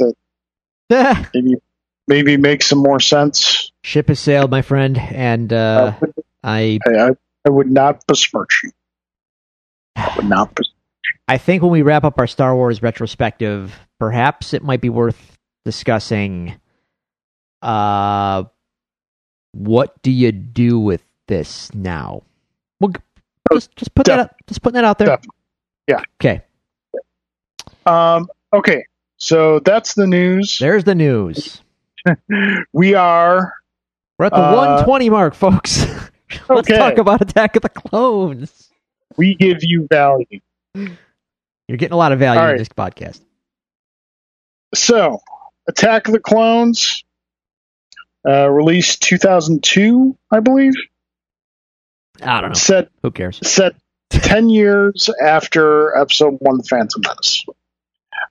[0.90, 1.56] that maybe
[2.08, 3.72] maybe makes some more sense.
[3.84, 6.08] Ship has sailed, my friend, and uh, uh,
[6.44, 7.12] I, I
[7.46, 8.72] I would not besmirch you
[9.96, 10.58] I would not.
[11.28, 15.38] I think when we wrap up our Star Wars retrospective, perhaps it might be worth
[15.66, 16.56] discussing.
[17.64, 18.46] Uh,
[19.54, 22.24] what do you do with this now?
[22.80, 22.94] Well,
[23.54, 25.08] just just put Def- that just putting that out there.
[25.08, 25.38] Definitely.
[25.88, 26.02] Yeah.
[26.22, 26.42] Okay.
[27.86, 28.28] Um.
[28.54, 28.86] Okay.
[29.18, 30.58] So that's the news.
[30.60, 31.62] There's the news.
[32.74, 33.54] we are.
[34.20, 35.86] We're at the uh, 120 mark, folks.
[36.50, 36.78] Let's okay.
[36.78, 38.70] talk about Attack of the Clones
[39.18, 40.40] we give you value.
[40.76, 42.52] You're getting a lot of value right.
[42.52, 43.22] in this podcast.
[44.74, 45.20] So,
[45.68, 47.04] Attack of the Clones,
[48.28, 50.74] uh, released 2002, I believe.
[52.22, 52.56] I don't know.
[52.56, 53.40] Set, Who cares?
[53.44, 53.74] Set
[54.10, 57.46] 10 years after Episode 1 Phantom Menace.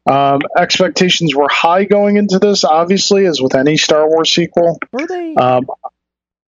[0.06, 4.78] Um, expectations were high going into this, obviously, as with any Star Wars sequel.
[4.92, 5.34] Were they?
[5.34, 5.64] Um,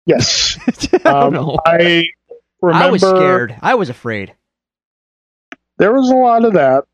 [0.05, 0.57] yes.
[1.05, 2.05] I, um, I
[2.61, 2.85] remember.
[2.85, 3.55] I was scared.
[3.61, 4.33] I was afraid.
[5.77, 6.85] There was a lot of that.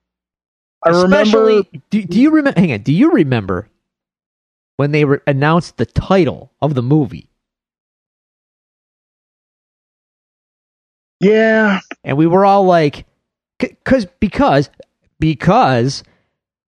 [0.84, 1.70] I Especially, remember.
[1.90, 2.60] Do, do you remember?
[2.60, 2.82] Hang on.
[2.82, 3.70] Do you remember
[4.82, 7.30] when they re- announced the title of the movie?
[11.20, 11.82] Yeah.
[12.04, 13.06] And we were all like,
[13.60, 14.72] because because
[15.20, 16.02] because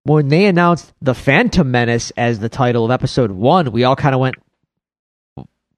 [0.04, 4.14] when they announced the Phantom Menace as the title of Episode One, we all kind
[4.14, 4.36] of went,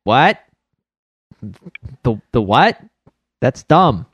[0.05, 0.39] "What?
[2.03, 2.79] The the what?"
[3.41, 4.05] That's dumb.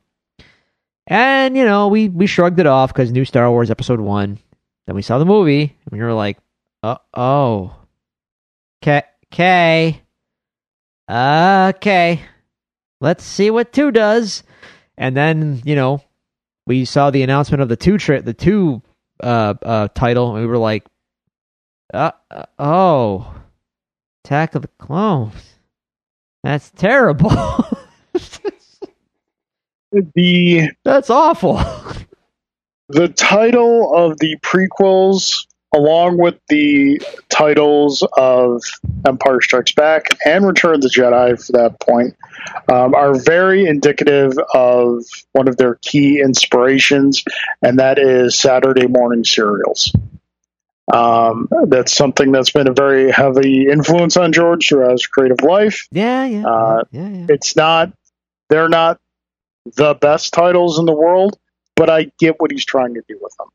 [1.08, 4.38] And, you know, we, we shrugged it off because new Star Wars Episode 1.
[4.86, 6.38] Then we saw the movie, and we were like,
[6.84, 7.81] uh oh.
[8.82, 9.02] Okay.
[9.32, 10.02] Okay.
[11.08, 12.20] Okay.
[13.00, 14.42] Let's see what 2 does.
[14.98, 16.02] And then, you know,
[16.66, 18.82] we saw the announcement of the 2 tri- the 2
[19.22, 20.84] uh, uh, title, and we were like,
[21.94, 23.34] uh, uh, oh.
[24.24, 25.56] Attack of the Clones.
[26.44, 27.30] That's terrible.
[29.92, 31.54] the that's awful.
[32.88, 38.62] the title of the prequels, along with the titles of
[39.06, 42.16] Empire Strikes Back and Return of the Jedi, for that point,
[42.70, 47.24] um, are very indicative of one of their key inspirations,
[47.62, 49.92] and that is Saturday morning serials.
[50.92, 55.86] Um, that's something that's been a very heavy influence on George throughout his creative life.
[55.90, 57.26] Yeah, yeah, uh, yeah, yeah.
[57.30, 57.92] It's not;
[58.50, 58.98] they're not
[59.76, 61.38] the best titles in the world,
[61.76, 63.48] but I get what he's trying to do with them.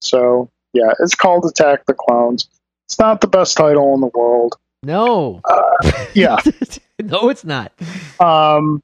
[0.00, 2.48] So yeah, it's called Attack the Clones.
[2.86, 4.56] It's not the best title in the world.
[4.82, 5.40] No.
[5.44, 6.38] Uh, yeah.
[7.02, 7.72] no, it's not.
[8.20, 8.82] Um,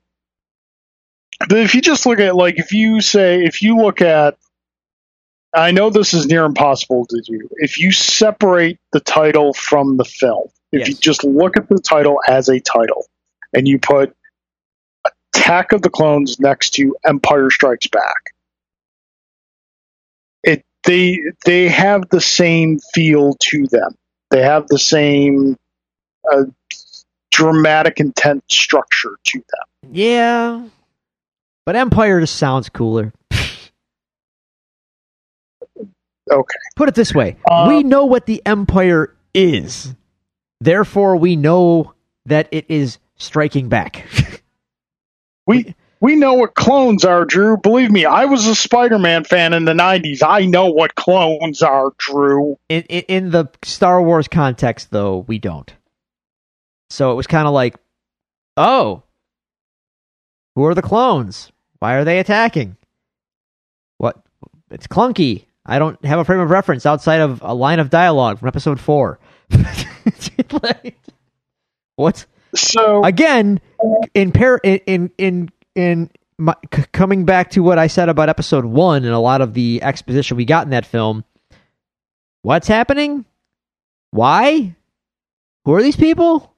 [1.49, 4.37] but if you just look at like if you say if you look at
[5.55, 7.49] I know this is near impossible to do.
[7.57, 10.89] If you separate the title from the film, if yes.
[10.89, 13.07] you just look at the title as a title
[13.55, 14.15] and you put
[15.35, 18.35] Attack of the Clones next to Empire Strikes Back.
[20.89, 23.95] They they have the same feel to them.
[24.31, 25.57] They have the same
[26.31, 26.45] uh,
[27.31, 29.93] dramatic intent structure to them.
[29.93, 30.67] Yeah.
[31.67, 33.13] But Empire just sounds cooler.
[36.31, 36.59] Okay.
[36.77, 39.95] Put it this way Uh, we know what the Empire is.
[40.61, 41.95] Therefore, we know
[42.27, 44.07] that it is striking back.
[45.47, 47.57] We we know what clones are, Drew.
[47.57, 50.23] Believe me, I was a Spider-Man fan in the '90s.
[50.27, 52.59] I know what clones are, Drew.
[52.69, 55.73] in, in, in the Star Wars context, though, we don't.
[56.91, 57.77] So it was kind of like,
[58.57, 59.03] oh,
[60.55, 61.53] who are the clones?
[61.79, 62.77] Why are they attacking?
[63.99, 64.17] What?
[64.71, 65.45] It's clunky.
[65.67, 68.81] I don't have a frame of reference outside of a line of dialogue from episode
[68.81, 69.19] four.
[70.63, 70.97] Like,
[71.97, 72.25] what?
[72.55, 73.61] So Again,
[74.15, 75.49] in pair in in in,
[75.79, 79.41] in my, c- coming back to what I said about episode one and a lot
[79.41, 81.25] of the exposition we got in that film.
[82.43, 83.25] What's happening?
[84.11, 84.75] Why?
[85.65, 86.53] Who are these people?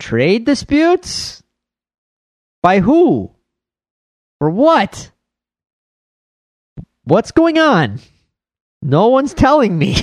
[0.00, 1.42] Trade disputes?
[2.62, 3.30] By who?
[4.40, 5.10] For what?
[7.04, 8.00] What's going on?
[8.82, 9.96] No one's telling me.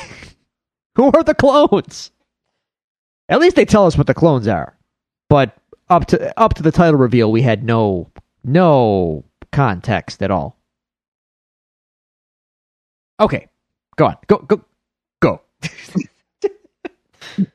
[0.96, 2.12] who are the clones?
[3.28, 4.78] At least they tell us what the clones are.
[5.30, 5.58] But
[5.92, 8.10] up to up to the title reveal, we had no
[8.44, 10.58] no context at all.
[13.20, 13.48] Okay,
[13.98, 14.64] go on, go go
[15.20, 15.42] go.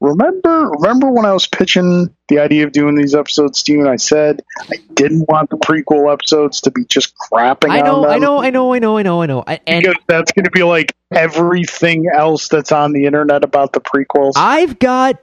[0.00, 3.88] remember remember when I was pitching the idea of doing these episodes to you, and
[3.88, 8.06] I said I didn't want the prequel episodes to be just crapping I know.
[8.06, 9.44] I know, I know, I know, I know, I know.
[9.46, 13.72] I, and because that's going to be like everything else that's on the internet about
[13.72, 14.32] the prequels.
[14.36, 15.20] I've got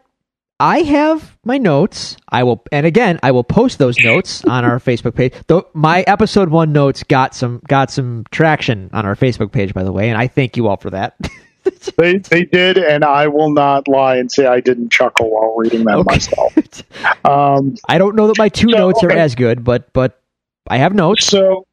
[0.60, 2.16] I have my notes.
[2.30, 5.34] I will and again I will post those notes on our Facebook page.
[5.48, 9.84] Though my episode 1 notes got some got some traction on our Facebook page by
[9.84, 11.16] the way, and I thank you all for that.
[11.98, 15.86] they they did, and I will not lie and say I didn't chuckle while reading
[15.86, 16.16] them Okay.
[16.16, 16.54] myself.
[17.26, 19.20] Um, I don't know that my two So, notes are okay.
[19.20, 20.22] as good, but but
[20.70, 21.26] I have notes.
[21.26, 21.66] so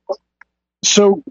[0.84, 1.22] so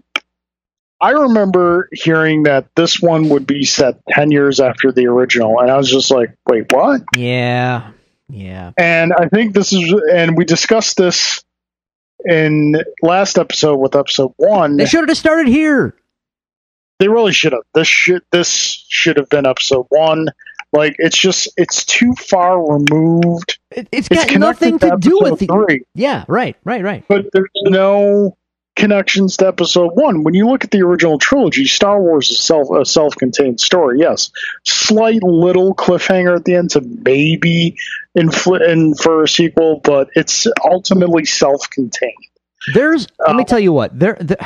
[1.00, 5.70] I remember hearing that this one would be set ten years after the original, and
[5.70, 7.02] I was just like, wait, what?
[7.16, 7.92] Yeah.
[8.28, 8.72] Yeah.
[8.76, 11.42] And I think this is, and we discussed this
[12.24, 14.76] in last episode with episode one.
[14.76, 15.96] They should have started here.
[16.98, 17.62] They really should have.
[17.74, 20.28] This should this should have been episode one.
[20.72, 23.58] Like it's just it's too far removed.
[23.70, 27.04] It, it's It's got connected nothing to do with the three, Yeah, right, right, right.
[27.08, 28.36] but there's no
[28.76, 30.22] connections to episode one.
[30.24, 33.98] When you look at the original trilogy, Star Wars is self a self-contained story.
[34.00, 34.30] Yes,
[34.64, 37.76] slight little cliffhanger at the end to maybe
[38.16, 42.12] infl- infer a sequel, but it's ultimately self-contained.
[42.74, 43.98] There's let me Uh, tell you what.
[43.98, 44.36] There the,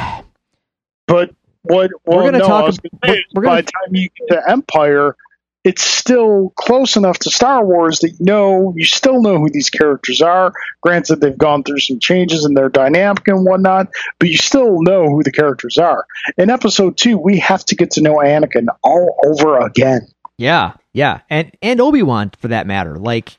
[1.06, 1.30] But
[1.62, 3.70] what well, We're gonna no, talk I was ab- gonna say is we're by the
[3.70, 5.16] time you get to Empire,
[5.64, 9.70] it's still close enough to Star Wars that you know you still know who these
[9.70, 10.52] characters are.
[10.82, 13.88] Granted, they've gone through some changes in their dynamic and whatnot,
[14.18, 16.06] but you still know who the characters are.
[16.36, 20.06] In Episode Two, we have to get to know Anakin all over again.
[20.36, 21.20] yeah, yeah.
[21.30, 22.96] And and Obi-Wan for that matter.
[22.98, 23.36] Like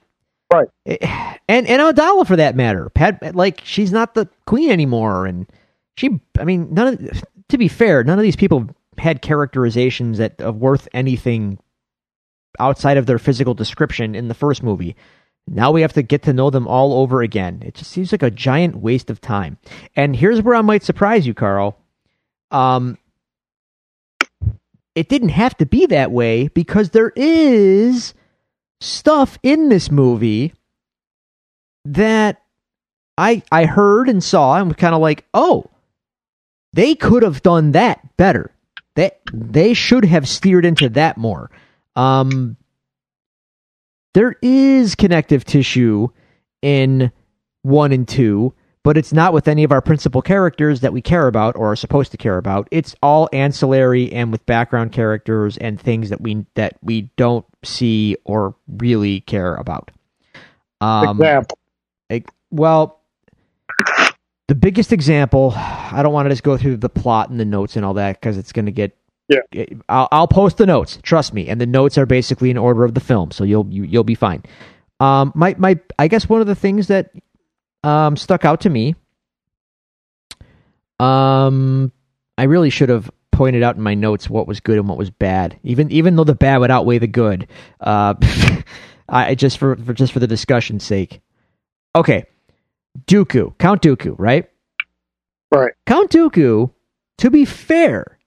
[0.51, 0.69] Right.
[1.47, 2.89] And and Amidala for that matter.
[2.89, 5.45] Pat like she's not the queen anymore and
[5.95, 10.41] she I mean none of to be fair, none of these people had characterizations that
[10.41, 11.59] of worth anything
[12.59, 14.95] outside of their physical description in the first movie.
[15.47, 17.61] Now we have to get to know them all over again.
[17.63, 19.57] It just seems like a giant waste of time.
[19.95, 21.77] And here's where I might surprise you, Carl.
[22.49, 22.97] Um,
[24.95, 28.13] it didn't have to be that way because there is
[28.79, 30.53] stuff in this movie
[31.83, 32.41] that
[33.17, 35.69] I I heard and saw and was kind of like, oh,
[36.73, 38.51] they could have done that better.
[38.95, 41.51] They they should have steered into that more.
[41.95, 42.57] Um,
[44.13, 46.07] there is connective tissue
[46.61, 47.11] in
[47.63, 48.53] one and two,
[48.83, 51.75] but it's not with any of our principal characters that we care about or are
[51.75, 52.67] supposed to care about.
[52.71, 58.15] It's all ancillary and with background characters and things that we that we don't see
[58.25, 59.91] or really care about.
[60.81, 61.57] Um, Example.
[62.09, 63.01] Ex- Well,
[64.47, 67.75] the biggest example, I don't want to just go through the plot and the notes
[67.75, 68.95] and all that because it's going to get.
[69.27, 69.65] Yeah.
[69.89, 70.99] I'll, I'll post the notes.
[71.01, 73.83] Trust me, and the notes are basically in order of the film, so you'll you,
[73.83, 74.43] you'll be fine.
[74.99, 77.11] Um, my my, I guess one of the things that
[77.83, 78.95] um stuck out to me.
[80.99, 81.91] Um,
[82.37, 85.09] I really should have pointed out in my notes what was good and what was
[85.09, 85.59] bad.
[85.63, 87.47] Even even though the bad would outweigh the good.
[87.79, 88.13] Uh,
[89.09, 91.21] I just for, for just for the discussion's sake.
[91.95, 92.25] Okay,
[93.07, 94.49] Dooku, Count Dooku, right?
[95.51, 95.73] Right.
[95.85, 96.71] Count Dooku,
[97.19, 98.17] to be fair,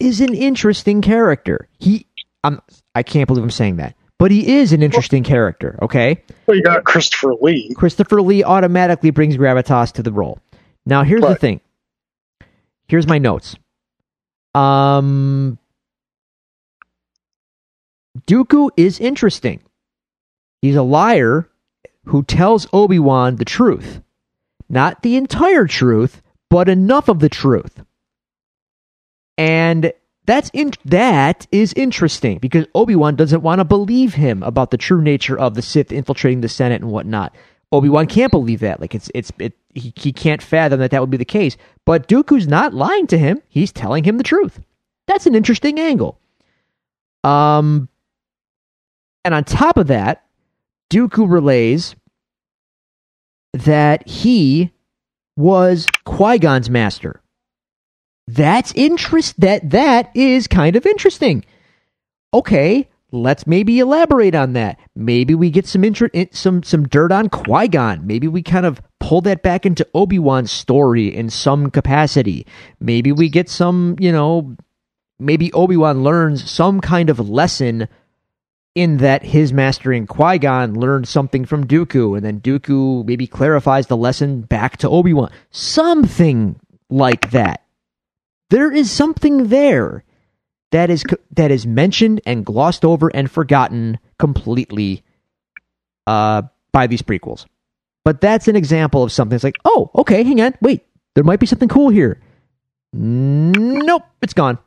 [0.00, 1.68] is an interesting character.
[1.78, 2.06] He,
[2.42, 2.60] I'm,
[2.94, 5.78] I can't believe I'm saying that, but he is an interesting character.
[5.82, 7.72] Okay, Well, you got Christopher Lee.
[7.74, 10.38] Christopher Lee automatically brings gravitas to the role.
[10.86, 11.60] Now, here's the thing.
[12.88, 13.56] Here's my notes.
[14.54, 15.58] Um,
[18.26, 19.60] Dooku is interesting.
[20.60, 21.48] He's a liar
[22.06, 24.00] who tells Obi Wan the truth,
[24.68, 27.82] not the entire truth, but enough of the truth.
[29.36, 29.92] And
[30.26, 34.78] that's in- that is interesting because Obi Wan doesn't want to believe him about the
[34.78, 37.34] true nature of the Sith infiltrating the Senate and whatnot.
[37.72, 38.80] Obi Wan can't believe that.
[38.80, 39.54] Like it's it's it.
[39.74, 41.56] He, he can't fathom that that would be the case.
[41.84, 43.42] But Dooku's not lying to him.
[43.48, 44.60] He's telling him the truth.
[45.08, 46.20] That's an interesting angle.
[47.24, 47.88] Um,
[49.24, 50.24] and on top of that,
[50.90, 51.96] Dooku relays
[53.52, 54.70] that he
[55.36, 57.20] was Qui Gon's master.
[58.34, 59.40] That's interest.
[59.40, 61.44] That that is kind of interesting.
[62.32, 64.78] Okay, let's maybe elaborate on that.
[64.96, 68.06] Maybe we get some intro, some some dirt on Qui Gon.
[68.06, 72.46] Maybe we kind of pull that back into Obi Wan's story in some capacity.
[72.80, 74.56] Maybe we get some, you know,
[75.18, 77.88] maybe Obi Wan learns some kind of lesson
[78.74, 83.86] in that his mastering Qui Gon learned something from Dooku, and then Dooku maybe clarifies
[83.86, 85.30] the lesson back to Obi Wan.
[85.50, 86.58] Something
[86.90, 87.63] like that.
[88.50, 90.04] There is something there
[90.70, 95.02] that is that is mentioned and glossed over and forgotten completely
[96.06, 96.42] uh,
[96.72, 97.46] by these prequels.
[98.04, 99.34] But that's an example of something.
[99.34, 100.84] It's like, oh, okay, hang on, wait,
[101.14, 102.20] there might be something cool here.
[102.92, 104.58] Nope, it's gone.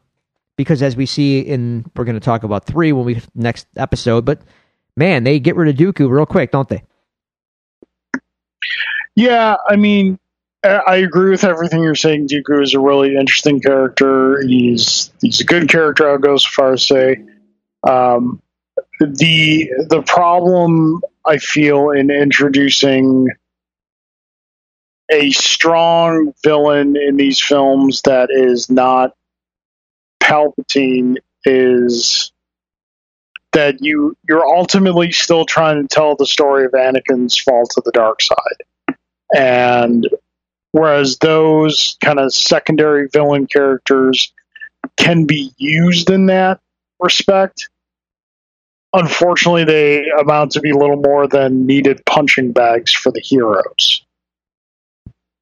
[0.55, 4.25] Because as we see in, we're going to talk about three when we next episode.
[4.25, 4.41] But
[4.95, 6.83] man, they get rid of Dooku real quick, don't they?
[9.15, 10.19] Yeah, I mean,
[10.67, 12.27] I agree with everything you're saying.
[12.27, 14.41] Dooku is a really interesting character.
[14.41, 16.09] He's he's a good character.
[16.09, 17.25] I'll go so far as to say.
[17.87, 18.41] Um,
[18.99, 23.27] the the problem I feel in introducing
[25.09, 29.13] a strong villain in these films that is not
[30.21, 32.31] Palpatine is
[33.53, 37.91] that you you're ultimately still trying to tell the story of Anakin's fall to the
[37.91, 38.97] dark side.
[39.35, 40.07] And
[40.71, 44.33] whereas those kind of secondary villain characters
[44.97, 46.59] can be used in that
[46.99, 47.69] respect,
[48.93, 54.03] unfortunately, they amount to be little more than needed punching bags for the heroes.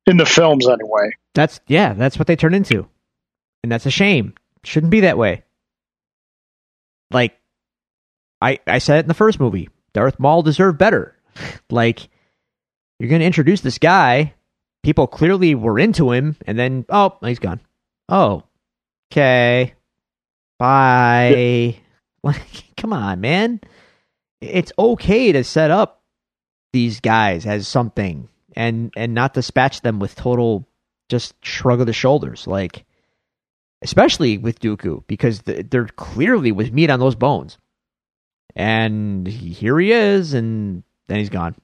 [0.07, 1.11] In the films, anyway.
[1.33, 2.87] That's yeah, that's what they turn into,
[3.63, 4.35] and that's a shame.
[4.63, 5.43] Shouldn't be that way.
[7.11, 7.37] Like,
[8.41, 9.69] I I said it in the first movie.
[9.93, 11.15] Darth Maul deserved better.
[11.69, 12.07] like,
[12.99, 14.33] you're going to introduce this guy.
[14.85, 17.59] People clearly were into him, and then oh, he's gone.
[18.07, 18.43] Oh,
[19.11, 19.73] okay,
[20.59, 21.77] bye.
[22.23, 23.61] Like, come on, man.
[24.41, 26.01] It's okay to set up
[26.73, 30.67] these guys as something and and not dispatch them with total
[31.07, 32.83] just shrug of the shoulders like
[33.83, 37.59] especially with Dooku because th- there clearly was meat on those bones
[38.55, 41.55] and here he is and then he's gone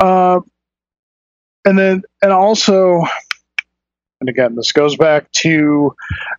[0.00, 0.40] Uh,
[1.64, 3.02] and then, and also,
[4.20, 5.94] and again, this goes back to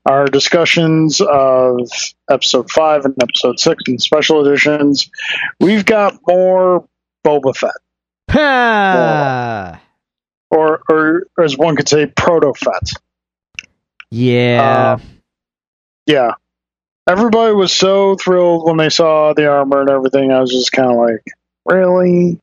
[0.06, 1.88] our discussions of
[2.30, 5.10] episode five and episode six and special editions.
[5.60, 6.86] We've got more
[7.26, 7.72] Boba Fett,
[8.32, 9.80] Ha!
[10.50, 12.90] or, or as one could say, Proto Fett.
[14.10, 15.06] yeah Uh,
[16.08, 16.32] Yeah.
[17.10, 20.32] Everybody was so thrilled when they saw the armor and everything.
[20.32, 21.24] I was just kind of like,
[21.66, 22.40] really?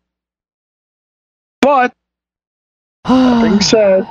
[1.68, 1.92] But
[3.04, 4.08] that being said,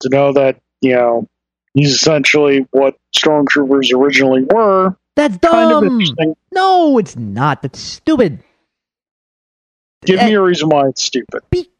[0.00, 1.28] to know that you know
[1.74, 5.82] he's essentially what stormtroopers originally were, that's kind of
[6.16, 8.42] dumb no it's not that's stupid
[10.06, 10.38] Give me eh.
[10.38, 11.42] a reason why it's stupid.
[11.50, 11.70] Be-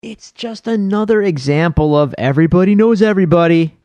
[0.00, 3.76] it's just another example of everybody knows everybody.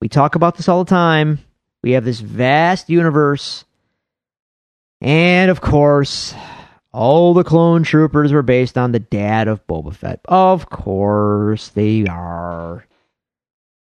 [0.00, 1.38] We talk about this all the time.
[1.84, 3.64] We have this vast universe.
[5.00, 6.34] And of course,
[6.94, 10.20] all the clone troopers were based on the dad of Boba Fett.
[10.26, 12.86] Of course they are.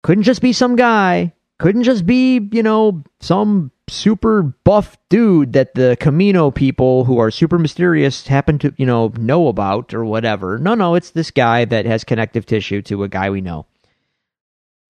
[0.02, 1.32] Couldn't just be some guy.
[1.60, 7.30] Couldn't just be, you know, some super buff dude that the Kamino people who are
[7.30, 10.58] super mysterious happen to, you know, know about or whatever.
[10.58, 13.66] No, no, it's this guy that has connective tissue to a guy we know.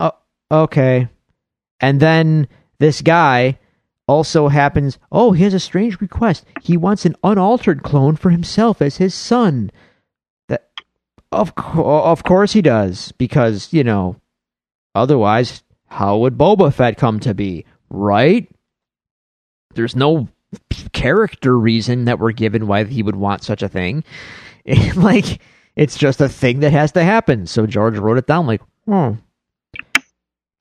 [0.01, 0.13] Oh,
[0.51, 1.09] okay.
[1.81, 2.49] And then
[2.79, 3.59] this guy
[4.09, 6.45] also happens, oh, he has a strange request.
[6.63, 9.71] He wants an unaltered clone for himself as his son.
[10.49, 10.69] That
[11.31, 14.17] Of co- of course he does, because you know,
[14.95, 17.65] otherwise, how would Boba Fett come to be?
[17.91, 18.51] Right?
[19.75, 20.29] There's no
[20.93, 24.03] character reason that we're given why he would want such a thing.
[24.97, 25.41] like
[25.77, 27.47] it's just a thing that has to happen.
[27.47, 29.13] So George wrote it down like, hmm,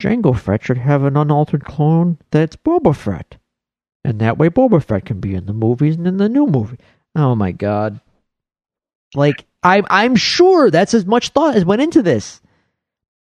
[0.01, 3.37] Jango Fett should have an unaltered clone that's Boba Fett.
[4.03, 6.77] And that way Boba Fett can be in the movies and in the new movie.
[7.15, 7.99] Oh my god.
[9.15, 12.41] Like I'm I'm sure that's as much thought as went into this.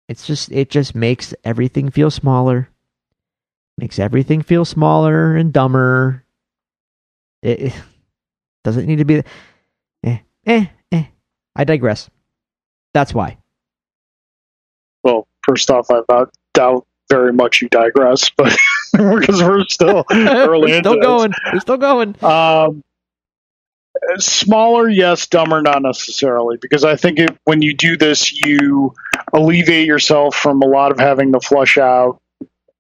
[0.08, 2.70] It's just it just makes everything feel smaller.
[3.78, 6.26] Makes everything feel smaller and dumber.
[7.42, 7.74] It, it
[8.64, 9.24] doesn't need to be
[10.04, 11.06] eh eh eh.
[11.56, 12.10] I digress.
[12.94, 13.38] That's why.
[15.04, 16.02] Well, first off, I
[16.60, 18.56] doubt very much you digress, but
[18.94, 21.34] because we're still early We're still going.
[21.52, 22.24] We're still going.
[22.24, 22.84] Um,
[24.18, 25.28] smaller, yes.
[25.28, 28.94] Dumber, not necessarily, because I think it, when you do this, you
[29.34, 32.20] alleviate yourself from a lot of having to flush out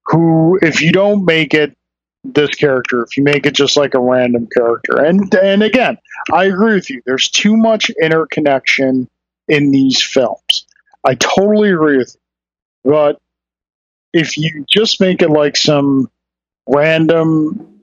[0.06, 1.76] who, if you don't make it
[2.24, 5.98] this character, if you make it just like a random character, and and again,
[6.32, 7.02] I agree with you.
[7.06, 9.08] There's too much interconnection
[9.48, 10.66] in these films.
[11.06, 12.92] I totally agree with you.
[12.92, 13.20] But
[14.14, 16.10] if you just make it like some
[16.68, 17.82] random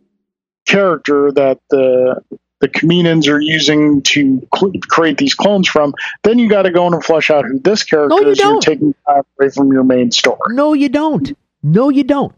[0.67, 2.23] character that the
[2.61, 5.93] the Kaminoans are using to cl- create these clones from,
[6.23, 8.39] then you got to go in and flesh out who this character No, you is.
[8.39, 10.39] You're taking time away from your main story.
[10.49, 11.37] No, you don't.
[11.63, 12.35] No, you don't.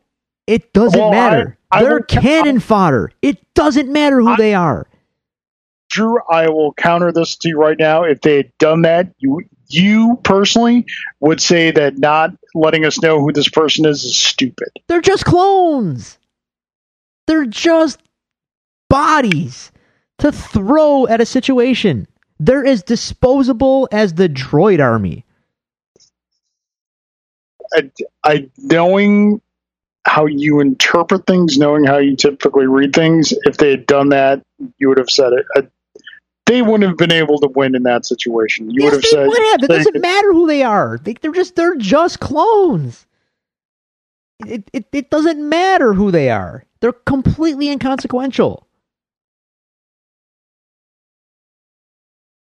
[0.49, 1.57] It doesn't Well, matter.
[1.71, 3.13] I They're will- cannon fodder.
[3.23, 4.89] It doesn't matter who I- they are.
[5.89, 8.03] Drew, I will counter this to you right now.
[8.03, 10.87] If they had done that, you you personally
[11.21, 14.69] would say that not letting us know who this person is is stupid.
[14.87, 16.19] They're just clones.
[17.27, 18.01] They're just
[18.89, 19.71] bodies
[20.19, 22.09] to throw at a situation.
[22.41, 25.25] They're as disposable as the droid army.
[27.75, 27.91] I,
[28.25, 29.43] I knowing
[30.07, 34.43] how you interpret things, knowing how you typically read things, if they had done that,
[34.79, 35.45] you would have said it.
[35.55, 35.69] I,
[36.49, 38.71] they wouldn't have been able to win in that situation.
[38.71, 39.65] You yes, would have they said, would have.
[39.65, 40.99] It doesn't matter who they are.
[41.03, 43.07] They, they're just they're just clones.
[44.47, 46.65] It, it it doesn't matter who they are.
[46.81, 48.67] They're completely inconsequential.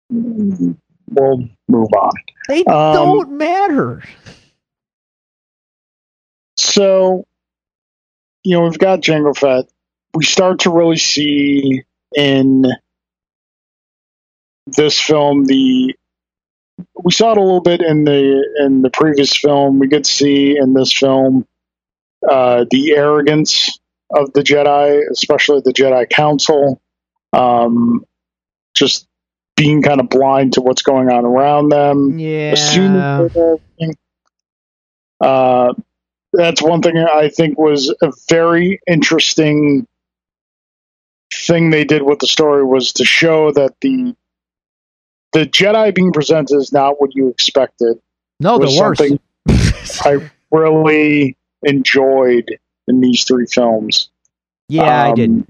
[0.09, 2.11] "We'll move on."
[2.47, 4.03] They Um, don't matter.
[6.57, 7.25] So,
[8.43, 9.65] you know, we've got Jango Fett.
[10.15, 11.83] We start to really see
[12.15, 12.65] in
[14.67, 15.95] this film the
[17.03, 19.79] we saw it a little bit in the in the previous film.
[19.79, 21.45] We get to see in this film
[22.29, 23.79] uh, the arrogance
[24.15, 26.81] of the Jedi, especially the Jedi Council,
[27.33, 28.05] um,
[28.75, 29.07] just
[29.55, 32.53] being kind of blind to what's going on around them Yeah.
[32.53, 33.95] assuming
[35.19, 35.73] Uh,
[36.33, 39.85] that's one thing I think was a very interesting
[41.31, 44.15] thing they did with the story was to show that the
[45.33, 47.99] the Jedi being presented is not what you expected.
[48.39, 49.01] no, the worst.
[50.05, 54.09] I really enjoyed in these three films.
[54.67, 55.49] yeah, I Um, didn't.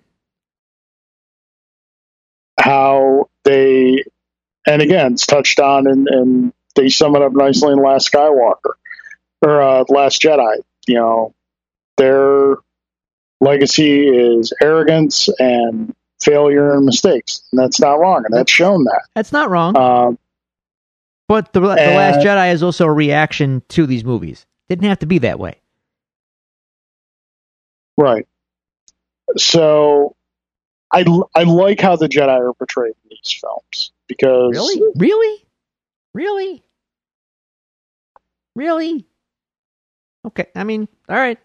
[2.60, 4.04] How they,
[4.68, 8.74] and again, it's touched on, and, and they sum it up nicely in Last Skywalker
[9.42, 10.58] or uh, Last Jedi.
[10.88, 11.34] You know,
[11.98, 12.56] their
[13.40, 19.04] legacy is arrogance and failure and mistakes, and that's not wrong, and that's shown that.
[19.16, 19.78] That's not wrong.
[19.78, 20.20] Um,
[21.28, 24.46] but the, the Last uh, Jedi is also a reaction to these movies.
[24.70, 25.62] Didn't have to be that way.
[27.98, 28.28] right.
[29.38, 30.16] So,
[30.92, 34.92] I I like how the Jedi are portrayed in these films because Really?
[34.96, 35.46] Really?
[36.14, 36.64] Really?
[38.56, 39.06] Really?
[40.28, 41.40] Okay, I mean, all right.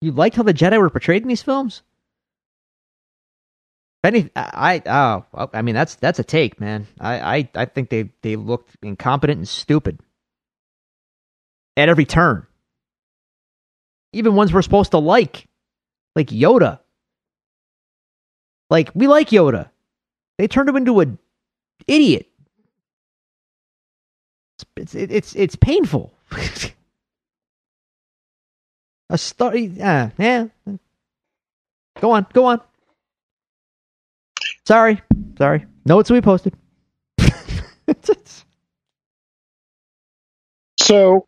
[0.00, 1.82] You liked how the Jedi were portrayed in these films?
[4.02, 6.86] Any, I, I, oh, I mean, that's that's a take, man.
[6.98, 10.00] I, I, I think they they looked incompetent and stupid
[11.76, 12.46] at every turn.
[14.12, 15.46] Even ones we're supposed to like,
[16.16, 16.80] like Yoda.
[18.70, 19.68] Like we like Yoda,
[20.38, 21.18] they turned him into an
[21.86, 22.28] idiot.
[24.76, 26.14] It's it's it's, it's painful.
[29.10, 30.46] a story, uh, yeah.
[32.00, 32.60] Go on, go on.
[34.70, 35.02] Sorry,
[35.36, 35.66] sorry.
[35.84, 36.54] Notes will be posted.
[40.78, 41.26] So,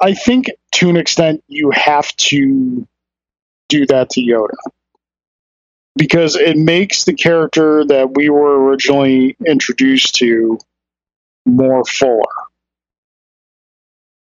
[0.00, 2.86] I think to an extent you have to
[3.68, 4.54] do that to Yoda.
[5.96, 10.58] because it makes the character that we were originally introduced to
[11.46, 12.22] more fuller.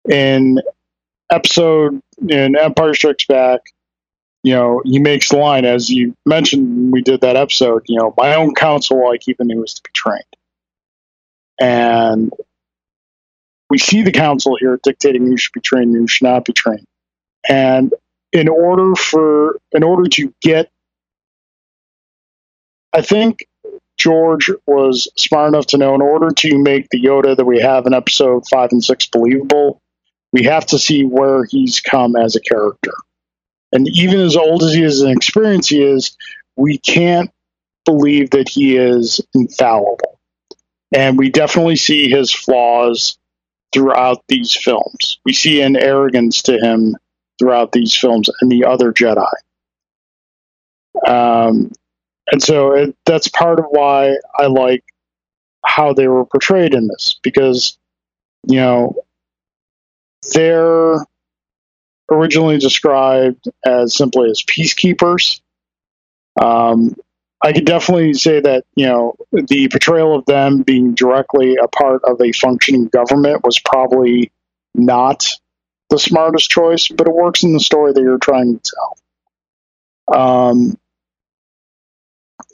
[0.08, 0.58] In
[1.30, 3.60] episode in Empire Strikes Back,
[4.42, 8.14] you know, he makes the line as you mentioned we did that episode, you know,
[8.16, 10.22] my own counsel I keep in who is to be trained.
[11.60, 12.32] And
[13.68, 16.86] we see the council here dictating who should be trained who should not be trained.
[17.48, 17.92] And
[18.32, 20.70] in order for in order to get
[22.92, 23.46] I think
[23.98, 27.84] George was smart enough to know in order to make the Yoda that we have
[27.86, 29.82] in episode five and six believable,
[30.32, 32.94] we have to see where he's come as a character.
[33.72, 36.16] And even as old as he is and experienced he is,
[36.56, 37.30] we can't
[37.84, 40.18] believe that he is infallible.
[40.94, 43.18] And we definitely see his flaws
[43.72, 45.20] throughout these films.
[45.24, 46.96] We see an arrogance to him
[47.38, 49.30] throughout these films and the other Jedi.
[51.06, 51.70] Um,
[52.30, 54.84] and so it, that's part of why I like
[55.64, 57.78] how they were portrayed in this because,
[58.46, 58.96] you know,
[60.34, 60.96] they're
[62.10, 65.40] originally described as simply as peacekeepers.
[66.40, 66.94] Um,
[67.42, 72.02] I could definitely say that you know the portrayal of them being directly a part
[72.04, 74.32] of a functioning government was probably
[74.74, 75.26] not
[75.90, 78.72] the smartest choice, but it works in the story that you're trying to
[80.08, 80.18] tell.
[80.20, 80.78] Um,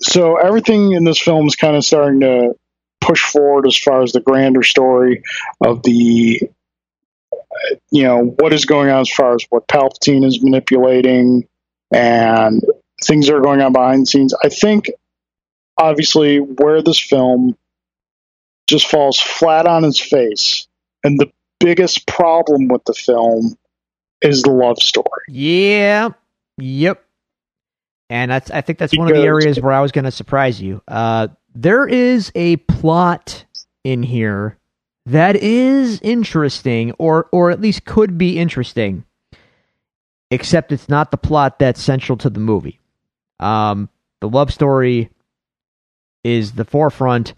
[0.00, 2.54] so everything in this film is kind of starting to
[3.00, 5.22] push forward as far as the grander story
[5.60, 6.40] of the
[7.90, 11.46] you know what is going on as far as what Palpatine is manipulating
[11.92, 12.62] and
[13.02, 14.34] things that are going on behind the scenes.
[14.44, 14.90] I think
[15.78, 17.56] obviously where this film
[18.66, 20.66] just falls flat on its face,
[21.02, 23.56] and the biggest problem with the film
[24.20, 25.24] is the love story.
[25.28, 26.10] Yeah.
[26.58, 27.04] Yep.
[28.10, 30.10] And that's, I think that's because, one of the areas where I was going to
[30.10, 30.82] surprise you.
[30.86, 33.44] Uh, there is a plot
[33.82, 34.58] in here
[35.06, 39.04] that is interesting, or or at least could be interesting.
[40.30, 42.80] Except it's not the plot that's central to the movie.
[43.38, 43.88] Um,
[44.20, 45.10] the love story
[46.24, 47.34] is the forefront,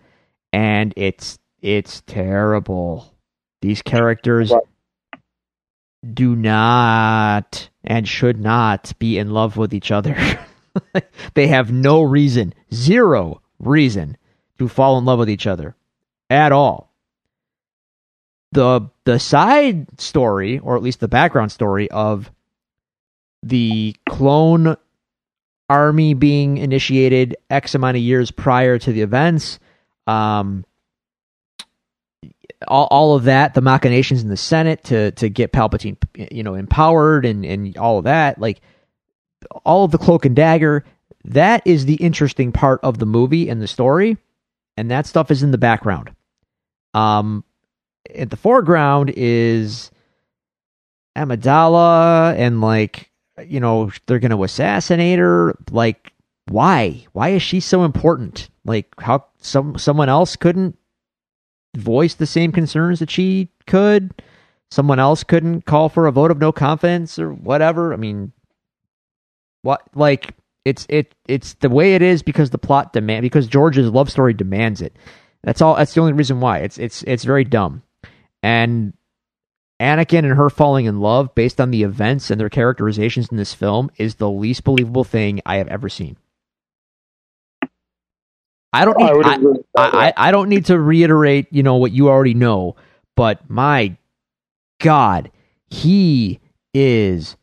[0.52, 3.12] and it's it's terrible.
[3.60, 4.52] These characters
[6.14, 10.16] do not and should not be in love with each other.
[11.34, 14.16] they have no reason, zero reason
[14.58, 15.74] to fall in love with each other
[16.30, 16.85] at all.
[18.52, 22.30] The the side story, or at least the background story of
[23.42, 24.76] the clone
[25.68, 29.58] army being initiated X amount of years prior to the events,
[30.06, 30.64] um,
[32.68, 35.96] all, all of that, the machinations in the Senate to to get Palpatine,
[36.30, 38.60] you know, empowered and and all of that, like
[39.64, 40.84] all of the cloak and dagger.
[41.24, 44.16] That is the interesting part of the movie and the story,
[44.76, 46.12] and that stuff is in the background.
[46.94, 47.44] Um,
[48.14, 49.90] at the foreground is
[51.16, 53.10] Amidala, and like
[53.44, 55.56] you know they're going to assassinate her.
[55.70, 56.12] Like,
[56.48, 57.06] why?
[57.12, 58.50] Why is she so important?
[58.64, 60.76] Like, how some someone else couldn't
[61.76, 64.22] voice the same concerns that she could?
[64.70, 67.92] Someone else couldn't call for a vote of no confidence or whatever.
[67.92, 68.32] I mean,
[69.62, 70.34] what like
[70.64, 74.34] it's it it's the way it is because the plot demand because George's love story
[74.34, 74.96] demands it.
[75.44, 75.76] That's all.
[75.76, 76.58] That's the only reason why.
[76.58, 77.82] It's it's it's very dumb.
[78.42, 78.92] And
[79.80, 83.52] Anakin and her falling in love based on the events and their characterizations in this
[83.52, 86.16] film is the least believable thing I have ever seen.
[88.72, 92.08] I don't need, I, I, I, I, don't need to reiterate, you know, what you
[92.08, 92.76] already know,
[93.14, 93.96] but my
[94.80, 95.30] God,
[95.70, 96.40] he
[96.74, 97.36] is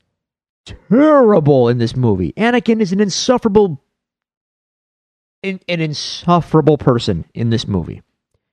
[0.66, 2.34] terrible in this movie.
[2.34, 3.82] Anakin is an insufferable
[5.44, 8.02] an, an insufferable person in this movie.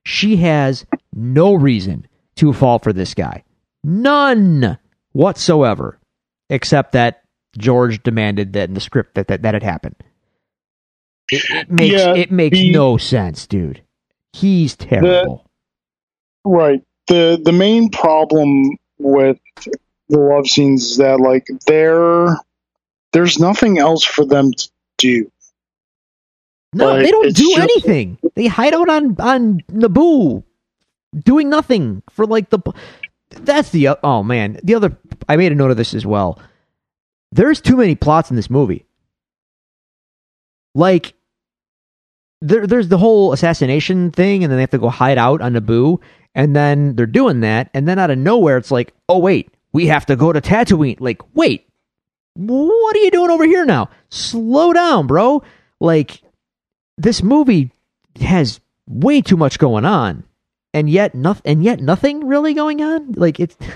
[0.05, 3.43] She has no reason to fall for this guy.
[3.83, 4.77] None
[5.11, 5.99] whatsoever.
[6.49, 7.23] Except that
[7.57, 9.95] George demanded that in the script that that, that had happened.
[11.31, 13.81] It, it makes yeah, it makes the, no sense, dude.
[14.33, 15.45] He's terrible.
[16.43, 16.83] The, right.
[17.07, 19.37] The the main problem with
[20.09, 22.37] the love scenes is that like there
[23.13, 25.31] there's nothing else for them to do.
[26.73, 28.17] No, like, they don't do just, anything.
[28.35, 30.43] They hide out on on Naboo,
[31.17, 32.59] doing nothing for like the.
[33.29, 34.59] That's the uh, oh man.
[34.63, 34.97] The other
[35.27, 36.39] I made a note of this as well.
[37.31, 38.85] There's too many plots in this movie.
[40.75, 41.13] Like
[42.41, 45.53] there, there's the whole assassination thing, and then they have to go hide out on
[45.53, 45.99] Naboo,
[46.35, 49.87] and then they're doing that, and then out of nowhere, it's like, oh wait, we
[49.87, 50.99] have to go to Tatooine.
[50.99, 51.67] Like, wait,
[52.33, 53.89] what are you doing over here now?
[54.09, 55.43] Slow down, bro.
[55.79, 56.21] like
[56.97, 57.71] this movie
[58.19, 60.23] has way too much going on,
[60.73, 63.13] and yet nothing, and yet nothing really going on.
[63.13, 63.57] Like it's.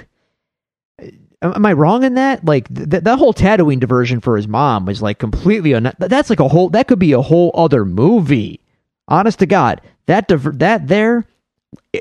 [1.41, 2.43] Am I wrong in that?
[2.43, 5.75] Like th- that whole Tatooine diversion for his mom was like completely.
[5.75, 6.69] Un- that's like a whole.
[6.69, 8.61] That could be a whole other movie.
[9.07, 11.25] Honest to God, that diver- that there.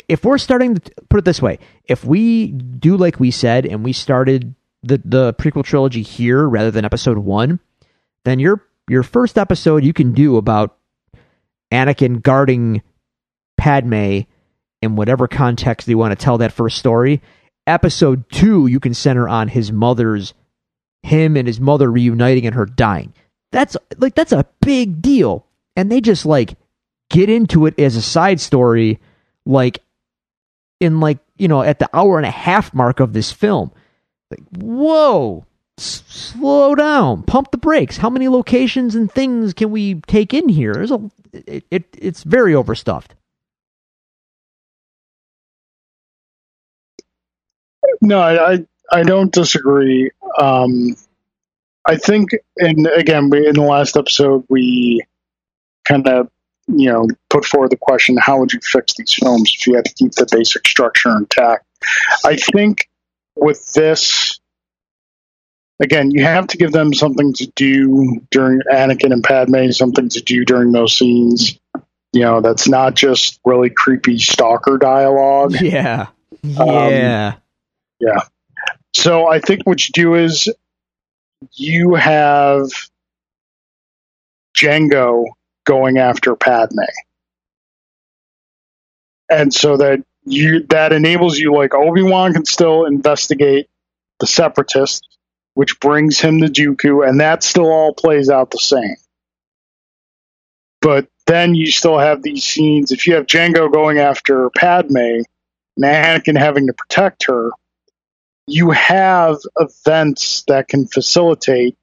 [0.08, 3.84] If we're starting to put it this way, if we do like we said, and
[3.84, 7.58] we started the the prequel trilogy here rather than episode one,
[8.24, 10.76] then your your first episode you can do about
[11.72, 12.82] Anakin guarding
[13.58, 14.20] Padme
[14.84, 17.20] in whatever context you want to tell that first story.
[17.66, 20.34] Episode two, you can center on his mother's,
[21.02, 23.12] him and his mother reuniting and her dying.
[23.50, 25.46] That's like that's a big deal,
[25.76, 26.56] and they just like
[27.10, 29.00] get into it as a side story,
[29.46, 29.80] like
[30.80, 33.72] in like you know at the hour and a half mark of this film.
[34.30, 35.46] Like whoa,
[35.78, 37.96] S- slow down, pump the brakes.
[37.96, 40.74] How many locations and things can we take in here?
[40.74, 43.14] There's a it, it it's very overstuffed.
[48.00, 50.10] No, I I, don't disagree.
[50.38, 50.96] Um,
[51.84, 55.02] I think, and again, we, in the last episode, we
[55.84, 56.30] kind of
[56.66, 59.84] you know put forward the question: How would you fix these films if you had
[59.84, 61.66] to keep the basic structure intact?
[62.24, 62.88] I think
[63.36, 64.40] with this,
[65.80, 70.20] again, you have to give them something to do during Anakin and Padme, something to
[70.20, 71.58] do during those scenes.
[72.12, 75.54] You know, that's not just really creepy stalker dialogue.
[75.60, 76.06] Yeah.
[76.42, 77.34] Yeah.
[78.04, 78.20] Yeah.
[78.92, 80.52] So I think what you do is
[81.52, 82.68] you have
[84.56, 85.24] Jango
[85.64, 86.82] going after Padme.
[89.30, 93.68] And so that you that enables you like Obi-Wan can still investigate
[94.20, 95.06] the separatists,
[95.54, 98.96] which brings him to Dooku, and that still all plays out the same.
[100.80, 102.92] But then you still have these scenes.
[102.92, 105.24] If you have Jango going after Padme and
[105.82, 107.50] Anakin having to protect her,
[108.46, 111.76] you have events that can facilitate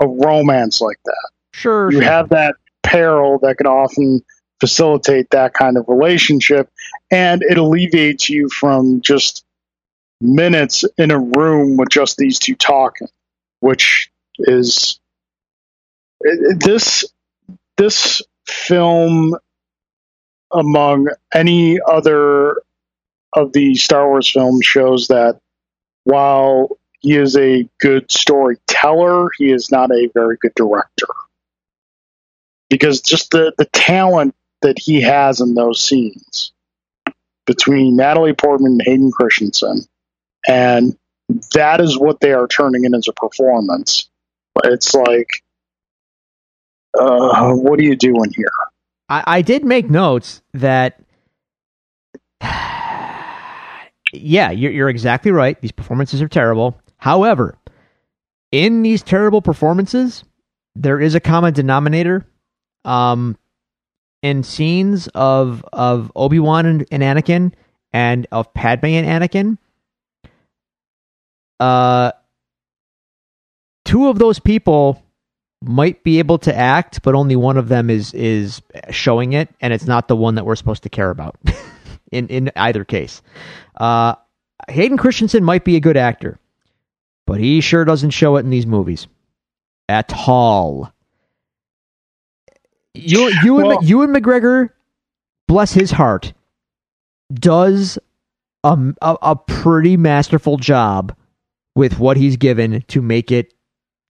[0.00, 1.30] a romance like that.
[1.52, 1.90] Sure.
[1.90, 2.10] You sure.
[2.10, 4.22] have that peril that can often
[4.60, 6.68] facilitate that kind of relationship,
[7.10, 9.44] and it alleviates you from just
[10.20, 13.08] minutes in a room with just these two talking,
[13.60, 15.00] which is
[16.20, 17.04] this
[17.76, 19.34] this film
[20.52, 22.62] among any other
[23.32, 25.40] of the Star Wars films shows that
[26.04, 31.06] while he is a good storyteller, he is not a very good director.
[32.70, 36.52] Because just the, the talent that he has in those scenes
[37.46, 39.82] between Natalie Portman and Hayden Christensen,
[40.46, 40.96] and
[41.54, 44.08] that is what they are turning in as a performance.
[44.64, 45.28] It's like,
[46.98, 48.52] uh, what are you doing here?
[49.08, 51.00] I, I did make notes that
[54.12, 55.60] yeah, you're, you're exactly right.
[55.60, 56.78] These performances are terrible.
[56.96, 57.58] However,
[58.50, 60.24] in these terrible performances,
[60.74, 62.26] there is a common denominator.
[62.84, 63.36] Um,
[64.22, 67.52] in scenes of of Obi Wan and, and Anakin,
[67.92, 69.58] and of Padme and Anakin,
[71.60, 72.12] uh,
[73.84, 75.02] two of those people
[75.62, 79.72] might be able to act, but only one of them is is showing it, and
[79.72, 81.36] it's not the one that we're supposed to care about.
[82.12, 83.22] in in either case,
[83.76, 84.14] uh,
[84.68, 86.38] Hayden Christensen might be a good actor,
[87.26, 89.06] but he sure doesn't show it in these movies
[89.88, 90.92] at all.
[92.94, 94.70] You you and Well- Ewan McGregor,
[95.48, 96.32] bless his heart,
[97.32, 97.98] does
[98.64, 101.16] a, a a pretty masterful job
[101.74, 103.54] with what he's given to make it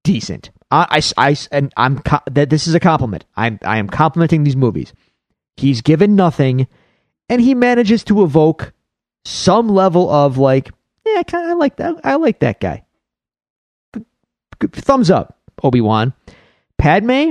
[0.03, 0.51] decent.
[0.73, 3.25] I, I, I- and I'm co- that this is a compliment.
[3.37, 4.93] I'm I am complimenting these movies.
[5.57, 6.67] He's given nothing,
[7.29, 8.73] and he manages to evoke
[9.25, 10.71] some level of like,
[11.07, 12.01] yeah, I like that.
[12.05, 12.85] I like that guy.
[14.61, 16.13] Thumbs up, Obi Wan.
[16.79, 17.31] Padme,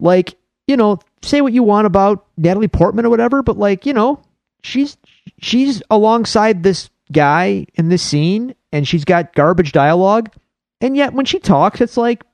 [0.00, 3.92] like you know, say what you want about Natalie Portman or whatever, but like you
[3.92, 4.20] know,
[4.62, 4.96] she's
[5.40, 10.30] she's alongside this guy in this scene, and she's got garbage dialogue,
[10.80, 12.24] and yet when she talks, it's like,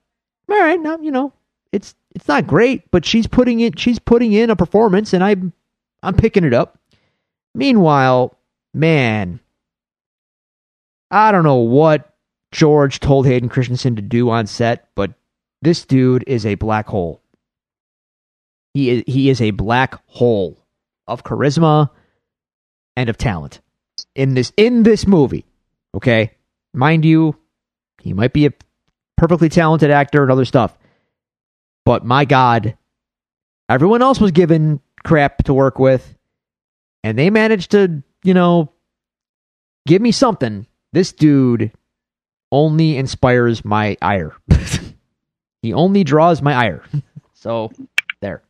[0.49, 1.33] all right, now you know,
[1.73, 5.53] it's it's not great, but she's putting it, she's putting in a performance, and I'm
[6.03, 6.79] I'm picking it up.
[7.55, 8.37] Meanwhile,
[8.75, 9.41] man,
[11.11, 12.15] I don't know what
[12.53, 15.13] George told Hayden Christensen to do on set, but
[15.63, 17.23] this dude is a black hole.
[18.75, 20.59] He is he is a black hole
[21.07, 21.91] of charisma
[22.97, 23.61] and of talent
[24.15, 25.47] in this in this movie.
[25.95, 26.33] Okay,
[26.73, 27.37] mind you,
[28.03, 28.53] he might be a
[29.17, 30.77] perfectly talented actor and other stuff,
[31.85, 32.77] but my God,
[33.69, 36.17] Everyone else was given crap to work with,
[37.03, 38.73] and they managed to, you know,
[39.87, 40.67] give me something.
[40.93, 41.71] This dude
[42.51, 44.35] only inspires my ire.
[45.63, 46.83] he only draws my ire.
[47.35, 47.71] so,
[48.21, 48.43] there.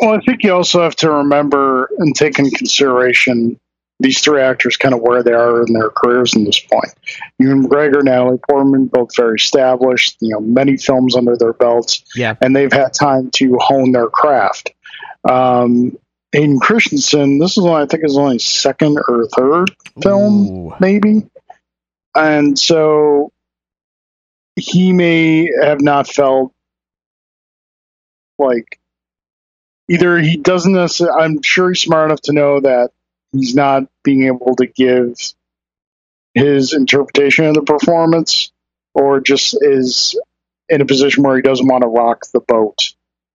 [0.00, 3.60] Well, I think you also have to remember and take in consideration
[3.98, 6.94] these three actors kind of where they are in their careers in this point.
[7.38, 12.02] Ewan McGregor and Natalie Portman, both very established, you know, many films under their belts,
[12.16, 12.34] Yeah.
[12.40, 14.70] and they've had time to hone their craft.
[15.28, 15.98] Um,
[16.32, 19.70] Hayden Christensen, this is only, I think, is only second or third
[20.02, 20.74] film, Ooh.
[20.78, 21.28] maybe,
[22.14, 23.32] and so
[24.56, 26.52] he may have not felt
[28.38, 28.78] like
[29.88, 32.90] either he doesn't necessarily, I'm sure he's smart enough to know that
[33.32, 35.14] he's not being able to give
[36.34, 38.52] his interpretation of the performance
[38.94, 40.18] or just is
[40.68, 42.94] in a position where he doesn't want to rock the boat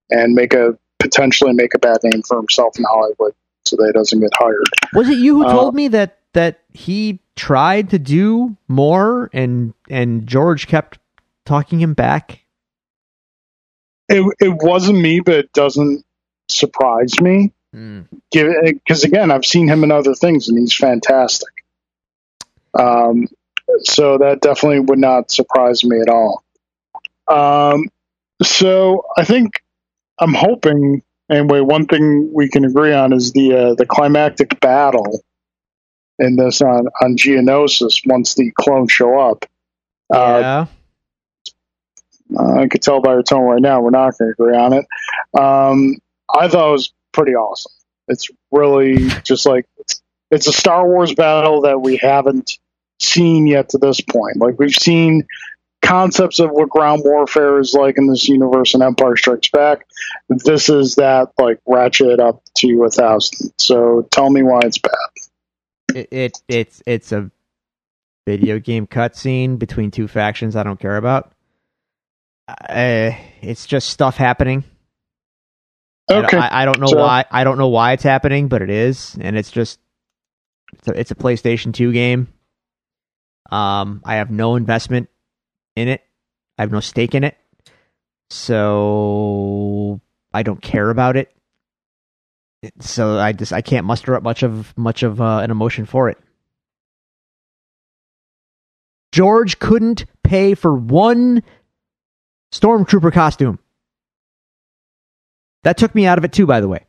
[0.10, 3.34] and make a potentially make a bad name for himself in Hollywood
[3.66, 4.64] so that he doesn't get hired.
[4.94, 9.74] Was it you who Uh, told me that that he tried to do more and
[9.90, 11.00] and George kept
[11.46, 12.40] talking him back?
[14.08, 16.04] It, it wasn't me, but it doesn't
[16.50, 17.52] surprise me.
[17.76, 18.06] Mm.
[18.32, 21.50] because again, I've seen him in other things, and he's fantastic.
[22.74, 23.28] Um,
[23.82, 26.44] so that definitely would not surprise me at all.
[27.28, 27.90] Um,
[28.42, 29.62] so I think
[30.20, 31.60] I'm hoping anyway.
[31.62, 35.24] One thing we can agree on is the uh, the climactic battle
[36.20, 39.46] in this on on Geonosis once the clones show up.
[40.14, 40.66] Uh, yeah.
[42.40, 44.74] uh, I could tell by your tone right now we're not going to agree on
[44.74, 44.86] it.
[45.38, 45.98] Um,
[46.34, 47.72] I thought it was pretty awesome.
[48.08, 50.02] It's really just like it's,
[50.32, 52.60] it's a Star Wars battle that we haven't
[53.00, 54.38] seen yet to this point.
[54.38, 55.28] Like we've seen
[55.86, 59.86] concepts of what ground warfare is like in this universe and Empire Strikes Back.
[60.30, 63.54] This is that like ratchet up to a thousand.
[63.58, 64.92] So tell me why it's bad.
[65.94, 67.30] It, it it's it's a
[68.26, 71.32] video game cutscene between two factions I don't care about.
[72.48, 74.64] Uh, it's just stuff happening.
[76.12, 76.38] Okay.
[76.38, 77.26] I, I don't know So- why.
[77.32, 79.80] I don't know why it's happening, but it is, and it's just
[80.74, 82.28] it's a, it's a PlayStation Two game.
[83.52, 85.10] Um, I have no investment
[85.76, 86.02] in it.
[86.58, 87.38] I have no stake in it,
[88.30, 90.00] so
[90.34, 91.32] I don't care about it.
[92.80, 96.10] So I just I can't muster up much of much of uh, an emotion for
[96.10, 96.18] it.
[99.12, 101.44] George couldn't pay for one
[102.52, 103.60] stormtrooper costume.
[105.64, 106.86] That took me out of it too, by the way.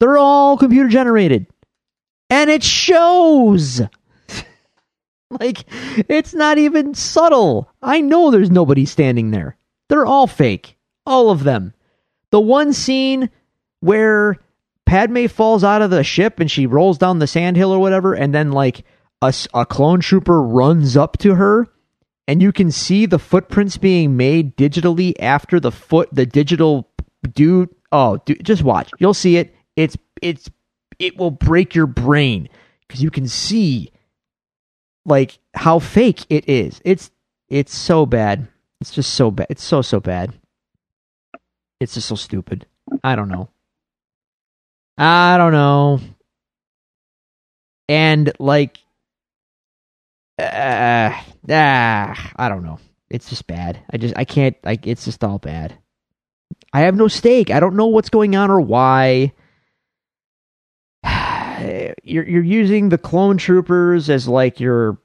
[0.00, 1.46] They're all computer generated.
[2.28, 3.80] And it shows.
[5.40, 5.64] like,
[6.08, 7.70] it's not even subtle.
[7.82, 9.56] I know there's nobody standing there.
[9.88, 10.76] They're all fake.
[11.06, 11.74] All of them.
[12.30, 13.30] The one scene
[13.80, 14.38] where
[14.86, 18.34] Padme falls out of the ship and she rolls down the sandhill or whatever, and
[18.34, 18.84] then, like,
[19.22, 21.68] a clone trooper runs up to her
[22.26, 26.88] and you can see the footprints being made digitally after the foot the digital
[27.32, 30.50] dude oh dude, just watch you'll see it it's it's
[30.98, 32.48] it will break your brain
[32.86, 33.90] because you can see
[35.04, 37.10] like how fake it is it's
[37.48, 38.48] it's so bad
[38.80, 40.32] it's just so bad it's so so bad
[41.80, 42.66] it's just so stupid
[43.02, 43.48] i don't know
[44.98, 46.00] i don't know
[47.88, 48.78] and like
[50.38, 51.12] uh,
[51.50, 52.78] ah, I don't know.
[53.10, 53.80] It's just bad.
[53.90, 55.76] I just I can't like it's just all bad.
[56.72, 57.50] I have no stake.
[57.50, 59.32] I don't know what's going on or why.
[62.02, 64.98] You're you're using the clone troopers as like your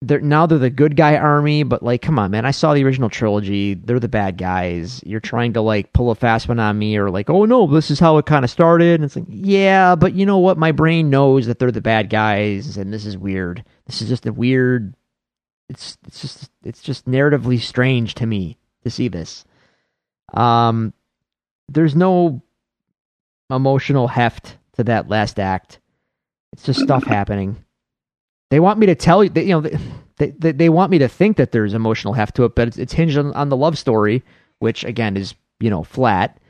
[0.00, 2.44] they're now they're the good guy army, but like come on, man.
[2.44, 3.74] I saw the original trilogy.
[3.74, 5.02] They're the bad guys.
[5.04, 7.90] You're trying to like pull a fast one on me or like, oh no, this
[7.90, 8.94] is how it kind of started.
[8.96, 10.56] And it's like, yeah, but you know what?
[10.56, 13.64] My brain knows that they're the bad guys and this is weird.
[13.86, 14.94] This is just a weird
[15.68, 19.44] it's it's just it's just narratively strange to me to see this.
[20.32, 20.92] Um
[21.68, 22.40] there's no
[23.50, 25.80] emotional heft to that last act.
[26.52, 27.62] It's just stuff happening.
[28.50, 29.70] They want me to tell you, you know,
[30.16, 32.78] they, they they want me to think that there's emotional heft to it, but it's,
[32.78, 34.24] it's hinged on, on the love story,
[34.58, 36.40] which again is you know flat.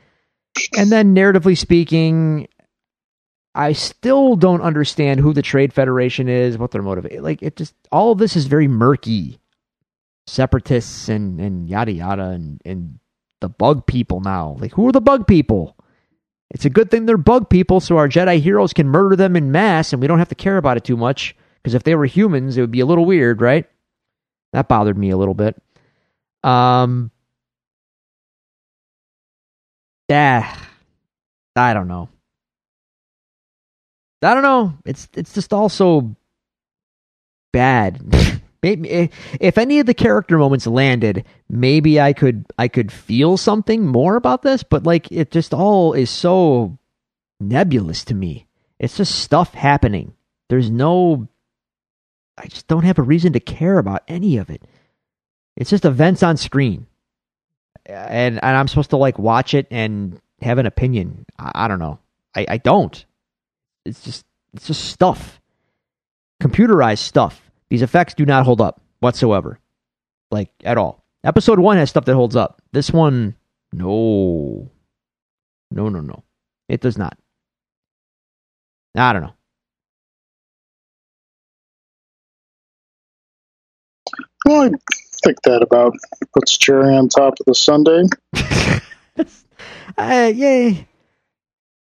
[0.77, 2.47] And then narratively speaking,
[3.53, 7.07] I still don't understand who the Trade Federation is, what their motive.
[7.21, 9.39] Like it just all of this is very murky.
[10.27, 12.99] Separatists and and yada yada and and
[13.41, 14.57] the bug people now.
[14.59, 15.75] Like who are the bug people?
[16.51, 19.51] It's a good thing they're bug people, so our Jedi heroes can murder them in
[19.51, 21.35] mass, and we don't have to care about it too much.
[21.61, 23.65] Because if they were humans, it would be a little weird, right?
[24.53, 25.61] That bothered me a little bit.
[26.43, 27.11] Um,
[30.09, 30.55] yeah,
[31.55, 32.09] I don't know.
[34.21, 34.73] I don't know.
[34.85, 36.15] It's it's just all so
[37.53, 38.01] bad.
[38.61, 39.07] maybe eh,
[39.39, 44.15] if any of the character moments landed, maybe I could I could feel something more
[44.15, 46.77] about this, but like it just all is so
[47.39, 48.47] nebulous to me.
[48.79, 50.13] It's just stuff happening.
[50.49, 51.27] There's no
[52.37, 54.63] I just don't have a reason to care about any of it.
[55.55, 56.87] It's just events on screen.
[57.85, 61.25] And and I'm supposed to like watch it and have an opinion.
[61.37, 61.99] I, I don't know.
[62.35, 63.05] I, I don't.
[63.85, 65.41] It's just it's just stuff.
[66.41, 67.48] Computerized stuff.
[67.69, 69.59] These effects do not hold up whatsoever.
[70.31, 71.03] Like at all.
[71.23, 72.61] Episode one has stuff that holds up.
[72.71, 73.35] This one,
[73.73, 74.71] no.
[75.71, 76.23] No, no, no.
[76.67, 77.17] It does not.
[78.95, 79.33] I don't know.
[84.45, 84.69] Well, I
[85.23, 85.93] think that about
[86.33, 88.05] puts cherry on top of the sundae.
[89.97, 90.87] uh, yay.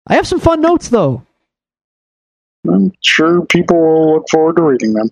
[0.07, 1.23] I have some fun notes, though.
[2.67, 5.09] I'm sure people will look forward to reading them.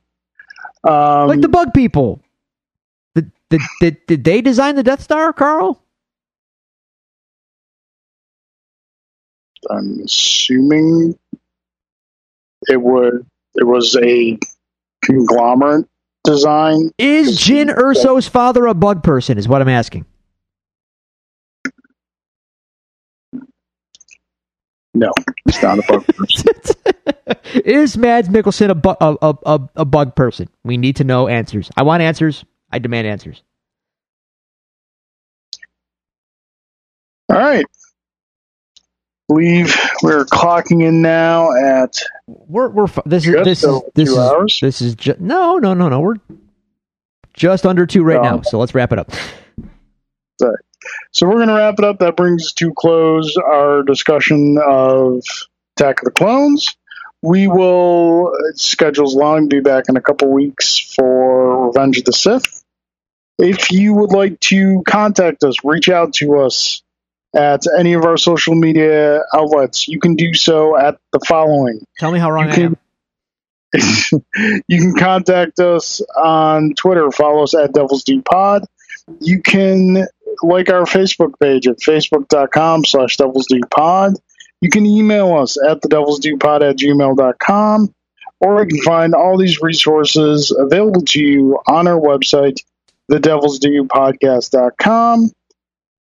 [0.84, 2.22] Um, like the bug people.
[3.16, 5.82] Did, did, did, did they design the Death Star, Carl?
[9.70, 11.18] I'm assuming
[12.68, 14.38] it would it was a
[15.06, 15.88] conglomerate
[16.24, 16.92] design.
[16.98, 19.38] Is Jyn Erso's father a bug person?
[19.38, 20.06] Is what I'm asking.
[24.94, 25.12] No,
[25.46, 26.50] he's not a bug person.
[27.66, 30.50] Is Mads Mikkelsen a, bu- a, a, a bug person?
[30.64, 31.72] We need to know answers.
[31.76, 32.46] I want answers.
[32.72, 33.42] I demand answers.
[37.30, 37.66] All right.
[39.30, 41.96] Believe we're clocking in now at
[42.28, 44.60] we're we're this is this is this is hours?
[44.62, 46.16] this is just no no no no we're
[47.34, 48.42] just under two right now.
[48.42, 49.12] So let's wrap it up.
[50.40, 50.58] Sorry.
[51.14, 52.00] So we're going to wrap it up.
[52.00, 55.24] That brings to close our discussion of
[55.78, 56.76] Attack of the Clones.
[57.22, 62.14] We will, uh, schedule's long, be back in a couple weeks for Revenge of the
[62.14, 62.64] Sith.
[63.38, 66.82] If you would like to contact us, reach out to us
[67.36, 71.86] at any of our social media outlets, you can do so at the following.
[71.98, 72.78] Tell me how wrong you I can,
[73.74, 74.24] am.
[74.68, 77.12] you can contact us on Twitter.
[77.12, 78.66] Follow us at Devil's Due Pod.
[79.20, 80.08] You can
[80.42, 84.16] like our Facebook page at facebook.com slash Devil's Due Pod.
[84.62, 87.94] You can email us at the Devil's Due Pod at gmail.com.
[88.40, 92.58] Or you can find all these resources available to you on our website,
[93.08, 95.32] the Devil's Due Podcast.com.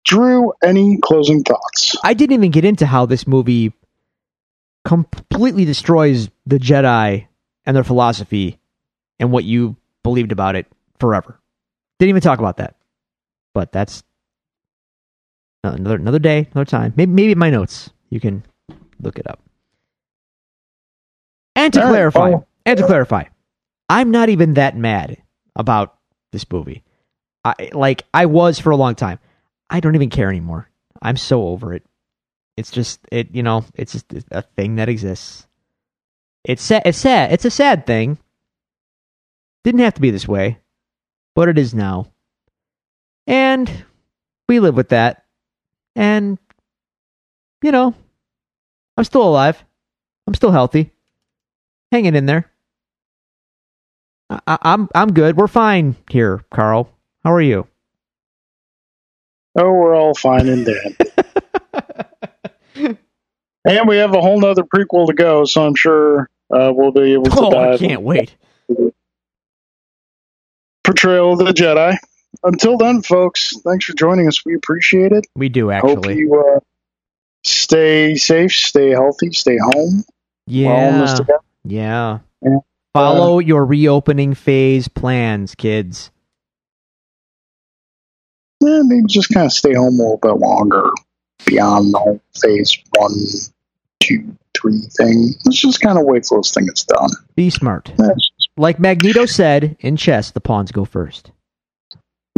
[0.06, 1.96] Drew, any closing thoughts?
[2.04, 3.74] I didn't even get into how this movie
[4.86, 7.28] completely destroys the Jedi
[7.66, 8.60] and their philosophy
[9.20, 10.66] and what you believed about it
[11.00, 11.40] forever.
[12.00, 12.76] Didn't even talk about that.
[13.54, 14.04] But that's
[15.64, 16.94] another another day, another time.
[16.96, 17.90] Maybe maybe my notes.
[18.10, 18.44] You can
[19.02, 19.42] look it up.
[21.56, 22.46] And to clarify, oh.
[22.66, 23.26] and to clarify,
[23.90, 25.18] I'm not even that mad
[25.56, 25.98] about
[26.32, 26.84] this movie.
[27.44, 29.20] I like I was for a long time.
[29.70, 30.70] I don't even care anymore.
[31.02, 31.84] I'm so over it.
[32.58, 35.48] It's just it, you know, it's just a thing that exists.
[36.44, 36.84] It's sad.
[36.86, 37.32] It's sad.
[37.32, 38.18] It's a sad thing.
[39.64, 40.60] Didn't have to be this way,
[41.36, 42.08] but it is now.
[43.28, 43.72] And
[44.48, 45.26] we live with that.
[45.96, 46.38] And
[47.64, 47.94] you know,
[48.98, 49.64] I'm still alive.
[50.28, 50.92] I'm still healthy.
[51.92, 52.50] Hanging in there.
[54.30, 55.38] I, I, I'm I'm good.
[55.38, 56.90] We're fine here, Carl.
[57.24, 57.68] How are you?
[59.58, 60.98] Oh, we're all fine and dead.
[63.66, 67.14] and we have a whole nother prequel to go, so I'm sure uh, we'll be
[67.14, 68.36] able to Oh, I can't wait.
[70.84, 71.96] portrayal of the Jedi.
[72.44, 74.46] Until then, folks, thanks for joining us.
[74.46, 75.28] We appreciate it.
[75.36, 75.94] We do actually.
[75.94, 76.60] Hope you uh,
[77.44, 80.04] stay safe, stay healthy, stay home.
[80.48, 81.38] We're all in this Yeah.
[81.64, 82.20] Yeah.
[82.42, 82.58] Yeah.
[82.94, 86.12] Follow your reopening phase plans, kids.
[88.64, 90.90] Eh, maybe just kind of stay home a little bit longer
[91.46, 93.14] beyond the whole phase one,
[94.00, 95.34] two, three thing.
[95.46, 97.10] Let's just kind of wait till this thing gets done.
[97.36, 97.94] Be smart.
[97.98, 101.32] That's Like Magneto said, in chess, the pawns go first.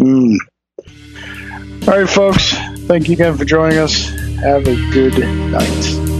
[0.02, 0.36] Mm.
[1.88, 2.54] All right, folks.
[2.88, 4.10] Thank you again for joining us.
[4.40, 5.20] Have a good
[5.52, 6.11] night.